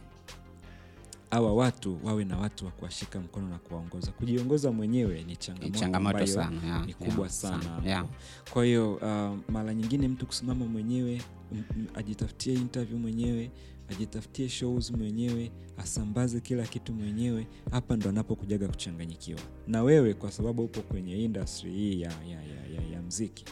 hawa 1.30 1.54
watu 1.54 1.98
wawe 2.04 2.24
na 2.24 2.38
watu 2.38 2.64
wa 2.64 2.70
kuwashika 2.70 3.20
mkono 3.20 3.48
na 3.48 3.58
kuwaongoza. 3.58 4.10
Kujiongoza 4.12 4.72
mwenyewe 4.72 5.24
ni 5.24 5.36
changamoto 5.70 6.26
sana 6.26 6.60
yeah, 6.66 6.86
ni 6.86 6.94
kubwa 6.94 7.18
yeah, 7.18 7.30
sana 7.30 7.82
yeah. 7.86 8.06
kwa 8.52 8.64
hiyo 8.64 8.94
uh, 8.94 9.38
mara 9.52 9.74
nyingine 9.74 10.08
mtu 10.08 10.26
kusimama 10.26 10.66
mwenyewe 10.66 11.22
m- 11.52 11.62
m- 11.76 11.86
ajitafutie 11.94 12.54
interview 12.54 12.98
mwenyewe 12.98 13.50
ajitafutie 13.88 14.48
shows 14.48 14.90
mwenyewe 14.90 15.50
asambaze 15.76 16.40
kila 16.40 16.66
kitu 16.66 16.92
mwenyewe 16.92 17.46
hapa 17.70 17.96
ndo 17.96 18.08
anapokujaga 18.08 18.68
kuchanganyikiwa. 18.68 19.40
Na 19.66 19.82
wewe 19.82 20.14
kwa 20.14 20.32
sababu 20.32 20.64
upo 20.64 20.80
kwenye 20.80 21.24
industry 21.24 21.70
hii 21.72 22.00
ya, 22.00 22.10
ya, 22.10 22.42
ya, 22.42 22.66
ya, 22.74 22.82
ya 22.92 23.02
mziki 23.02 23.44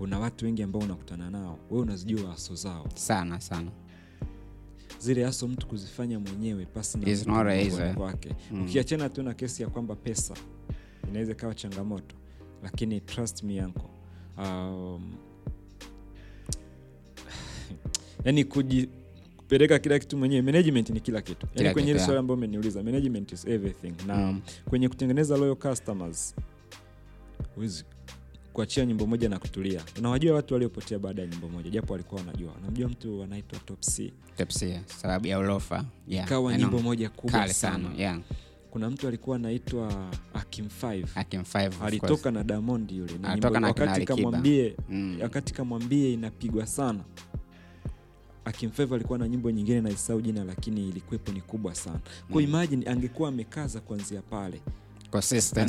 una 0.00 0.18
watu 0.18 0.44
wengi 0.44 0.62
ambao 0.62 0.82
unakutana 0.82 1.30
nao 1.30 1.58
wewe 1.70 1.82
unazijua 1.82 2.32
aso 2.32 2.54
zao. 2.54 2.86
Sana 2.94 3.40
sana. 3.40 3.70
Zile 4.98 5.26
aso 5.26 5.48
mtu 5.48 5.66
kuzifanya 5.66 6.20
mwenyewe 6.20 6.66
pasi 6.66 6.98
na 6.98 7.08
Is 7.08 7.20
mtu 7.20 7.30
not 7.30 7.38
mmoja 7.40 7.54
easy. 7.84 7.96
kwake. 7.96 8.36
Mm. 8.52 8.62
ukiachana 8.62 9.08
tu 9.08 9.22
na 9.22 9.34
kesi 9.34 9.62
ya 9.62 9.68
kwamba 9.68 9.96
pesa 9.96 10.34
inaweza 11.08 11.32
ikawa 11.32 11.54
changamoto. 11.54 12.16
Lakini 12.62 13.00
trust 13.00 13.42
me 13.42 13.54
yanko 13.54 13.90
um, 14.38 15.02
yani 18.24 18.44
kuji 18.44 18.88
kupeleka 19.36 19.78
kila 19.78 19.98
kitu 19.98 20.16
mwenyewe 20.16 20.42
management 20.42 20.90
ni 20.90 21.00
kila 21.00 21.22
kitu. 21.22 21.46
Yani 21.54 21.70
kwenye 21.72 21.88
hili 21.88 22.00
swali 22.00 22.18
ambayo 22.18 22.36
umeniuliza 22.38 22.82
management 22.82 23.32
is 23.32 23.44
everything. 23.44 23.92
Na 24.06 24.16
Mm. 24.16 24.40
kwenye 24.68 24.88
kutengeneza 24.88 25.36
loyal 25.36 25.56
customers 25.56 26.34
kuachia 28.58 28.86
nyimbo 28.86 29.06
moja 29.06 29.28
na 29.28 29.38
kutulia 29.38 29.82
unawajua 29.98 30.34
watu 30.34 30.54
waliopotea 30.54 30.98
baada 30.98 31.22
ya 31.22 31.28
nyimbo 31.28 31.48
moja 31.48 31.70
japo 31.70 31.92
walikuwa 31.92 32.20
wanajua 32.20 32.52
unamjua 32.52 32.88
mtu 32.88 33.22
anaitwa 33.22 33.58
Topsy. 33.58 34.12
Topsy, 34.36 34.78
sababu 34.86 35.26
ya 35.26 35.38
ulofa 35.38 35.84
yeah. 36.08 36.26
Ikawa 36.26 36.56
nyimbo 36.58 36.78
moja 36.78 37.08
kubwa 37.10 37.40
kale 37.40 37.52
sana 37.52 37.90
yeah. 37.96 38.20
kuna 38.70 38.90
mtu 38.90 39.08
alikuwa 39.08 39.36
anaitwa 39.36 40.10
akim 40.34 40.66
5 40.82 41.06
Akim 41.14 41.40
5. 41.40 41.84
alitoka 41.84 42.30
na 42.30 42.44
Diamond 42.44 42.90
yule 42.92 43.18
na 43.18 43.34
nyimbo- 43.36 43.60
na 43.60 43.66
wakati 43.66 44.04
kamwambie 44.06 44.76
Mm. 44.88 45.18
wakati 45.22 45.54
kamwambie 45.54 46.12
inapigwa 46.12 46.66
sana 46.66 47.00
akim 48.44 48.70
5 48.70 48.94
alikuwa 48.94 49.18
na 49.18 49.28
nyimbo 49.28 49.50
nyingine 49.50 49.80
naisahau 49.80 50.20
jina 50.22 50.44
lakini 50.44 50.88
ilikuwepo 50.88 51.32
ni 51.32 51.40
kubwa 51.40 51.74
sana 51.74 52.00
kwa 52.32 52.42
Mm. 52.42 52.48
imagine 52.48 52.90
angekuwa 52.90 53.28
amekaza 53.28 53.80
kuanzia 53.80 54.22
pale 54.22 54.60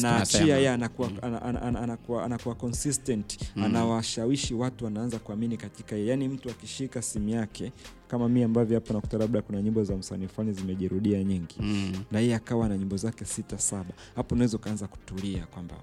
anaachia 0.05 0.73
anakuwa, 0.73 1.11
ana, 1.21 1.41
ana, 1.41 1.61
ana, 1.61 1.79
anakuwa, 1.81 2.25
anakuwa 2.25 2.55
consistent 2.55 3.39
Mm. 3.55 3.63
anawashawishi 3.63 4.53
watu 4.53 4.85
wanaanza 4.85 5.19
kuamini 5.19 5.57
katika 5.57 5.95
ye 5.95 6.05
yaani 6.07 6.27
mtu 6.27 6.49
akishika 6.49 7.01
simu 7.01 7.29
yake 7.29 7.71
kama 8.07 8.29
mi 8.29 8.43
ambavyo 8.43 8.77
hapa 8.79 8.93
nakuta 8.93 9.17
labda 9.17 9.41
kuna 9.41 9.61
nyimbo 9.61 9.83
za 9.83 9.95
msanii 9.95 10.27
fulani 10.27 10.53
zimejirudia 10.53 11.23
nyingi 11.23 11.55
Mm. 11.59 11.91
na 12.11 12.19
yeye 12.19 12.35
akawa 12.35 12.69
na 12.69 12.77
nyimbo 12.77 12.97
zake 12.97 13.25
sita 13.25 13.57
saba 13.57 13.93
hapo 14.15 14.35
unaweza 14.35 14.57
ukaanza 14.57 14.87
kutulia 14.87 15.45
kwamba 15.45 15.75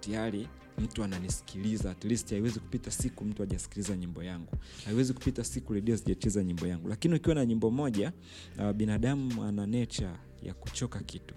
tayari 0.00 0.48
mtu 0.78 1.04
ananisikiliza 1.04 1.90
at 1.90 2.04
least 2.04 2.30
haiwezi 2.30 2.60
kupita 2.60 2.90
siku 2.90 3.24
mtu 3.24 3.42
hajasikiliza 3.42 3.96
nyimbo 3.96 4.22
yangu 4.22 4.52
haiwezi 4.84 5.12
kupita 5.12 5.44
siku 5.44 5.72
redio 5.74 5.96
sijacheza 5.96 6.44
nyimbo 6.44 6.66
yangu 6.66 6.88
lakini 6.88 7.14
ukiwa 7.14 7.34
na 7.34 7.46
nyimbo 7.46 7.70
moja 7.70 8.12
uh, 8.58 8.72
binadamu 8.72 9.44
ana 9.44 9.66
nature 9.66 10.10
ya 10.42 10.54
kuchoka 10.54 11.00
kitu. 11.00 11.34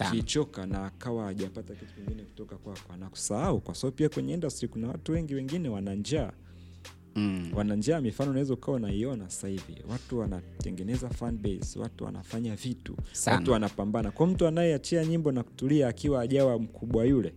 Akichoka 0.00 0.66
na 0.66 0.86
akawa 0.86 1.24
hajapata 1.24 1.74
kitu 1.74 1.94
kingine 1.94 2.22
kutoka 2.22 2.56
kwako 2.56 2.92
anakusahau 2.92 3.60
kwa 3.60 3.74
sababu 3.74 3.96
pia 3.96 4.08
kwenye 4.08 4.34
industry 4.34 4.68
kuna 4.68 4.88
watu 4.88 5.12
wengi 5.12 5.34
wengine 5.34 5.68
wana 5.68 5.94
njaa 5.94 6.32
mm. 7.14 7.50
wana 7.54 8.00
mifano 8.00 8.30
unaweza 8.30 8.54
ukawa 8.54 8.76
unaiona 8.76 9.30
sasa 9.30 9.48
hivi 9.48 9.76
watu 9.88 10.18
wanatengeneza 10.18 11.08
fan 11.10 11.38
base 11.38 11.78
watu 11.78 12.04
wanafanya 12.04 12.56
vitu 12.56 12.96
Sana. 13.12 13.36
watu 13.36 13.52
wanapambana 13.52 14.10
kwa 14.10 14.26
mtu 14.26 14.46
anayeachia 14.46 15.04
nyimbo 15.04 15.32
na 15.32 15.42
kutulia 15.42 15.88
akiwa 15.88 16.22
ajawa 16.22 16.58
mkubwa 16.58 17.04
yule 17.04 17.34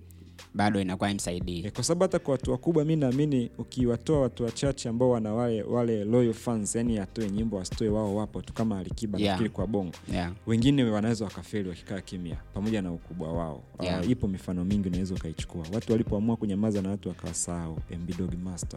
bado 0.54 0.82
inakuwa 0.82 1.12
imsaidii 1.12 1.64
e, 1.66 1.72
kwa 1.72 1.84
sababu 1.84 2.02
hata 2.04 2.20
kwa 2.20 2.32
watu 2.32 2.52
wakubwa 2.52 2.86
mi 2.86 2.96
naamini 2.96 3.50
ukiwatoa 3.58 4.22
watu 4.22 4.44
wachache 4.44 4.90
ambao 4.90 5.10
wana 5.10 5.34
wale, 5.34 5.64
wale 5.64 6.04
loyal 6.04 6.34
fans 6.34 6.76
yani 6.76 7.00
atoe 7.00 7.30
nyimbo 7.30 7.58
wasitoe 7.58 7.90
wao 7.90 8.16
wapo 8.16 8.42
tu 8.42 8.54
kama 8.54 8.80
alikiba 8.80 9.20
Yeah. 9.20 9.32
nafikiri 9.32 9.50
kwa 9.56 9.68
bongo 9.68 9.94
yeah. 10.14 10.32
wengine 10.48 10.84
wanaweza 10.84 11.26
wakafeli 11.26 11.70
wakikaa 11.70 12.02
kimya 12.02 12.36
pamoja 12.54 12.82
na 12.82 12.92
ukubwa 12.92 13.34
wao 13.34 13.64
Yeah. 13.82 14.02
uh, 14.02 14.10
ipo 14.10 14.28
mifano 14.28 14.66
mingi 14.66 14.88
unaweza 14.88 15.16
ukaichukua 15.16 15.66
watu 15.74 15.92
walipoamua 15.92 16.38
kunyamaza 16.38 16.82
na 16.82 16.90
watu 16.90 17.10
wakawasahau 17.10 17.80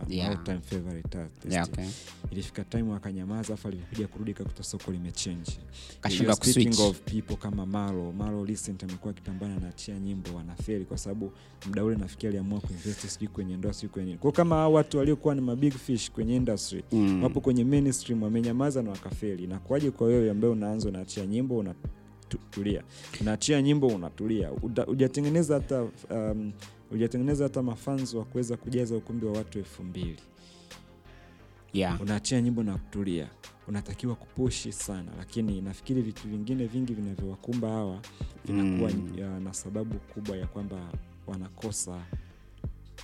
Yeah. 0.09 0.43
time 0.45 0.61
favorite 0.61 1.19
artist 1.19 1.53
Yeah, 1.53 1.69
okay. 1.69 1.85
ilifika 2.31 2.65
time 2.65 2.93
wakanyamaza 2.93 3.55
afu 3.55 3.69
alivyokuja 3.69 4.09
kurudi 4.09 4.35
kakuta 4.35 4.63
soko 4.63 4.93
limechenji 4.93 5.59
kama 7.37 7.67
malo 7.67 8.13
malo 8.13 8.45
amekuwa 8.85 9.11
akipambana 9.11 9.59
na 9.61 9.73
chia 9.73 9.99
nyimbo 9.99 10.31
wanafeli 10.37 10.85
kwa 10.85 10.99
sababu 10.99 11.33
mda 11.71 11.85
ule 11.85 11.97
nafikiri 11.97 12.29
aliamua 12.29 12.61
kuinvest 12.61 13.07
sijui 13.07 13.29
kwenye 13.29 13.57
ndoa 13.57 13.73
sijui 13.73 13.89
kwenye 13.89 14.17
kwao 14.17 14.33
kama 14.33 14.57
hao 14.57 14.73
watu 14.73 14.99
waliokuwa 14.99 15.35
ni 15.35 15.41
mabig 15.41 15.73
fish 15.73 16.11
kwenye 16.11 16.37
industry 16.37 16.85
Mm. 16.93 17.23
wapo 17.23 17.41
kwenye 17.41 17.65
mainstream 17.65 18.23
wamenyamaza 18.23 18.83
na 18.83 18.91
wakafeli 18.91 19.47
nakuaje 19.47 19.91
kwa 19.91 20.07
wewe 20.07 20.31
ambaye 20.31 20.53
unaanza 20.53 20.89
unaachia 20.89 21.27
nyimbo 21.27 21.59
unatulia 21.59 22.83
unaachia 23.21 23.63
nyimbo 23.63 23.87
unatulia 23.87 24.49
hujatengeneza 24.87 25.55
hata 25.55 25.83
um, 26.11 26.53
hujatengeneza 26.91 27.45
hata 27.45 27.63
mafans 27.63 28.15
wa 28.15 28.25
kuweza 28.25 28.57
kujaza 28.57 28.97
ukumbi 28.97 29.27
wa 29.27 29.33
watu 29.33 29.59
elfu 29.59 29.83
mbili 29.83 30.17
yeah. 31.73 32.01
unaachia 32.01 32.41
nyimbo 32.41 32.63
na 32.63 32.73
kutulia 32.79 33.29
unatakiwa 33.69 34.15
kupushi 34.15 34.73
sana 34.73 35.13
lakini 35.19 35.61
nafikiri 35.61 36.03
vitu 36.03 36.29
vingine 36.29 36.67
vingi 36.67 36.93
vinavyowakumba 36.95 37.69
hawa 37.69 38.01
vinakuwa 38.45 38.91
Mm. 38.91 39.45
na 39.45 39.53
sababu 39.55 39.95
kubwa 39.99 40.37
ya 40.37 40.47
kwamba 40.47 40.77
wanakosa 41.31 42.03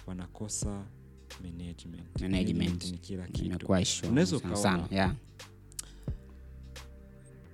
wanakosa 0.06 0.84
management. 1.42 2.20
Management. 2.20 2.84
ni 2.90 2.98
kila 2.98 3.26
kitu. 3.26 3.66
Unaweza 4.08 4.36
ukaona. 4.36 4.88
Yeah. 4.90 5.14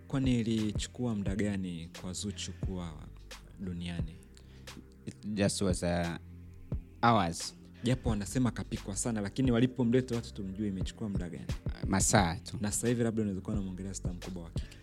kwani 0.09 0.41
ilichukua 0.41 1.15
muda 1.15 1.37
gani 1.37 1.91
kwa 2.01 2.13
zuchu 2.13 2.53
kuwa 2.53 2.93
duniani? 3.61 4.17
It 5.07 5.27
just 5.27 5.61
was 5.63 5.83
uh, 5.83 6.07
hours. 7.03 7.55
Japo 7.85 8.11
wanasema 8.11 8.51
kapikwa 8.51 8.97
sana 8.97 9.21
lakini 9.21 9.51
walipomleta 9.53 10.15
watu 10.15 10.35
tumjue 10.35 10.69
imechukua 10.69 11.09
muda 11.09 11.29
gani. 11.31 11.47
Masaa 11.89 12.35
tu. 12.37 12.59
Na 12.61 12.73
sasa 12.73 12.89
hivi 12.89 13.03
labda 13.03 13.23
unaweza 13.23 13.41
kuwa 13.41 13.57
namwongelea 13.57 13.95
sta 13.95 14.13
mkubwa 14.13 14.43
wa 14.43 14.51
kike. 14.51 14.77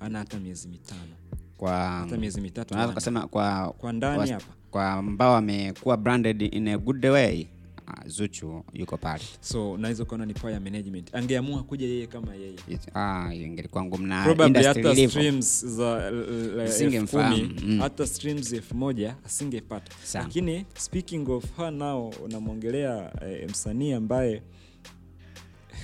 Ana 0.00 0.18
hata 0.18 0.40
miezi 0.40 0.68
mitano. 0.68 1.14
Kwa 1.56 1.78
hata 1.88 2.16
miezi 2.16 2.40
mitatu 2.40 2.68
tunaweza 2.68 3.26
kwa 3.28 3.72
kwa 3.72 3.92
ndani 3.92 4.30
hapa 4.30 4.54
kwa 4.72 4.92
ambao 4.92 5.36
amekuwa 5.36 5.96
branded 5.96 6.42
in 6.54 6.68
a 6.68 6.78
good 6.78 7.04
way. 7.04 7.46
Uh, 7.88 8.06
zuchu 8.08 8.64
yuko 8.72 8.96
pale. 8.96 9.22
So 9.40 9.72
unaweza 9.72 10.02
ukaona 10.02 10.26
ni 10.26 10.34
power 10.34 10.60
management. 10.60 11.14
Angeamua 11.14 11.62
kuja 11.62 11.86
yeye 11.86 12.06
kama 12.06 12.34
yeye. 12.34 12.54
Ah, 12.94 13.34
ingelikuwa 13.34 13.84
ngumu 13.84 14.06
na 14.06 14.46
industry 14.46 15.08
streams 15.08 15.66
za 15.66 16.10
mm. 16.12 17.78
hata 17.80 18.06
streams 18.06 18.52
elfu 18.52 18.74
moja 18.74 19.14
asingepata. 19.26 19.92
Lakini 20.14 20.64
speaking 20.74 21.28
of 21.28 21.44
her 21.56 21.70
nao 21.72 22.08
unamwongelea 22.24 23.12
eh, 23.26 23.50
msanii 23.50 23.92
ambaye 23.92 24.42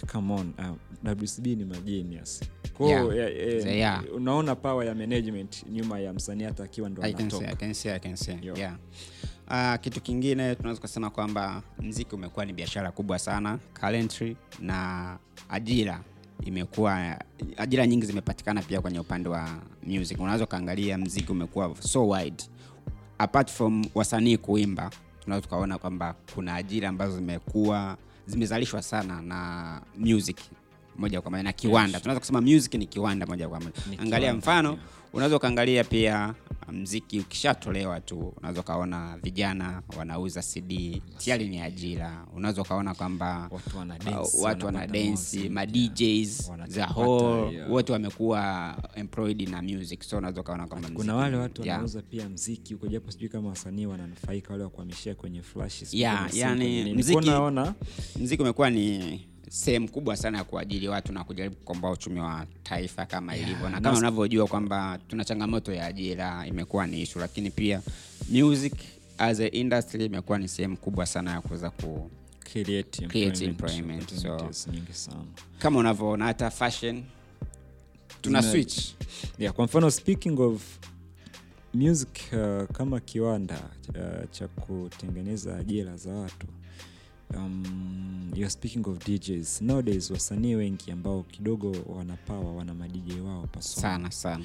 come 0.07 0.33
on 0.35 0.53
uh, 0.59 0.77
wcb 1.11 1.47
ni 1.47 1.65
magenius 1.65 2.41
kwao 2.77 2.89
yeah. 2.91 3.17
Yeah. 3.17 3.55
eh, 3.57 3.63
So, 3.63 3.69
yeah. 3.69 4.05
unaona 4.15 4.55
power 4.55 4.87
ya 4.87 4.95
management 4.95 5.67
nyuma 5.71 5.99
ya 6.01 6.13
msanii 6.13 6.45
hata 6.45 6.65
akiwa 6.65 6.89
ndo. 6.89 7.03
Yeah. 8.57 8.77
Uh, 9.51 9.81
kitu 9.81 10.01
kingine 10.01 10.55
tunaweza 10.55 10.81
kusema 10.81 11.11
kwamba 11.11 11.63
mziki 11.81 12.15
umekuwa 12.15 12.45
ni 12.47 12.53
biashara 12.53 12.91
kubwa 12.93 13.19
sana 13.19 13.59
currently 13.81 14.37
na 14.61 15.19
ajira 15.49 16.01
imekuwa 16.45 17.19
ajira 17.57 17.87
nyingi 17.87 18.07
zimepatikana 18.07 18.63
pia 18.63 18.81
kwenye 18.81 19.01
upande 19.01 19.29
wa 19.29 19.49
music 19.87 20.21
unaweza 20.21 20.45
ukaangalia 20.45 20.99
mziki 20.99 21.33
umekuwa 21.33 21.75
so 21.81 22.09
wide 22.09 22.45
apart 23.19 23.51
from 23.51 23.85
wasanii 23.95 24.37
kuimba 24.37 24.91
tunaweza 25.21 25.43
tukaona 25.45 25.79
kwamba 25.79 26.15
kuna 26.35 26.55
ajira 26.55 26.89
ambazo 26.89 27.17
zimekuwa 27.17 27.97
zimezalishwa 28.29 28.83
sana 28.83 29.23
na 29.23 29.81
music 29.99 30.37
moja 30.97 31.21
kwa 31.21 31.31
moja 31.31 31.43
na 31.43 31.53
kiwanda. 31.53 32.01
Tunaweza 32.01 32.21
kusema 32.21 32.41
music 32.41 32.75
ni 32.75 32.87
kiwanda 32.87 33.27
moja 33.27 33.49
kwa 33.49 33.61
moja. 33.61 33.73
Angalia 33.99 34.35
mfano 34.35 34.69
yeah. 34.69 34.81
Unaweza 35.19 35.37
ukaangalia 35.37 35.85
pia 35.85 36.35
mziki 36.73 37.21
ukishatolewa 37.21 38.01
tu 38.01 38.35
unaweza 38.39 38.61
ukaona 38.61 39.19
vijana 39.23 39.83
wanauza 39.99 40.43
cd 40.43 41.03
tayari 41.25 41.49
ni 41.49 41.61
ajira. 41.61 42.27
Unaweza 42.37 42.63
ukaona 42.63 42.95
kwamba 42.95 43.51
watu 44.43 44.67
wana 44.67 44.85
uh, 44.85 44.91
densi 44.91 45.49
ma. 45.49 45.67
DJs 45.67 46.51
za 46.67 46.87
whole 46.87 47.63
wote 47.69 47.93
wamekuwa 47.93 48.75
employed 48.95 49.49
na 49.49 49.63
music. 49.63 50.03
So 50.03 50.19
unaweza 50.19 50.41
ukaona 50.41 50.67
kwamba 50.67 50.91
kuna 50.95 51.15
wale 51.15 51.37
watu 51.37 51.63
yeah. 51.63 51.77
wanauza 51.77 52.03
pia 52.03 52.29
mziki 52.29 52.75
huko 52.75 52.87
japo 52.87 53.11
sijui 53.11 53.29
kama 53.29 53.49
wasanii 53.49 53.87
wananufaika 53.87 54.53
wale 54.53 54.65
wa 54.65 54.71
kuhamishia 54.71 55.15
kwenye 55.15 55.43
flash 55.43 55.85
Yeah, 55.93 56.37
yani 56.37 56.95
mziki 58.21 58.43
umekuwa 58.43 58.71
ni 58.71 59.29
sehemu 59.51 59.89
kubwa 59.91 60.17
sana 60.17 60.39
ya 60.39 60.45
kuajiri 60.45 60.89
watu 60.89 61.13
na 61.13 61.25
kujaribu 61.25 61.57
kukomboa 61.57 61.91
uchumi 61.91 62.21
wa 62.21 62.47
taifa 62.63 63.07
kama 63.07 63.35
Yeah, 63.35 63.49
ilivyo. 63.49 63.69
Na 63.69 63.81
kama 63.81 63.99
unavyojua 63.99 64.47
kwamba 64.47 64.99
tuna 65.09 65.25
changamoto 65.25 65.73
ya 65.73 65.87
ajira 65.87 66.47
imekuwa 66.47 66.87
ni 66.87 67.03
ishu 67.03 67.19
lakini 67.19 67.51
pia 67.51 67.83
music 68.31 68.75
as 69.19 69.41
a 69.41 69.49
industry 69.51 70.05
imekuwa 70.05 70.39
ni 70.39 70.49
sehemu 70.49 70.77
kubwa 70.77 71.07
sana 71.07 71.31
ya 71.31 71.41
kuweza 71.41 71.71
ku 71.71 72.11
create 72.41 73.07
Create 73.07 73.45
employment. 73.45 74.13
employment, 74.13 74.93
so- 74.93 75.25
kama 75.59 75.79
unavyoona 75.79 76.25
hata 76.25 76.51
fashion 76.51 77.03
tuna 78.23 78.41
Zina- 78.41 78.53
switch. 78.53 78.79
Yeah, 79.39 79.55
kwa 79.55 79.65
mfano 79.65 79.91
speaking 79.91 80.41
of 80.41 80.63
music 81.75 82.09
uh, 82.33 82.65
kama 82.77 83.01
kiwanda 83.01 83.61
uh, 83.89 84.31
cha 84.31 84.49
kutengeneza 84.49 85.57
ajira 85.57 85.97
za 85.97 86.11
watu 86.13 86.47
um, 87.37 88.31
you're 88.35 88.51
speaking 88.51 88.87
of 88.89 88.99
DJs 88.99 89.63
nowadays 89.63 90.11
wasanii 90.11 90.55
wengi 90.55 90.91
ambao 90.91 91.23
kidogo 91.23 91.73
wanapawa 91.87 92.53
wana 92.53 92.75
madj 92.75 93.13
wao 93.25 93.49
sana 93.59 94.11
sana. 94.11 94.45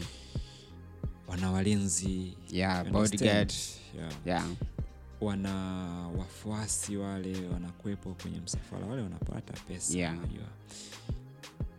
Wana 1.27 1.51
walinzi. 1.51 2.38
Yeah, 2.51 2.91
bodyguard 2.91 3.53
yeah. 3.97 4.11
yeah. 4.25 4.47
wana 5.21 5.53
wafuasi 6.17 6.97
wale 6.97 7.47
wanakuwepo 7.47 8.13
kwenye 8.21 8.39
msafara 8.39 8.86
wale 8.86 9.01
wanapata 9.01 9.53
pesa 9.67 9.97
Yeah. 9.97 10.17
unajua. 10.17 10.47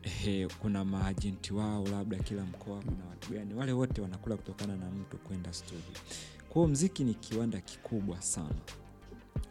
Ehe, 0.02 0.46
kuna 0.48 0.84
maajenti 0.84 1.54
wao 1.54 1.86
labda 1.88 2.18
kila 2.18 2.42
mkoa 2.44 2.78
kuna 2.82 3.04
watu 3.10 3.32
gani? 3.32 3.54
Wale 3.54 3.72
wote 3.72 4.00
wanakula 4.00 4.36
kutokana 4.36 4.76
na 4.76 4.90
mtu 4.90 5.16
kwenda 5.18 5.52
studio. 5.52 6.00
Kwao 6.48 6.66
mziki 6.68 7.04
ni 7.04 7.14
kiwanda 7.14 7.60
kikubwa 7.60 8.22
sana 8.22 8.54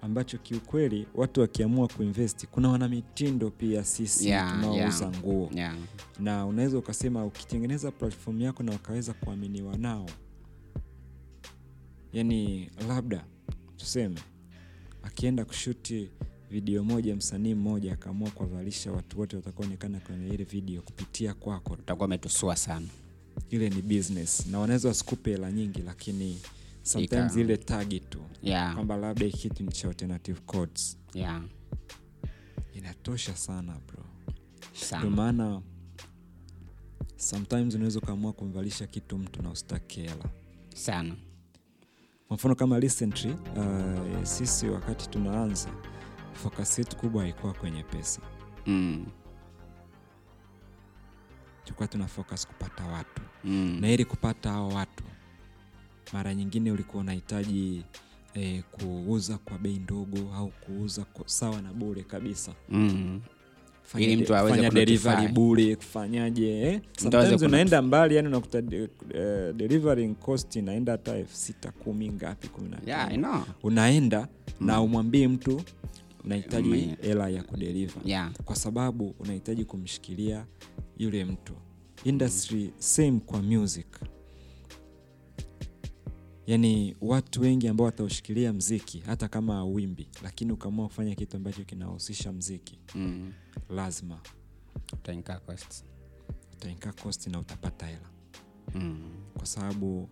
ambacho 0.01 0.37
kiukweli 0.37 1.07
watu 1.15 1.41
wakiamua 1.41 1.87
kuinvesti 1.87 2.47
kuna 2.47 2.69
wanamitindo 2.69 3.49
pia 3.49 3.83
sisi 3.83 4.27
Yeah, 4.29 4.51
tunaouza 4.51 5.05
yeah. 5.05 5.17
nguo 5.19 5.49
Yeah. 5.55 5.75
na 6.19 6.45
unaweza 6.45 6.77
ukasema 6.77 7.25
ukitengeneza 7.25 7.91
platform 7.91 8.41
yako 8.41 8.63
na 8.63 8.71
ukaweza 8.71 9.13
kuaminiwa 9.13 9.77
nao 9.77 10.09
yani 12.13 12.69
labda 12.87 13.25
tuseme 13.77 14.19
akienda 15.03 15.45
kushuti 15.45 16.09
video 16.51 16.83
moja 16.83 17.15
msanii 17.15 17.53
mmoja 17.53 17.93
akaamua 17.93 18.29
kuwavalisha 18.31 18.91
watu 18.91 19.19
wote 19.19 19.35
watakaonekana 19.35 19.99
kwenye 19.99 20.27
ile 20.27 20.43
video 20.43 20.81
kupitia 20.81 21.33
kwako 21.33 21.73
utakuwa 21.73 22.05
umetusua 22.07 22.55
sana 22.55 22.87
ile 23.49 23.69
ni 23.69 23.81
business 23.81 24.47
na 24.47 24.59
wanaweza 24.59 24.87
wasikupe 24.87 25.31
hela 25.31 25.51
nyingi 25.51 25.81
lakini 25.81 26.39
sometimes 26.83 27.35
ile 27.35 27.57
tagi 27.57 27.99
tu 27.99 28.21
yeah. 28.41 28.73
kwamba 28.73 28.97
labda 28.97 29.29
kitu 29.29 29.63
ni 29.63 29.71
cha 29.71 29.87
alternative 29.87 30.39
codes 30.45 30.97
Yeah. 31.13 31.41
inatosha 32.73 33.35
sana 33.35 33.77
bro 33.87 34.05
ndio 34.97 35.09
maana 35.09 35.61
sometimes 37.15 37.75
unaweza 37.75 37.99
ukaamua 37.99 38.33
kumvalisha 38.33 38.87
kitu 38.87 39.17
mtu 39.17 39.41
na 39.43 39.49
ustake 39.51 40.01
hela 40.01 40.25
sana 40.75 41.15
kwa 42.27 42.35
mfano 42.35 42.55
kama 42.55 42.79
recently 42.79 43.31
uh, 43.31 44.23
sisi 44.23 44.67
wakati 44.69 45.09
tunaanza 45.09 45.69
focus 46.33 46.79
yetu 46.79 46.97
kubwa 46.97 47.21
haikuwa 47.21 47.53
kwenye 47.53 47.83
pesa 47.83 48.21
mm. 48.65 49.05
tulikuwa 51.63 51.87
tuna 51.87 52.07
focus 52.07 52.47
kupata 52.47 52.85
watu 52.85 53.21
Mm. 53.45 53.77
na 53.81 53.91
ili 53.91 54.05
kupata 54.05 54.49
hao 54.51 54.67
watu 54.67 55.03
mara 56.13 56.35
nyingine 56.35 56.71
ulikuwa 56.71 57.03
unahitaji 57.03 57.83
e, 58.35 58.61
kuuza 58.71 59.37
kwa 59.37 59.57
bei 59.57 59.79
ndogo 59.79 60.17
au 60.35 60.47
kuuza 60.49 61.05
kwa, 61.05 61.27
sawa 61.27 61.61
na 61.61 61.73
bure 61.73 62.03
kabisa 62.03 62.51
Mm. 62.69 63.21
Fanya 63.83 64.05
Ili 64.07 64.21
mtu 64.23 64.35
aweze 64.35 64.69
delivery 64.69 65.27
bure 65.27 65.75
kufanyaje 65.75 66.61
eh? 66.61 66.81
Sometimes 66.99 67.41
unaenda 67.41 67.81
mbali 67.81 68.15
yani 68.15 68.27
unakuta 68.27 68.61
de, 68.61 68.89
eh, 69.13 69.53
delivering 69.55 70.15
cost 70.15 70.55
inaenda 70.55 70.91
hata 70.91 71.15
elfu 71.15 71.35
sita 71.35 71.71
kumi 71.71 72.09
ngapi 72.09 72.47
kumi 72.47 72.69
na 72.69 72.77
yeah, 72.85 73.13
know. 73.13 73.43
unaenda 73.63 74.27
na 74.59 74.81
umwambie 74.81 75.27
mtu 75.27 75.61
unahitaji 76.25 76.69
Mm. 76.69 76.95
hela 77.01 77.29
ya 77.29 77.43
kudeliver 77.43 78.01
Yeah. 78.05 78.31
kwa 78.45 78.55
sababu 78.55 79.15
unahitaji 79.19 79.65
kumshikilia 79.65 80.45
yule 80.97 81.25
mtu 81.25 81.53
industry 82.03 82.69
same 82.77 83.19
kwa 83.25 83.41
music 83.41 83.87
yaani 86.47 86.95
watu 87.01 87.41
wengi 87.41 87.67
ambao 87.67 87.85
wataushikilia 87.85 88.53
mziki 88.53 88.99
hata 88.99 89.27
kama 89.27 89.57
awimbi, 89.57 90.07
lakini 90.23 90.51
ukaamua 90.51 90.87
kufanya 90.87 91.15
kitu 91.15 91.37
ambacho 91.37 91.63
kinahusisha 91.63 92.31
mziki 92.31 92.79
Mm. 92.95 93.33
lazima 93.69 94.19
cost. 95.39 95.85
utainkaa 96.53 96.91
cost 96.93 97.27
na 97.27 97.39
utapata 97.39 97.85
hela 97.87 98.09
Mm. 98.75 99.11
kwa 99.37 99.45
sababu 99.45 100.09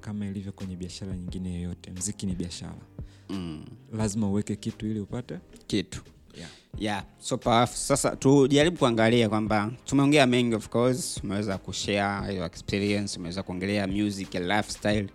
kama 0.00 0.26
ilivyo 0.26 0.52
kwenye 0.52 0.76
biashara 0.76 1.16
nyingine 1.16 1.54
yoyote 1.54 1.90
mziki 1.90 2.26
ni 2.26 2.34
biashara 2.34 2.82
Mm. 3.28 3.64
lazima 3.92 4.28
uweke 4.30 4.56
kitu 4.56 4.86
ili 4.86 5.00
upate 5.00 5.38
kitu 5.66 6.02
yeah. 6.38 6.50
yeah. 6.78 7.04
So 7.18 7.36
powerful. 7.38 7.76
sasa 7.76 8.16
tujaribu 8.16 8.76
kuangalia 8.76 9.28
kwamba 9.28 9.70
tumeongea 9.84 10.26
mengi 10.26 10.54
of 10.54 10.68
course. 10.68 11.20
Umeweza 11.24 11.58
kushare 11.58 12.34
your 12.34 12.46
experience 12.46 13.18
umeweza 13.18 13.42
kuongelea 13.42 13.86
music 13.86 14.34
lifestyle 14.34 15.06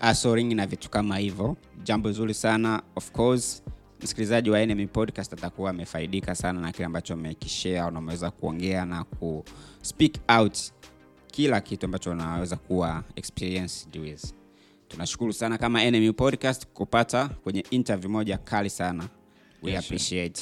asoring 0.00 0.54
na 0.54 0.66
vitu 0.66 0.90
kama 0.90 1.18
hivyo. 1.18 1.56
Jambo 1.82 2.12
zuri 2.12 2.34
sana 2.34 2.82
of 2.96 3.10
course. 3.10 3.62
Msikilizaji 4.02 4.50
wa 4.50 4.66
NME 4.66 4.86
podcast 4.86 5.32
atakuwa 5.32 5.70
amefaidika 5.70 6.34
sana 6.34 6.60
na 6.60 6.72
kile 6.72 6.84
ambacho 6.84 7.14
amekishare 7.14 7.90
na 7.90 7.98
umeweza 7.98 8.30
kuongea 8.30 8.84
na 8.84 9.04
ku 9.04 9.44
speak 9.82 10.12
out 10.28 10.58
kila 11.26 11.60
kitu 11.60 11.86
ambacho 11.86 12.10
unaweza 12.10 12.56
kuwa 12.56 13.04
experienced 13.16 13.96
with 13.96 14.34
tunashukuru 14.88 15.32
sana 15.32 15.58
kama 15.58 15.90
NME 15.90 16.12
podcast 16.12 16.66
kupata 16.66 17.28
kwenye 17.28 17.64
interview 17.70 18.10
moja 18.10 18.38
kali 18.38 18.70
sana 18.70 19.08
we 19.62 19.70
Yeah, 19.70 19.82
sure. 19.82 19.86
appreciate 19.96 20.40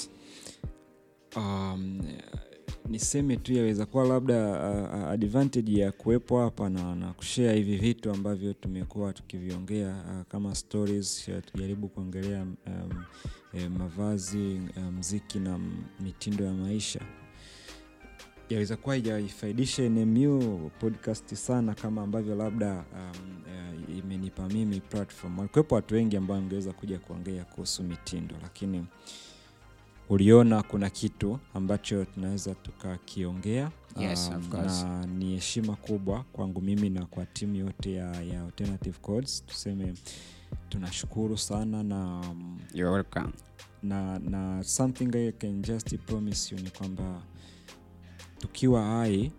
um, 1.37 2.01
niseme 2.89 3.37
tu 3.37 3.53
yaweza 3.53 3.87
kuwa 3.87 4.05
labda 4.05 4.49
uh, 4.71 4.95
uh, 5.03 5.09
advantage 5.09 5.81
ya 5.81 5.93
kuwepo 5.93 6.41
hapa 6.41 6.69
na, 6.71 6.95
na 6.95 7.13
kushea 7.13 7.53
hivi 7.53 7.77
vitu 7.77 8.11
ambavyo 8.11 8.53
tumekuwa 8.53 9.13
tukiviongea 9.13 10.05
uh, 10.09 10.27
kama 10.29 10.55
stories 10.55 11.29
uh, 11.29 11.35
tujaribu 11.53 11.89
kuongelea 11.89 12.43
um, 12.43 12.57
eh, 13.55 13.71
mavazi 13.71 14.37
mziki 14.39 14.91
mziki 14.99 15.39
na 15.39 15.61
mitindo 16.01 16.45
ya 16.45 16.53
maisha 16.53 17.01
yaweza 18.51 18.77
kuwa 18.77 18.97
ijaifaidisha 18.97 19.83
nmu 19.89 20.71
podcast 20.81 21.35
sana 21.35 21.75
kama 21.75 22.03
ambavyo 22.03 22.35
labda 22.35 22.73
um, 22.95 23.43
uh, 23.91 23.99
imenipa 23.99 24.49
mimi 24.49 24.81
platform. 24.81 25.39
Walikuwepo 25.39 25.75
watu 25.75 25.95
wengi 25.95 26.17
ambao 26.17 26.37
angeweza 26.37 26.73
kuja 26.73 26.99
kuongea 26.99 27.45
kuhusu 27.45 27.83
mitindo 27.83 28.35
lakini 28.43 28.87
uliona 30.09 30.63
kuna 30.63 30.91
kitu 30.91 31.39
ambacho 31.55 32.05
tunaweza 32.05 32.55
tukakiongea 32.55 33.71
Yes, 33.97 34.31
um, 34.35 34.49
na 34.63 35.07
ni 35.07 35.35
heshima 35.35 35.77
kubwa 35.77 36.25
kwangu 36.33 36.61
mimi 36.61 36.91
na 36.91 37.07
kwa 37.07 37.27
timu 37.27 37.55
yote 37.57 37.93
ya, 37.93 38.23
ya 38.23 38.43
alternative 38.43 38.99
codes. 39.03 39.45
Tuseme 39.47 39.95
tunashukuru 40.69 41.39
sana 41.39 41.83
na 41.83 42.21
um, 42.21 42.59
You're 42.75 42.95
welcome. 42.95 43.33
na 43.83 44.19
na 44.19 44.65
something 44.65 45.17
I 45.17 45.33
can 45.33 45.63
just 45.63 45.97
promise 45.99 46.55
you 46.55 46.63
ni 46.63 46.71
kwamba 46.71 47.23
tukiwa 48.41 48.83
hai 48.85 49.33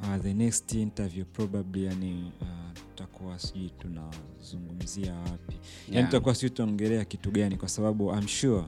uh, 0.00 0.16
the 0.22 0.34
next 0.34 0.72
interview 0.74 1.24
probably 1.24 1.84
yani 1.84 2.32
uh, 2.40 2.72
tutakuwa 2.74 3.38
sijui 3.38 3.70
tunazungumzia 3.70 5.14
wapi 5.14 5.54
yani 5.54 5.96
Yeah. 5.96 6.06
tutakuwa 6.06 6.34
sijui 6.34 6.50
tunaongelea 6.50 7.04
kitu 7.04 7.30
gani 7.30 7.56
kwa 7.56 7.68
sababu 7.68 8.12
I'm 8.14 8.28
sure, 8.28 8.64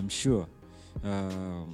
I'm 0.00 0.10
sure, 0.10 0.46
uh, 1.04 1.68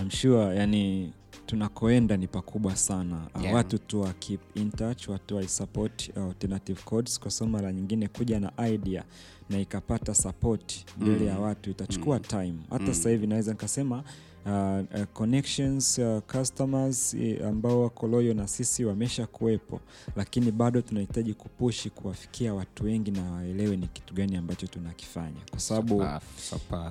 I'm 0.00 0.10
sure 0.10 0.56
yani 0.56 1.12
tunakoenda 1.46 2.16
ni 2.16 2.26
pakubwa 2.26 2.76
sana 2.76 3.26
uh, 3.34 3.42
Yeah. 3.42 3.54
watu 3.54 3.78
tu 3.78 4.00
wa 4.00 4.12
keep 4.12 4.40
in 4.56 4.70
touch 4.70 5.08
watu 5.08 5.36
wa 5.36 5.48
support 5.48 6.10
uh, 6.16 6.22
alternative 6.22 6.80
codes 6.84 7.20
kwa 7.20 7.30
sababu 7.30 7.52
mara 7.56 7.72
nyingine 7.72 8.08
kuja 8.08 8.40
na 8.40 8.68
idea 8.68 9.04
na 9.50 9.60
ikapata 9.60 10.14
support 10.14 10.84
mbele 10.98 11.26
ya 11.26 11.34
Mm. 11.34 11.42
watu 11.42 11.70
itachukua 11.70 12.16
Mm. 12.16 12.24
time 12.24 12.54
hata 12.70 12.84
Mm. 12.84 12.94
sasa 12.94 13.10
hivi 13.10 13.26
naweza 13.26 13.52
nikasema 13.52 14.04
uh, 14.46 14.52
uh, 15.00 15.04
connections 15.12 15.98
uh, 15.98 16.18
customers 16.18 17.14
uh, 17.40 17.46
ambao 17.46 17.82
wako 17.82 18.06
loyo 18.08 18.34
na 18.34 18.48
sisi 18.48 18.84
wamesha 18.84 19.26
kuwepo 19.26 19.80
lakini 20.16 20.50
bado 20.50 20.80
tunahitaji 20.82 21.34
kupushi 21.34 21.90
kuwafikia 21.90 22.54
watu 22.54 22.84
wengi 22.84 23.10
na 23.10 23.30
waelewe 23.32 23.76
ni 23.76 23.86
kitu 23.86 24.14
gani 24.14 24.36
ambacho 24.36 24.66
tunakifanya 24.66 25.40
kwa 25.50 25.60
sababu 25.60 26.04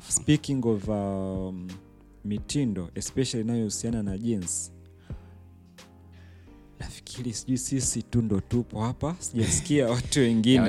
speaking 0.09 0.65
of 0.65 0.87
um, 0.87 1.67
mitindo 2.25 2.89
especially 2.95 3.43
inayohusiana 3.43 4.03
na 4.03 4.17
jeans. 4.17 4.71
Nafikiri 6.79 7.33
sijui 7.33 7.57
sisi 7.57 8.03
tu 8.03 8.21
ndo 8.21 8.39
tupo 8.39 8.81
hapa 8.81 9.15
sijasikia 9.19 9.87
watu 9.93 10.19
wengine. 10.19 10.59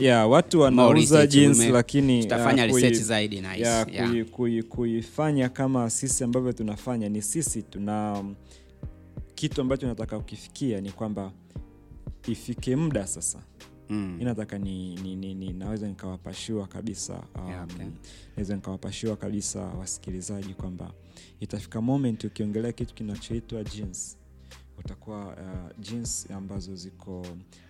Yeah, 0.00 0.30
watu 0.30 0.60
wanauza 0.60 1.26
jeans 1.26 1.58
lakini 1.72 2.20
uh, 2.26 2.28
kuifanya 4.68 5.48
kama 5.48 5.90
sisi 5.90 6.24
ambavyo 6.24 6.52
tunafanya 6.52 7.08
ni 7.08 7.22
sisi 7.22 7.62
tuna 7.62 8.12
um, 8.20 8.34
kitu 9.34 9.60
ambacho 9.60 9.86
nataka 9.86 10.18
ukifikia 10.18 10.80
ni 10.80 10.90
kwamba 10.90 11.32
ifike 12.28 12.76
muda 12.76 13.06
sasa 13.06 13.38
Mm. 13.88 14.18
inataka 14.20 14.58
ni, 14.58 14.94
ni, 14.96 15.16
ni, 15.16 15.34
ni 15.34 15.52
naweza 15.52 15.88
nikawapashua 15.88 16.66
kabisa 16.66 17.22
um, 17.34 17.48
Yeah, 17.48 17.64
okay. 17.64 17.86
naweza 18.36 18.54
nikawapashua 18.56 19.16
kabisa 19.16 19.60
wasikilizaji 19.60 20.54
kwamba 20.54 20.92
itafika 21.40 21.80
moment 21.80 22.24
ukiongelea 22.24 22.72
kitu 22.72 22.94
kinachoitwa 22.94 23.64
jeans 23.64 24.18
utakuwa 24.78 25.26
uh, 25.26 25.78
jeans 25.80 26.30
ambazo 26.30 26.74
ziko 26.76 27.26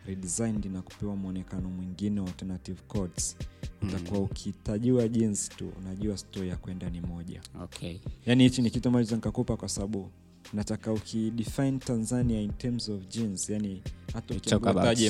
redesigned 0.06 0.64
na 0.66 0.82
kupewa 0.82 1.16
mwonekano 1.16 1.68
mwingine 1.70 2.20
wa 2.20 2.26
alternative 2.26 2.80
codes 2.88 3.36
utakuwa 3.82 4.20
ukitajiwa 4.20 5.08
jeans 5.08 5.48
tu 5.48 5.72
unajua 5.78 6.16
stori 6.16 6.48
ya 6.48 6.56
kwenda 6.56 6.90
ni 6.90 7.00
moja 7.00 7.40
Okay. 7.62 7.98
yaani 8.26 8.42
hichi 8.44 8.62
ni 8.62 8.70
kitu 8.70 8.88
ambacho 8.88 9.14
nikakupa 9.14 9.56
kwa 9.56 9.68
sababu 9.68 10.10
nataka 10.54 10.92
ukidefine 10.92 11.78
tanzania 11.78 12.40
in 12.40 12.50
terms 12.52 12.88
of 12.88 13.00
genes, 13.08 13.50
yani 13.50 13.82
hata 14.12 14.34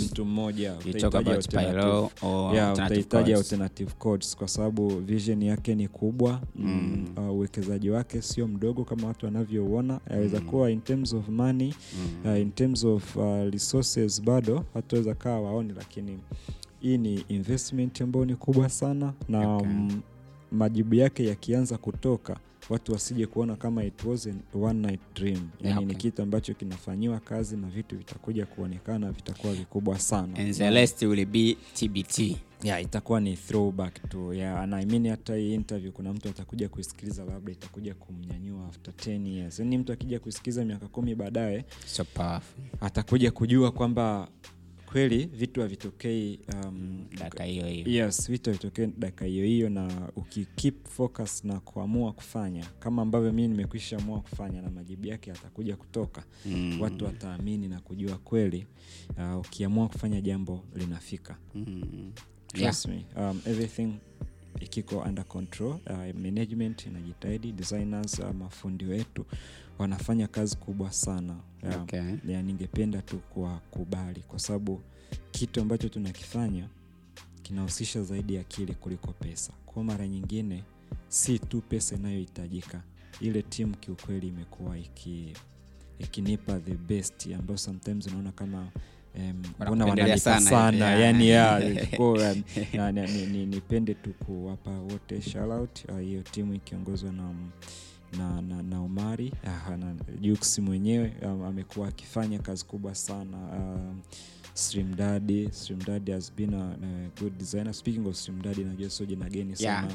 mtu 0.00 0.24
mmoja 0.24 0.74
utahitaji 0.74 1.30
alternative 1.30 2.08
yeah, 2.54 2.68
alternative 2.68 3.04
codes. 3.04 3.36
alternative 3.52 3.92
codes 3.98 4.36
kwa 4.36 4.48
sababu 4.48 4.88
vision 4.88 5.42
yake 5.42 5.74
ni 5.74 5.88
kubwa 5.88 6.40
Mm. 6.56 7.06
mm. 7.16 7.28
uh, 7.28 7.34
uwekezaji 7.36 7.90
wake 7.90 8.22
sio 8.22 8.48
mdogo 8.48 8.84
kama 8.84 9.08
watu 9.08 9.26
wanavyouona 9.26 10.00
aweza 10.10 10.40
Mm. 10.40 10.46
kuwa 10.46 10.70
in 10.70 10.80
terms 10.80 11.12
of 11.12 11.28
money 11.28 11.74
Mm. 12.24 12.30
uh, 12.32 12.40
in 12.40 12.50
terms 12.52 12.84
of 12.84 13.16
uh, 13.16 13.24
resources 13.52 14.22
bado 14.22 14.64
hataweza 14.74 15.14
kawa 15.14 15.40
waoni 15.40 15.72
lakini 15.76 16.18
hii 16.80 16.98
ni 16.98 17.24
investment 17.28 18.00
ambayo 18.00 18.24
ni 18.24 18.34
kubwa 18.36 18.68
sana 18.68 19.12
na 19.28 19.56
Okay. 19.56 19.68
m, 19.70 20.00
majibu 20.52 20.94
yake 20.94 21.26
yakianza 21.26 21.78
kutoka 21.78 22.36
watu 22.68 22.92
wasije 22.92 23.26
kuona 23.26 23.56
kama 23.56 23.84
it 23.84 24.04
was 24.04 24.26
an 24.26 24.40
one 24.62 24.80
night 24.86 25.00
dream. 25.14 25.48
Yani 25.60 25.68
Yeah, 25.68 25.84
ni 25.84 25.94
kitu 25.94 26.22
ambacho 26.22 26.54
kinafanyiwa 26.54 27.20
kazi 27.20 27.56
na 27.56 27.68
vitu 27.68 27.96
vitakuja 27.98 28.46
kuonekana 28.46 29.12
vitakuwa 29.12 29.52
vikubwa 29.54 29.98
sana. 29.98 30.38
And 30.38 30.54
the 30.54 30.70
rest 30.70 31.02
will 31.02 31.26
be 31.26 31.56
TBT. 31.74 32.36
yeah, 32.62 32.82
itakuwa 32.82 33.20
ni 33.20 33.36
throwback 33.36 34.08
tu. 34.08 34.32
Yeah, 34.34 34.60
and 34.60 34.74
I 34.74 34.84
mean 34.86 35.08
hata 35.08 35.36
hii 35.36 35.54
interview 35.54 35.92
kuna 35.92 36.12
mtu 36.12 36.28
atakuja 36.28 36.68
kuisikiliza 36.68 37.24
labda 37.24 37.52
itakuja 37.52 37.94
kumnyanyua 37.94 38.66
after 38.68 38.94
10 38.94 39.26
years. 39.28 39.58
Yani 39.58 39.78
mtu 39.78 39.92
akija 39.92 40.20
kuisikiliza 40.20 40.64
miaka 40.64 40.88
kumi 40.88 41.14
baadaye 41.14 41.64
So 41.86 42.04
powerful. 42.04 42.64
atakuja 42.80 43.30
kujua 43.30 43.72
kwamba 43.72 44.28
kweli 44.94 45.26
vitu 45.26 45.60
havitokei 45.60 46.40
um, 46.64 47.06
Dakika 47.18 47.44
hiyo 47.44 47.66
hiyo. 47.66 48.04
yes 48.06 48.30
vitu 48.30 48.50
havitokei 48.50 48.86
dakika 48.98 49.24
hiyo 49.24 49.44
hiyo 49.46 49.68
na 49.70 50.08
ukikeep 50.16 50.86
focus 50.88 51.44
na 51.44 51.60
kuamua 51.60 52.12
kufanya 52.12 52.64
kama 52.78 53.02
ambavyo 53.02 53.32
mii 53.32 53.48
nimekwisha 53.48 53.96
amua 53.98 54.20
kufanya 54.20 54.62
na 54.62 54.70
majibu 54.70 55.06
yake 55.06 55.30
yatakuja 55.30 55.76
kutoka 55.76 56.24
Mm. 56.46 56.80
watu 56.80 57.04
wataamini 57.04 57.68
na 57.68 57.80
kujua 57.80 58.18
kweli 58.18 58.66
uh, 59.18 59.38
ukiamua 59.40 59.88
kufanya 59.88 60.20
jambo 60.20 60.64
linafika 60.74 61.36
Mm. 61.54 62.12
Trust 62.46 62.86
me, 62.88 63.04
um, 63.16 63.40
everything 63.46 63.92
ikiko 64.60 64.98
under 64.98 65.24
control 65.24 65.70
uh, 65.86 66.20
management 66.20 66.86
inajitahidi 66.86 67.52
designers 67.52 68.18
uh, 68.18 68.30
mafundi 68.30 68.84
wetu 68.84 69.26
wanafanya 69.78 70.26
kazi 70.26 70.56
kubwa 70.56 70.92
sana. 70.92 71.36
Um, 71.62 71.82
Okay. 71.82 72.14
ya 72.28 72.42
ningependa 72.42 73.02
tu 73.02 73.18
kuwakubali 73.18 74.20
kwa 74.20 74.38
sababu 74.38 74.80
kitu 75.30 75.60
ambacho 75.60 75.88
tunakifanya 75.88 76.68
kinahusisha 77.42 78.02
zaidi 78.02 78.38
akili 78.38 78.74
kuliko 78.74 79.12
pesa 79.12 79.52
kwa 79.66 79.84
mara 79.84 80.08
nyingine 80.08 80.64
si 81.08 81.38
tu 81.38 81.60
pesa 81.60 81.96
inayohitajika 81.96 82.82
ile 83.20 83.42
timu 83.42 83.76
kiukweli 83.76 84.28
imekuwa 84.28 84.78
iki 84.78 85.32
ikinipa 85.98 86.58
the 86.60 86.74
best 86.74 87.26
ambayo 87.26 87.58
sometimes 87.58 88.06
unaona 88.06 88.32
kama 88.32 88.68
mbona 89.60 89.84
um, 89.84 89.90
wanalipa 89.90 90.40
sana 90.40 90.86
ya. 90.86 90.98
yani 90.98 91.28
ya, 91.28 91.60
nipende 93.46 93.94
tu 93.94 94.10
kuwapa 94.12 94.70
wote 94.70 95.22
shout 95.22 95.50
out 95.50 96.00
hiyo 96.00 96.22
timu 96.22 96.54
ikiongozwa 96.54 97.12
na 97.12 97.34
na, 98.18 98.40
na, 98.40 98.62
na 98.62 98.80
Omari. 98.80 99.32
Ah, 99.46 99.76
na 99.76 99.94
Jux 100.20 100.58
mwenyewe 100.58 101.12
um, 101.22 101.42
amekuwa 101.42 101.88
akifanya 101.88 102.38
kazi 102.38 102.64
kubwa 102.64 102.94
sana 102.94 103.36
um, 103.36 104.00
Slim 104.54 104.94
Daddy. 104.96 105.48
Slim 105.52 105.78
Daddy 105.86 106.12
has 106.12 106.32
been 106.32 106.54
a, 106.54 106.64
a 106.82 107.20
good 107.20 107.38
designer. 107.38 107.74
Speaking 107.74 108.06
of 108.06 108.16
Slim 108.16 108.42
Daddy 108.42 108.64
najua 108.64 108.90
sio 108.90 109.06
jina 109.06 109.28
geni 109.30 109.56
sana 109.56 109.88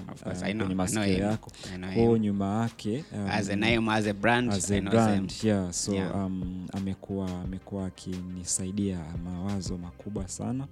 kwenye 0.60 0.76
masikio 0.76 1.04
yako. 1.32 1.52
Kwao 1.94 2.18
nyuma 2.18 2.62
yake 2.62 3.04
um, 3.14 3.28
as 3.30 3.50
a 3.50 3.56
name 3.56 3.90
as 3.92 4.08
a 4.08 4.14
brand 4.14 4.52
as 4.54 4.72
I 4.72 4.78
a 4.78 4.82
know 4.82 4.92
brand 4.92 5.30
them. 5.30 5.50
yeah. 5.50 5.72
So 5.72 5.94
Yeah. 5.94 6.16
um, 6.26 6.68
amekuwa 6.74 7.42
amekuwa 7.42 7.86
akinisaidia 7.86 9.00
mawazo 9.24 9.78
makubwa 9.78 10.28
sana 10.28 10.68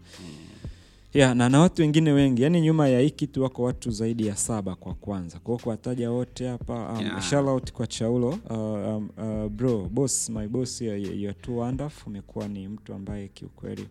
yeah, 1.17 1.35
na 1.35 1.49
na 1.49 1.59
watu 1.59 1.81
wengine 1.81 2.11
wengi 2.11 2.41
yani 2.41 2.61
nyuma 2.61 2.87
ya 2.87 2.99
hii 2.99 3.09
kitu 3.09 3.43
wako 3.43 3.63
watu 3.63 3.91
zaidi 3.91 4.27
ya 4.27 4.35
saba 4.35 4.75
kwa 4.75 4.93
kwanza. 4.93 5.39
Kwao 5.39 5.57
kuwataja 5.57 6.11
wote 6.11 6.47
hapa 6.47 6.91
um, 6.93 6.99
Yeah. 6.99 7.21
shalout 7.21 7.71
kwa 7.71 7.87
chaulo. 7.87 8.29
Uh, 8.29 8.51
um, 8.97 9.09
uh, 9.17 9.49
bro 9.51 9.89
boss 9.89 10.29
my 10.29 10.47
boss 10.47 10.81
you 10.81 10.91
are 11.29 11.33
too 11.33 11.57
wonderful. 11.57 12.09
Umekuwa 12.09 12.47
ni 12.47 12.67
mtu 12.67 12.93
ambaye 12.93 13.27
kiukweli 13.27 13.87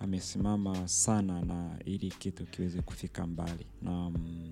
amesimama 0.00 0.88
sana 0.88 1.40
na 1.44 1.78
ili 1.84 2.10
kitu 2.10 2.46
kiweze 2.46 2.82
kufika 2.82 3.26
mbali. 3.26 3.66
Na 3.82 4.06
um, 4.06 4.50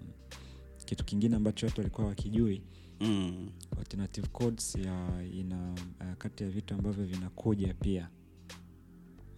kitu 0.84 1.04
kingine 1.04 1.36
ambacho 1.36 1.66
watu 1.66 1.80
walikuwa 1.80 2.06
wakijui 2.06 2.62
Mm. 3.00 3.48
alternative 3.78 4.26
codes 4.32 4.74
ya 4.74 5.08
ina 5.34 5.72
uh, 6.00 6.14
kati 6.18 6.42
ya 6.44 6.50
vitu 6.50 6.74
ambavyo 6.74 7.04
vinakuja 7.04 7.74
pia 7.74 8.08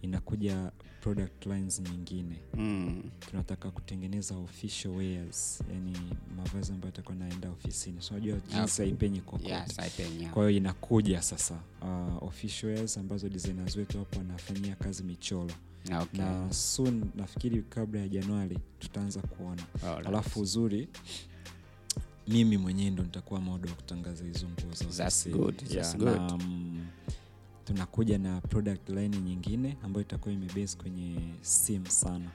inakuja 0.01 0.71
product 1.01 1.45
lines 1.45 1.79
nyingine 1.81 2.35
Mm. 2.53 3.03
tunataka 3.19 3.71
kutengeneza 3.71 4.35
official 4.37 4.91
wears 4.95 5.63
yani 5.73 5.97
mavazi 6.37 6.71
ambayo 6.71 6.93
atakuwa 6.93 7.15
naenda 7.15 7.49
ofisini 7.51 8.01
so 8.01 8.13
unajua 8.13 8.37
jinsi 8.39 8.81
haipenyi 8.81 9.19
kwa 10.31 10.43
hiyo 10.43 10.57
inakuja 10.57 11.21
sasa 11.21 11.59
uh, 11.81 12.23
official 12.23 12.71
wears 12.71 12.97
ambazo 12.97 13.29
designers 13.29 13.75
wetu 13.75 13.97
hapo 13.99 14.17
wanafanyia 14.17 14.75
kazi 14.75 15.03
michoro 15.03 15.51
Okay. 16.01 16.19
na 16.21 16.53
soon 16.53 17.03
nafikiri 17.15 17.61
kabla 17.63 17.99
ya 17.99 18.07
januari 18.07 18.59
tutaanza 18.79 19.21
kuona 19.21 19.63
Alright. 19.83 20.07
alafu 20.07 20.41
uzuri 20.41 20.87
mimi 22.27 22.57
mwenyewe 22.57 22.89
ndo 22.89 23.03
nitakuwa 23.03 23.41
modo 23.41 23.69
wa 23.69 23.75
kutangaza 23.75 24.23
hizo 24.25 24.47
nguo 24.49 24.71
za 24.71 24.85
ofisini. 25.05 25.35
Tunakuja 27.73 28.17
na 28.17 28.41
product 28.41 28.89
line 28.89 29.17
nyingine 29.17 29.77
ambayo 29.83 30.01
itakuwa 30.05 30.33
imebase 30.33 30.77
kwenye 30.77 31.15
sim 31.41 31.85
sana. 31.85 32.31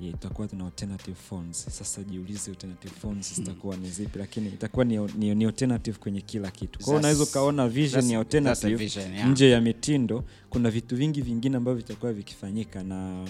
Yeah, 0.00 0.14
itakuwa 0.14 0.48
tuna 0.48 0.64
alternative 0.64 1.16
phones. 1.28 1.64
Sasa 1.78 2.02
jiulize 2.02 2.50
alternative 2.50 2.94
phones 3.00 3.34
zitakuwa 3.34 3.76
ni 3.76 3.90
zipi 3.90 4.18
lakini 4.18 4.48
itakuwa 4.48 4.84
ni, 4.84 4.98
ni, 4.98 5.34
ni 5.34 5.44
alternative 5.44 5.98
kwenye 5.98 6.20
kila 6.20 6.50
kitu. 6.50 6.78
Kwao 6.78 6.96
unaweza 6.96 7.22
ukaona 7.24 7.68
vision 7.68 8.10
ya 8.10 8.18
alternative 8.18 8.76
vision, 8.76 9.12
yeah. 9.14 9.28
nje 9.28 9.50
ya 9.50 9.60
mitindo. 9.60 10.24
Kuna 10.50 10.70
vitu 10.70 10.96
vingi 10.96 11.22
vingine 11.22 11.56
ambavyo 11.56 11.76
vitakuwa 11.82 12.12
vikifanyika 12.12 12.82
na 12.82 13.28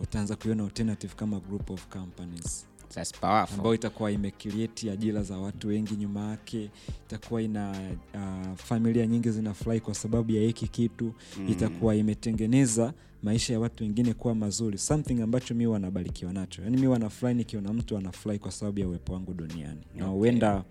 utaanza 0.00 0.36
kuiona 0.36 0.64
alternative 0.64 1.14
kama 1.16 1.40
group 1.40 1.70
of 1.70 1.86
companies 1.86 2.66
That's 2.94 3.12
powerful. 3.20 3.56
ambayo 3.56 3.74
itakuwa 3.74 4.10
imecreate 4.12 4.90
ajira 4.90 5.22
za 5.22 5.38
watu 5.38 5.68
wengi 5.68 5.96
nyuma 5.96 6.30
yake 6.30 6.70
itakuwa 7.06 7.42
ina 7.42 7.90
uh, 8.14 8.56
familia 8.56 9.06
nyingi 9.06 9.30
zinafurahi 9.30 9.80
kwa 9.80 9.94
sababu 9.94 10.32
ya 10.32 10.42
hiki 10.42 10.68
kitu. 10.68 11.14
Mm. 11.38 11.48
itakuwa 11.48 11.94
imetengeneza 11.96 12.94
maisha 13.22 13.52
ya 13.52 13.60
watu 13.60 13.84
wengine 13.84 14.14
kuwa 14.14 14.34
mazuri. 14.34 14.78
Something 14.78 15.22
ambacho 15.22 15.54
mi 15.54 15.66
wanabarikiwa 15.66 16.32
nacho. 16.32 16.62
Yaani 16.62 16.76
mi 16.76 16.86
wanafurahi 16.86 17.36
nikiona 17.36 17.72
mtu 17.72 17.96
anafurahi 17.96 18.38
kwa 18.38 18.50
sababu 18.52 18.80
ya 18.80 18.88
uwepo 18.88 19.12
wangu 19.12 19.34
duniani. 19.34 19.80
Na 19.94 20.04
Okay. 20.04 20.18
huenda 20.18 20.64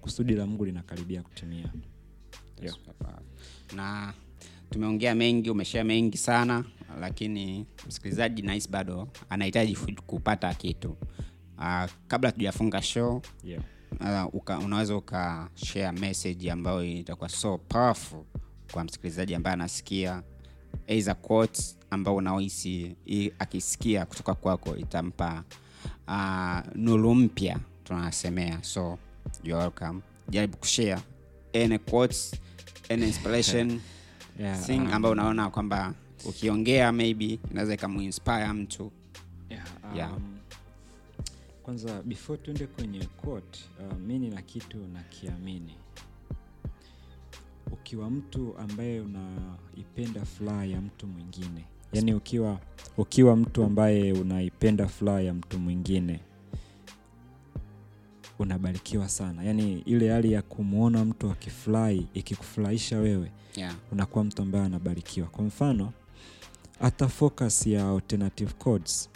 kusudi 0.00 0.34
la 0.34 0.46
mungu 0.46 0.64
linakaribia 0.64 1.22
kutimia. 1.22 1.72
Na 3.76 4.14
tumeongea 4.70 5.14
mengi 5.14 5.50
umeshea 5.50 5.84
mengi 5.84 6.18
sana 6.18 6.64
lakini 7.00 7.66
msikilizaji 7.86 8.42
nahisi 8.42 8.68
bado 8.68 9.08
anahitaji 9.28 9.76
kupata 10.06 10.54
kitu 10.54 10.96
uh, 11.62 11.90
kabla 12.08 12.32
tujafunga 12.32 12.82
show 12.82 13.22
yeah. 13.44 13.62
uh, 14.00 14.34
uka, 14.34 14.58
unaweza 14.58 14.96
ukashare 14.96 15.92
message 15.92 16.50
ambayo 16.50 16.84
itakuwa 16.84 17.28
so 17.28 17.58
powerful 17.58 18.24
kwa 18.72 18.84
msikilizaji 18.84 19.34
ambaye 19.34 19.54
anasikia 19.54 20.22
either 20.86 21.16
quotes 21.16 21.78
ambao 21.90 22.16
unaohisi 22.16 22.96
akisikia 23.38 24.06
kutoka 24.06 24.34
kwako 24.34 24.76
itampa 24.76 25.44
uh, 26.08 26.58
nuru 26.74 27.14
mpya 27.14 27.58
tunasemea 27.84 28.58
so 28.62 28.98
you're 29.44 29.62
welcome 29.62 30.00
jaribu 30.28 30.56
kushare 30.56 30.98
any 31.64 31.78
quotes 31.78 32.34
any 32.90 33.02
inspiration 33.06 33.80
Yeah, 34.38 34.58
thing 34.66 34.78
um, 34.80 34.92
ambayo 34.92 35.12
unaona 35.12 35.50
kwamba 35.50 35.94
ukiongea 36.24 36.92
maybe 36.92 37.38
inaweza 37.50 37.74
ikamuinspire 37.74 38.52
mtu 38.52 38.92
Yeah, 39.50 39.64
Yeah. 39.96 40.12
Kwanza 41.62 42.02
before 42.02 42.38
tuende 42.42 42.66
kwenye 42.66 43.04
quote 43.06 43.60
uh, 43.90 43.98
mi 43.98 44.18
nina 44.18 44.42
kitu 44.42 44.78
nakiamini. 44.92 45.74
Ukiwa 47.72 48.10
mtu 48.10 48.58
ambaye 48.58 49.00
unaipenda 49.00 50.24
furaha 50.24 50.64
ya 50.64 50.80
mtu 50.80 51.06
mwingine 51.06 51.64
yaani 51.92 52.14
ukiwa 52.14 52.60
ukiwa 52.96 53.36
mtu 53.36 53.64
ambaye 53.64 54.12
unaipenda 54.12 54.86
furaha 54.88 55.20
ya 55.20 55.34
mtu 55.34 55.58
mwingine 55.58 56.20
unabarikiwa 58.38 59.08
sana. 59.08 59.44
Yaani 59.44 59.78
ile 59.80 60.10
hali 60.10 60.32
ya 60.32 60.42
kumwona 60.42 61.04
mtu 61.04 61.30
akifurahi 61.30 62.06
ikikufurahisha 62.14 62.98
wewe 62.98 63.32
yeah. 63.56 63.74
unakuwa 63.92 64.24
mtu 64.24 64.42
ambaye 64.42 64.64
anabarikiwa. 64.64 65.26
Kwa 65.28 65.44
mfano 65.44 65.92
hata 66.80 67.08
focus 67.08 67.66
ya 67.66 67.88
alternative 67.90 68.52
codes 68.52 69.10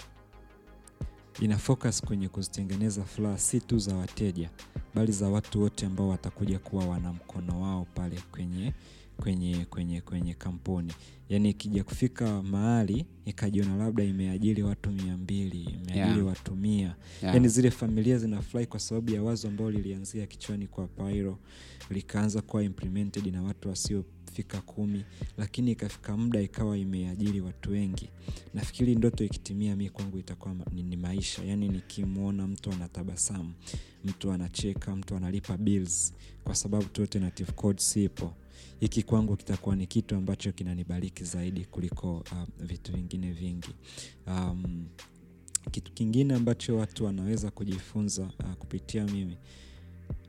ina 1.41 1.59
focus 1.59 2.03
kwenye 2.03 2.28
kuzitengeneza 2.28 3.05
furaha 3.05 3.39
si 3.39 3.61
tu 3.61 3.78
za 3.78 3.95
wateja 3.97 4.51
bali 4.95 5.12
za 5.12 5.28
watu 5.28 5.61
wote 5.62 5.87
ambao 5.87 6.09
watakuja 6.09 6.59
kuwa 6.59 6.87
wana 6.87 7.12
mkono 7.12 7.62
wao 7.62 7.87
pale 7.95 8.16
kwenye 8.32 8.72
kwenye 9.16 9.64
kwenye 9.64 10.01
kwenye 10.01 10.34
kampuni 10.34 10.93
yaani 11.28 11.51
ikija 11.51 11.84
kufika 11.84 12.43
mahali 12.43 13.07
ikajiona 13.24 13.76
labda 13.76 14.05
imeajiri 14.05 14.62
watu 14.62 14.91
mia 14.91 15.16
mbili 15.16 15.61
imeajiri 15.62 15.97
Yeah. 16.16 16.26
watu 16.26 16.55
mia 16.57 16.80
Yeah. 16.80 16.97
yaani 17.34 17.49
zile 17.49 17.70
familia 17.70 18.18
zinafurahi 18.18 18.66
kwa 18.66 18.80
sababu 18.80 19.11
ya 19.11 19.22
wazo 19.22 19.49
ambao 19.49 19.70
lilianzia 19.70 20.26
kichwani 20.26 20.66
kwa 20.66 20.87
Pairo 20.87 21.39
likaanza 21.91 22.43
kuwa 22.43 22.62
implemented 22.62 23.26
na 23.26 23.43
watu 23.43 23.68
wasiofika 23.68 24.61
kumi 24.61 25.05
lakini 25.39 25.70
ikafika 25.70 26.16
muda 26.16 26.41
ikawa 26.41 26.78
imeajiri 26.78 27.41
watu 27.41 27.70
wengi. 27.70 28.09
Nafikiri 28.55 28.95
ndoto 28.95 29.24
ikitimia 29.24 29.76
mi 29.76 29.91
kwangu 29.91 30.18
itakuwa 30.18 30.55
ni, 30.72 30.97
maisha. 30.97 31.45
Yaani 31.45 31.68
nikimwona 31.68 32.47
mtu 32.47 32.72
anatabasamu 32.72 33.53
mtu 34.05 34.32
anacheka 34.32 34.97
mtu 34.97 35.16
analipa 35.16 35.57
bills 35.57 36.12
kwa 36.45 36.55
sababu 36.55 36.84
tu 36.84 37.03
alternative 37.03 37.53
code 37.53 37.80
sipo. 37.82 38.34
Hiki 38.80 39.03
kwangu 39.03 39.37
kitakuwa 39.37 39.76
ni 39.76 39.87
kitu 39.87 40.14
ambacho 40.16 40.53
kinanibariki 40.53 41.24
zaidi 41.24 41.64
kuliko 41.64 42.16
uh, 42.16 42.64
vitu 42.66 42.93
vingine 42.93 43.32
vingi. 43.32 43.74
Um, 44.26 44.87
kitu 45.70 45.93
kingine 45.93 46.34
ambacho 46.34 46.76
watu 46.76 47.05
wanaweza 47.05 47.51
kujifunza 47.51 48.22
uh, 48.22 48.53
kupitia 48.53 49.05
mimi 49.05 49.37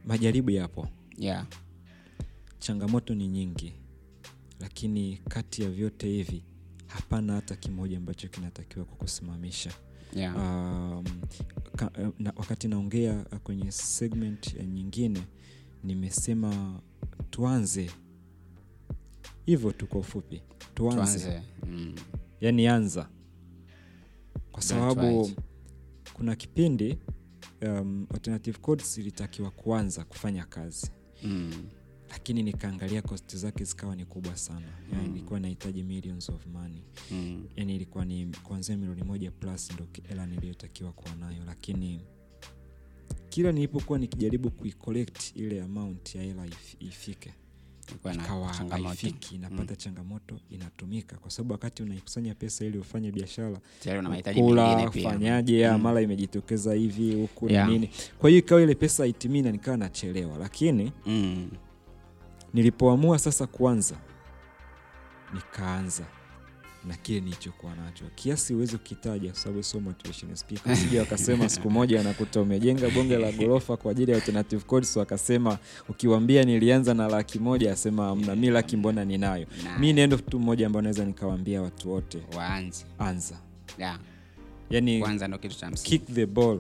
majaribu 0.06 0.50
yapo 0.52 0.88
Yeah. 1.18 1.46
changamoto 2.60 3.16
ni 3.16 3.28
nyingi 3.28 3.74
lakini 4.60 5.18
kati 5.30 5.62
ya 5.64 5.70
vyote 5.70 6.08
hivi 6.08 6.44
hapana 6.88 7.34
hata 7.34 7.56
kimoja 7.56 7.98
ambacho 7.98 8.28
kinatakiwa 8.28 8.86
kukusimamisha 8.86 9.72
Yeah. 10.14 10.36
um, 10.36 11.06
ka, 11.76 11.92
eh, 12.00 12.10
na, 12.20 12.34
wakati 12.36 12.68
naongea 12.68 13.26
uh, 13.32 13.38
kwenye 13.38 13.72
segment 13.72 14.56
eh, 14.60 14.68
nyingine 14.68 15.24
nimesema 15.84 16.82
tuanze 17.30 17.92
hivyo 19.46 19.72
tu 19.72 19.88
kwa 19.88 20.00
ufupi 20.00 20.42
tuanze, 20.74 21.20
tuanze 21.20 21.42
mm. 21.68 21.96
yani 22.42 22.68
anza 22.68 23.10
kwa 24.52 24.62
sababu 24.62 25.02
right. 25.02 25.38
kuna 26.14 26.36
kipindi 26.36 26.98
um, 27.62 28.08
alternative 28.14 28.58
codes 28.58 28.98
ilitakiwa 28.98 29.52
kuanza 29.52 30.04
kufanya 30.04 30.46
kazi 30.46 30.92
Mm. 31.24 31.66
lakini 32.10 32.44
nikaangalia 32.44 33.02
kosti 33.02 33.38
zake 33.38 33.64
zikawa 33.64 33.96
ni 33.96 34.06
kubwa 34.06 34.38
sana 34.38 34.68
yani 34.94 35.08
Mm. 35.08 35.16
ilikuwa 35.16 35.40
inahitaji 35.40 35.84
millions 35.84 36.30
of 36.30 36.46
money 36.48 36.82
Mm. 37.12 37.46
yani 37.56 37.76
ilikuwa 37.76 38.06
ni 38.06 38.32
kuanzia 38.44 38.78
milioni 38.78 39.04
moja 39.04 39.32
plus 39.32 39.72
ndo 39.74 39.88
hela 40.10 40.26
niliyotakiwa 40.26 40.92
kuwa 40.94 41.16
nayo 41.16 41.44
lakini 41.46 42.02
kila 43.30 43.52
nilipokuwa 43.52 44.00
nikijaribu 44.00 44.52
kuicollect 44.52 45.36
ile 45.36 45.62
amount 45.62 46.16
ya 46.16 46.24
hela 46.24 46.46
if- 46.46 46.76
ifike 46.80 47.34
ikawa 48.14 48.54
haifiki 48.70 49.36
inapata 49.36 49.76
changamoto 49.76 50.40
inatumika. 50.52 51.18
Kwa 51.18 51.32
sababu 51.32 51.52
wakati 51.54 51.84
unaikusanya 51.84 52.36
pesa 52.36 52.66
ili 52.66 52.78
ufanye 52.78 53.12
biashara 53.12 53.58
kula 54.34 54.92
fanyaje 54.92 55.58
Mm. 55.78 55.82
mara 55.82 56.02
imejitokeza 56.02 56.74
hivi 56.74 57.16
huku 57.16 57.50
Yeah. 57.50 57.68
na 57.68 57.74
nini. 57.74 57.90
Kwa 58.20 58.30
hiyo 58.30 58.40
ikawa 58.40 58.62
ile 58.62 58.76
pesa 58.76 59.04
haitimii 59.04 59.42
na 59.42 59.52
nikawa 59.52 59.78
nachelewa. 59.78 60.38
Lakini 60.38 60.92
Mm. 61.06 61.50
nilipoamua 62.54 63.20
sasa 63.20 63.48
kuanza 63.48 63.96
nikaanza 65.34 66.04
na 66.88 66.98
kile 66.98 67.20
nilichokuwa 67.22 67.76
nacho. 67.76 68.06
Kiasi 68.16 68.54
huwezi 68.54 68.78
kukitaja 68.78 69.32
kwa 69.32 69.40
sababu 69.40 69.64
sio 69.64 69.80
motivation 69.80 70.36
speaker. 70.36 70.76
Sija 70.76 71.00
wakasema 71.00 71.50
siku 71.50 71.70
moja 71.70 72.00
anakuta 72.00 72.42
umejenga 72.42 72.90
bonge 72.90 73.18
la 73.18 73.32
gorofa 73.32 73.78
kwa 73.78 73.92
ajili 73.92 74.12
ya 74.12 74.18
alternative 74.18 74.64
codes 74.64 74.96
wakasema 74.96 75.58
ukiwambia 75.90 76.44
nilianza 76.44 76.94
na 76.94 77.08
laki 77.08 77.40
moja 77.40 77.72
asema 77.72 78.16
mna 78.16 78.36
mi 78.36 78.50
laki 78.50 78.78
mbona 78.78 79.06
ninayo? 79.06 79.48
Nah. 79.64 79.80
mi 79.80 79.94
nendo 79.94 80.18
tu 80.18 80.40
mmoja 80.40 80.66
ambayo 80.68 80.82
naweza 80.82 81.06
nikawambia 81.06 81.62
watu 81.62 81.92
wote. 81.92 82.22
Waanze. 82.38 82.86
Anza. 83.00 83.38
Yeah. 83.78 84.00
yani 84.70 85.00
kwanza 85.00 85.28
ndo 85.28 85.38
kitu 85.38 85.56
cha 85.58 85.72
kick 85.72 86.06
the 86.14 86.26
ball. 86.26 86.60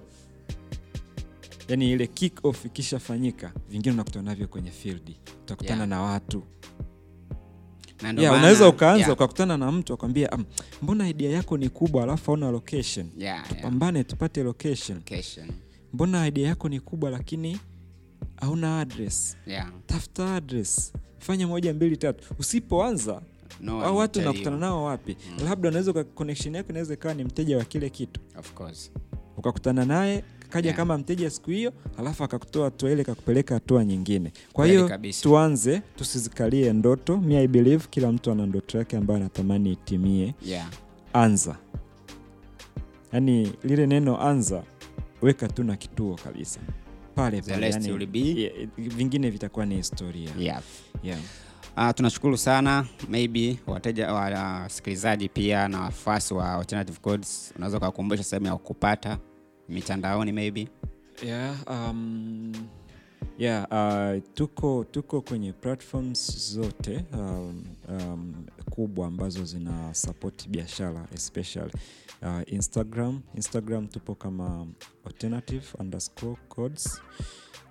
Yani 1.67 1.91
ile 1.91 2.07
kick 2.07 2.45
off 2.45 2.65
ikishafanyika 2.65 3.53
vingine 3.69 3.93
unakutana 3.93 4.29
navyo 4.29 4.47
kwenye 4.47 4.71
field. 4.71 5.15
Utakutana 5.43 5.75
Yeah. 5.77 5.89
na 5.89 6.01
watu 6.01 6.43
yeah, 8.17 8.37
unaweza 8.37 8.67
ukaanza 8.69 8.99
yeah. 8.99 9.11
ukakutana 9.13 9.57
na 9.57 9.71
mtu 9.71 9.93
akwambia 9.93 10.29
um, 10.29 10.45
mbona 10.81 11.09
idea 11.09 11.31
yako 11.31 11.57
ni 11.57 11.69
kubwa 11.69 12.03
alafu 12.03 12.31
auna 12.31 12.51
location 12.51 13.09
Yeah, 13.17 13.45
yeah. 13.91 14.05
tupate 14.05 14.43
location 14.43 14.97
Location. 14.97 15.47
mbona 15.93 16.27
idea 16.27 16.47
yako 16.47 16.69
ni 16.69 16.79
kubwa 16.79 17.09
lakini 17.09 17.59
hauna 18.35 18.79
address 18.79 19.37
Yeah. 19.47 19.71
tafuta 19.85 20.35
address 20.35 20.93
fanya 21.19 21.47
moja 21.47 21.73
mbili 21.73 21.97
tatu 21.97 22.33
usipoanza 22.39 23.21
No 23.61 23.83
au 23.83 23.97
watu 23.97 24.19
unakutana 24.19 24.57
nao 24.57 24.83
wapi 24.83 25.17
labda 25.45 25.69
unaweza 25.69 26.03
connection 26.03 26.55
yako 26.55 26.69
inaweza 26.69 26.93
ikawa 26.93 27.13
ni 27.13 27.23
mteja 27.23 27.57
wa 27.57 27.65
kile 27.65 27.89
kitu 27.89 28.21
Of 28.39 28.53
course. 28.53 28.91
ukakutana 29.37 29.85
naye 29.85 30.23
kaja 30.49 30.67
Yeah. 30.67 30.77
kama 30.77 30.97
mteja 30.97 31.29
siku 31.29 31.51
hiyo 31.51 31.73
alafu 31.97 32.23
akakutoa 32.23 32.65
hatua 32.65 32.91
ile 32.91 33.03
kakupeleka 33.03 33.53
hatua 33.53 33.85
nyingine. 33.85 34.31
Kwa 34.53 34.65
hiyo 34.65 34.89
tuanze 35.21 35.81
tusizikalie 35.95 36.73
ndoto. 36.73 37.17
Mi 37.17 37.35
i 37.37 37.47
believe 37.47 37.85
kila 37.89 38.11
mtu 38.11 38.31
ana 38.31 38.45
ndoto 38.45 38.77
yake 38.77 38.97
ambayo 38.97 39.19
anatamani 39.19 39.71
itimie. 39.71 40.35
Yeah. 40.45 40.69
anza. 41.13 41.55
Yaani 43.13 43.53
lile 43.63 43.87
neno 43.87 44.21
anza 44.21 44.63
weka 45.21 45.47
tu 45.47 45.63
na 45.63 45.75
kituo 45.75 46.15
kabisa. 46.15 46.59
Pale 47.15 47.41
pale 47.41 47.69
yani, 47.69 48.07
vingine 48.77 49.29
vitakuwa 49.29 49.65
ni 49.65 49.75
historia. 49.75 50.29
Yeah. 50.39 50.61
yeah. 51.03 51.19
Uh, 51.77 51.89
tunashukuru 51.95 52.37
sana. 52.37 52.85
Maybe 53.09 53.57
wateja 53.67 54.13
wasikilizaji 54.13 55.29
pia 55.29 55.67
na 55.67 55.81
wafuasi 55.81 56.33
wa 56.33 56.53
alternative 56.53 56.99
codes 57.01 57.53
unaweza 57.55 57.77
ukakumbusha 57.77 58.23
sehemu 58.23 58.45
ya 58.45 58.55
kupata 58.57 59.17
mitandaoni 59.69 60.31
maybe 60.31 60.67
Yeah, 61.25 61.55
um, 61.67 62.53
yeah, 63.37 63.65
uh, 63.71 64.23
tuko 64.33 64.83
tuko 64.83 65.21
kwenye 65.21 65.53
platforms 65.53 66.51
zote 66.53 67.05
um, 67.13 67.63
um, 67.89 68.45
kubwa 68.71 69.07
ambazo 69.07 69.45
zina 69.45 69.93
support 69.93 70.47
biashara 70.49 71.07
especially 71.13 71.71
uh, 72.21 72.53
Instagram. 72.53 73.21
Instagram 73.35 73.87
tupo 73.87 74.15
kama 74.15 74.67
alternative 75.05 75.65
underscore 75.79 76.37
codes 76.49 77.01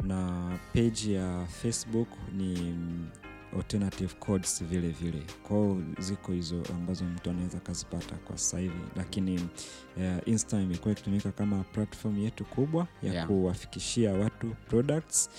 na 0.05 0.51
page 0.75 1.13
ya 1.13 1.47
Facebook 1.63 2.09
ni 2.37 2.75
alternative 3.57 4.15
codes 4.15 4.65
vile 4.65 4.89
vile. 4.89 5.23
Kwao 5.43 5.83
ziko 5.99 6.33
hizo 6.33 6.63
ambazo 6.75 7.05
mtu 7.05 7.31
anaweza 7.31 7.59
akazipata 7.59 8.15
kwa 8.17 8.39
sasa 8.39 8.59
hivi. 8.59 8.81
Lakini 8.97 9.35
uh, 9.97 10.29
insta 10.29 10.61
imekuwa 10.61 10.93
ikitumika 10.93 11.33
kama 11.33 11.65
platform 11.65 12.19
yetu 12.19 12.45
kubwa 12.45 12.87
ya 13.03 13.13
Yeah. 13.13 13.27
kuwafikishia 13.27 14.13
watu 14.13 14.47
products. 14.69 15.31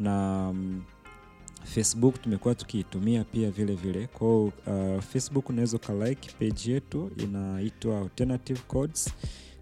Na 0.00 0.46
um, 0.48 0.82
facebook 1.64 2.22
tumekuwa 2.22 2.54
tukiitumia 2.54 3.24
pia 3.24 3.50
vile 3.50 3.74
vile. 3.74 4.06
Kwao 4.06 4.44
uh, 4.44 5.00
facebook 5.12 5.48
unaweza 5.48 5.76
ukalike 5.76 6.30
page 6.38 6.72
yetu 6.72 7.10
inaitwa 7.16 8.00
alternative 8.00 8.60
codes 8.68 9.10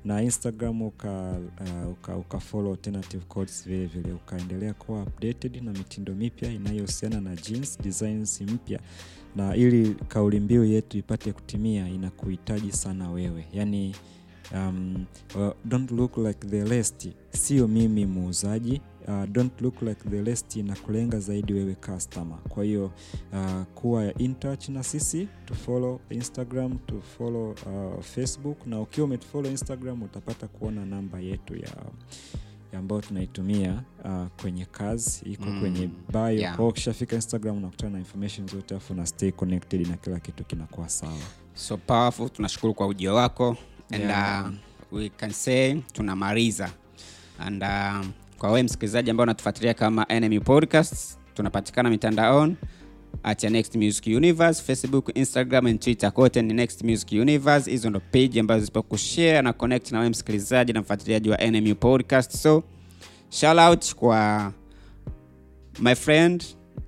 na 0.04 0.22
instagram 0.22 0.82
uka, 0.82 1.40
uh, 1.84 1.90
uka, 1.92 2.16
uka 2.16 2.40
follow 2.40 2.72
alternative 2.72 3.24
codes 3.28 3.64
vile 3.66 3.86
vile. 3.86 4.12
Ukaendelea 4.12 4.74
kuwa 4.74 5.02
updated 5.02 5.62
na 5.64 5.72
mitindo 5.72 6.14
mipya 6.14 6.52
inayohusiana 6.52 7.20
na 7.20 7.36
jeans 7.36 7.78
designs 7.82 8.40
mpya. 8.40 8.80
Na 9.36 9.56
ili 9.56 9.94
kauli 10.08 10.40
mbiu 10.40 10.64
yetu 10.64 10.98
ipate 10.98 11.32
kutimia 11.32 11.88
inakuhitaji 11.88 12.72
sana 12.72 13.10
wewe. 13.10 13.44
Yani 13.52 13.94
um, 14.54 15.04
uh, 15.34 15.50
don't 15.64 15.90
look 15.90 16.16
like 16.18 16.46
the 16.46 16.64
rest. 16.64 17.08
Sio 17.30 17.68
mimi 17.68 18.06
muuzaji 18.06 18.80
uh, 19.08 19.24
don't 19.32 19.60
look 19.60 19.82
like 19.82 20.08
the 20.10 20.22
rest 20.22 20.56
na 20.56 20.76
kulenga 20.76 21.20
zaidi 21.20 21.52
wewe 21.52 21.74
customer. 21.74 22.38
Kwa 22.48 22.64
hiyo 22.64 22.90
uh, 23.32 23.62
kuwa 23.74 24.18
in 24.18 24.34
touch 24.34 24.68
na 24.68 24.82
sisi 24.82 25.28
to 25.44 25.54
follow 25.54 26.00
instagram 26.10 26.78
to 26.78 27.00
follow 27.18 27.50
uh, 27.50 28.02
facebook. 28.04 28.66
Na 28.66 28.80
ukiwa 28.80 29.04
umetufollow 29.06 29.50
instagram 29.50 30.02
utapata 30.02 30.48
kuona 30.48 30.84
namba 30.86 31.20
yetu 31.20 31.56
ya 31.56 31.68
ambayo 32.78 33.00
tunaitumia 33.00 33.82
uh, 34.04 34.26
kwenye 34.40 34.64
kazi 34.64 35.20
iko 35.24 35.44
Mm, 35.44 35.60
kwenye 35.60 35.90
bio 36.12 36.30
yeah. 36.30 36.56
kwao 36.56 36.68
ukishafika 36.68 37.16
instagram 37.16 37.56
unakutana 37.56 37.92
na 37.92 37.98
information 37.98 38.48
zote 38.48 38.74
afu 38.74 38.94
na 38.94 39.06
stay 39.06 39.30
connected 39.32 39.86
na 39.88 39.96
kila 39.96 40.20
kitu 40.20 40.44
kinakuwa 40.44 40.88
sawa. 40.88 41.18
So 41.54 41.76
powerful. 41.76 42.30
Tunashukuru 42.30 42.74
kwa 42.74 42.86
ujio 42.86 43.14
wako. 43.14 43.56
And 43.90 44.02
Yeah. 44.02 44.46
uh, 44.92 44.98
we 44.98 45.08
can 45.08 45.30
say 45.30 45.74
tunamaliza. 45.92 46.70
And 47.38 47.62
uh, 47.62 48.06
kwa 48.42 48.50
wewe 48.50 48.62
msikilizaji 48.62 49.10
ambao 49.10 49.22
unatufuatilia 49.22 49.74
kama 49.74 50.06
enemy 50.08 50.40
podcast 50.40 51.18
tunapatikana 51.34 51.90
mitandaoni 51.90 52.56
at 53.22 53.44
next 53.44 53.76
music 53.76 54.06
universe 54.06 54.62
facebook 54.62 55.10
instagram 55.14 55.66
and 55.66 55.80
twitter. 55.80 56.12
Kote 56.12 56.42
ni 56.42 56.54
next 56.54 56.82
music 56.84 57.12
universe. 57.12 57.70
Hizo 57.70 57.90
ndo 57.90 58.00
page 58.00 58.40
ambazo 58.40 58.64
zipo 58.64 58.82
kushare 58.82 59.42
na 59.42 59.52
connect 59.52 59.92
na 59.92 59.98
wewe 59.98 60.10
msikilizaji 60.10 60.72
na 60.72 60.80
mfuatiliaji 60.80 61.30
wa 61.30 61.40
enemy 61.40 61.74
podcast 61.74 62.36
so 62.36 62.62
shout 63.30 63.58
out 63.58 63.94
kwa 63.94 64.52
my 65.80 65.94
friend 65.94 66.44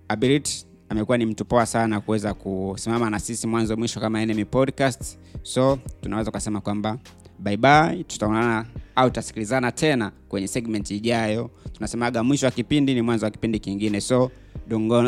abilit 0.08 0.66
amekuwa 0.88 1.18
ni 1.18 1.26
mtu 1.26 1.44
poa 1.44 1.66
sana 1.66 2.00
kuweza 2.00 2.34
kusimama 2.34 3.10
na 3.10 3.18
sisi 3.20 3.46
mwanzo 3.46 3.76
mwisho 3.76 4.00
kama 4.00 4.22
enemy 4.22 4.44
podcast 4.44 5.18
so 5.42 5.78
tunaweza 6.00 6.30
ukasema 6.30 6.60
kwamba 6.60 6.98
bye 7.38 7.56
bye. 7.56 8.04
Tutaonana 8.04 8.66
au 8.96 9.08
tutasikilizana 9.10 9.72
tena 9.72 10.12
kwenye 10.28 10.48
segment 10.48 10.90
ijayo. 10.90 11.50
Tunasemaga 11.72 12.22
mwisho 12.22 12.46
wa 12.46 12.52
kipindi 12.52 12.94
ni 12.94 13.02
mwanzo 13.02 13.26
wa 13.26 13.30
kipindi 13.30 13.58
kingine. 13.58 14.00
So 14.00 14.30
don't 14.68 14.88
go 14.88 15.02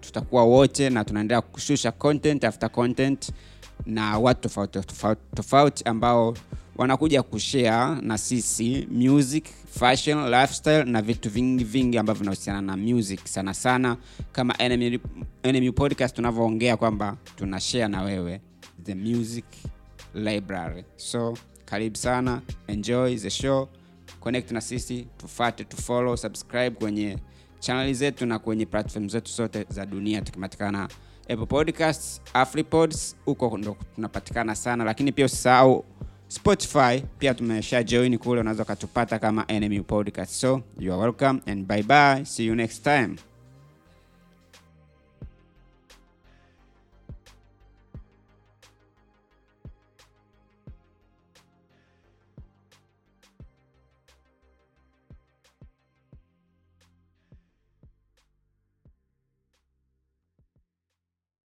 tutakuwa 0.00 0.44
wote 0.44 0.90
na 0.90 1.04
tunaendelea 1.04 1.40
kushusha 1.40 1.92
content 1.92 2.44
after 2.44 2.70
content 2.70 3.32
na 3.86 4.18
watu 4.18 4.40
tofauti 4.40 4.78
tofauti 5.34 5.84
ambao 5.84 6.34
wanakuja 6.76 7.22
kushare 7.22 8.00
na 8.02 8.18
sisi 8.18 8.88
music 8.90 9.44
fashion 9.78 10.30
lifestyle 10.30 10.84
na 10.84 11.02
vitu 11.02 11.30
vingi 11.30 11.64
vingi 11.64 11.98
ambavyo 11.98 12.18
vinahusiana 12.20 12.62
na 12.62 12.76
music. 12.76 13.26
Sana 13.26 13.54
sana 13.54 13.96
kama 14.32 14.58
enemy, 14.58 14.98
enemy 15.42 15.72
podcast 15.72 16.16
tunavyoongea 16.16 16.76
kwamba 16.76 17.16
tuna 17.36 17.60
share 17.60 17.88
na 17.88 18.02
wewe 18.02 18.40
the 18.84 18.94
music 18.94 19.44
library. 20.14 20.84
So 20.96 21.34
karibu 21.74 21.96
sana. 21.96 22.42
Enjoy 22.68 23.16
the 23.16 23.30
show. 23.30 23.68
Connect 24.20 24.50
na 24.50 24.60
sisi. 24.60 25.06
Tufate 25.18 25.64
tufollow 25.64 26.16
subscribe 26.16 26.70
kwenye 26.70 27.18
chaneli 27.58 27.94
zetu 27.94 28.26
na 28.26 28.38
kwenye 28.38 28.66
platform 28.66 29.08
zetu 29.08 29.32
zote 29.32 29.66
za 29.68 29.86
dunia 29.86 30.20
tukipatikana. 30.22 30.88
Apple 31.28 31.46
podcasts 31.46 32.20
afripods 32.34 33.16
huko 33.24 33.58
ndo 33.58 33.76
tunapatikana 33.94 34.54
sana. 34.54 34.84
Lakini 34.84 35.12
pia 35.12 35.24
usisahau 35.26 35.84
spotify. 36.28 37.02
Pia 37.18 37.34
tumesha 37.34 37.82
join 37.82 38.18
kule. 38.18 38.40
Unaweza 38.40 38.62
ukatupata 38.62 39.18
kama 39.18 39.44
enemy 39.48 39.80
podcast. 39.80 40.32
So 40.32 40.62
you 40.78 40.92
are 40.92 41.02
welcome 41.02 41.40
and 41.46 41.66
bye 41.66 41.82
bye. 41.82 42.24
See 42.24 42.46
you 42.46 42.54
next 42.54 42.82
time 42.84 43.16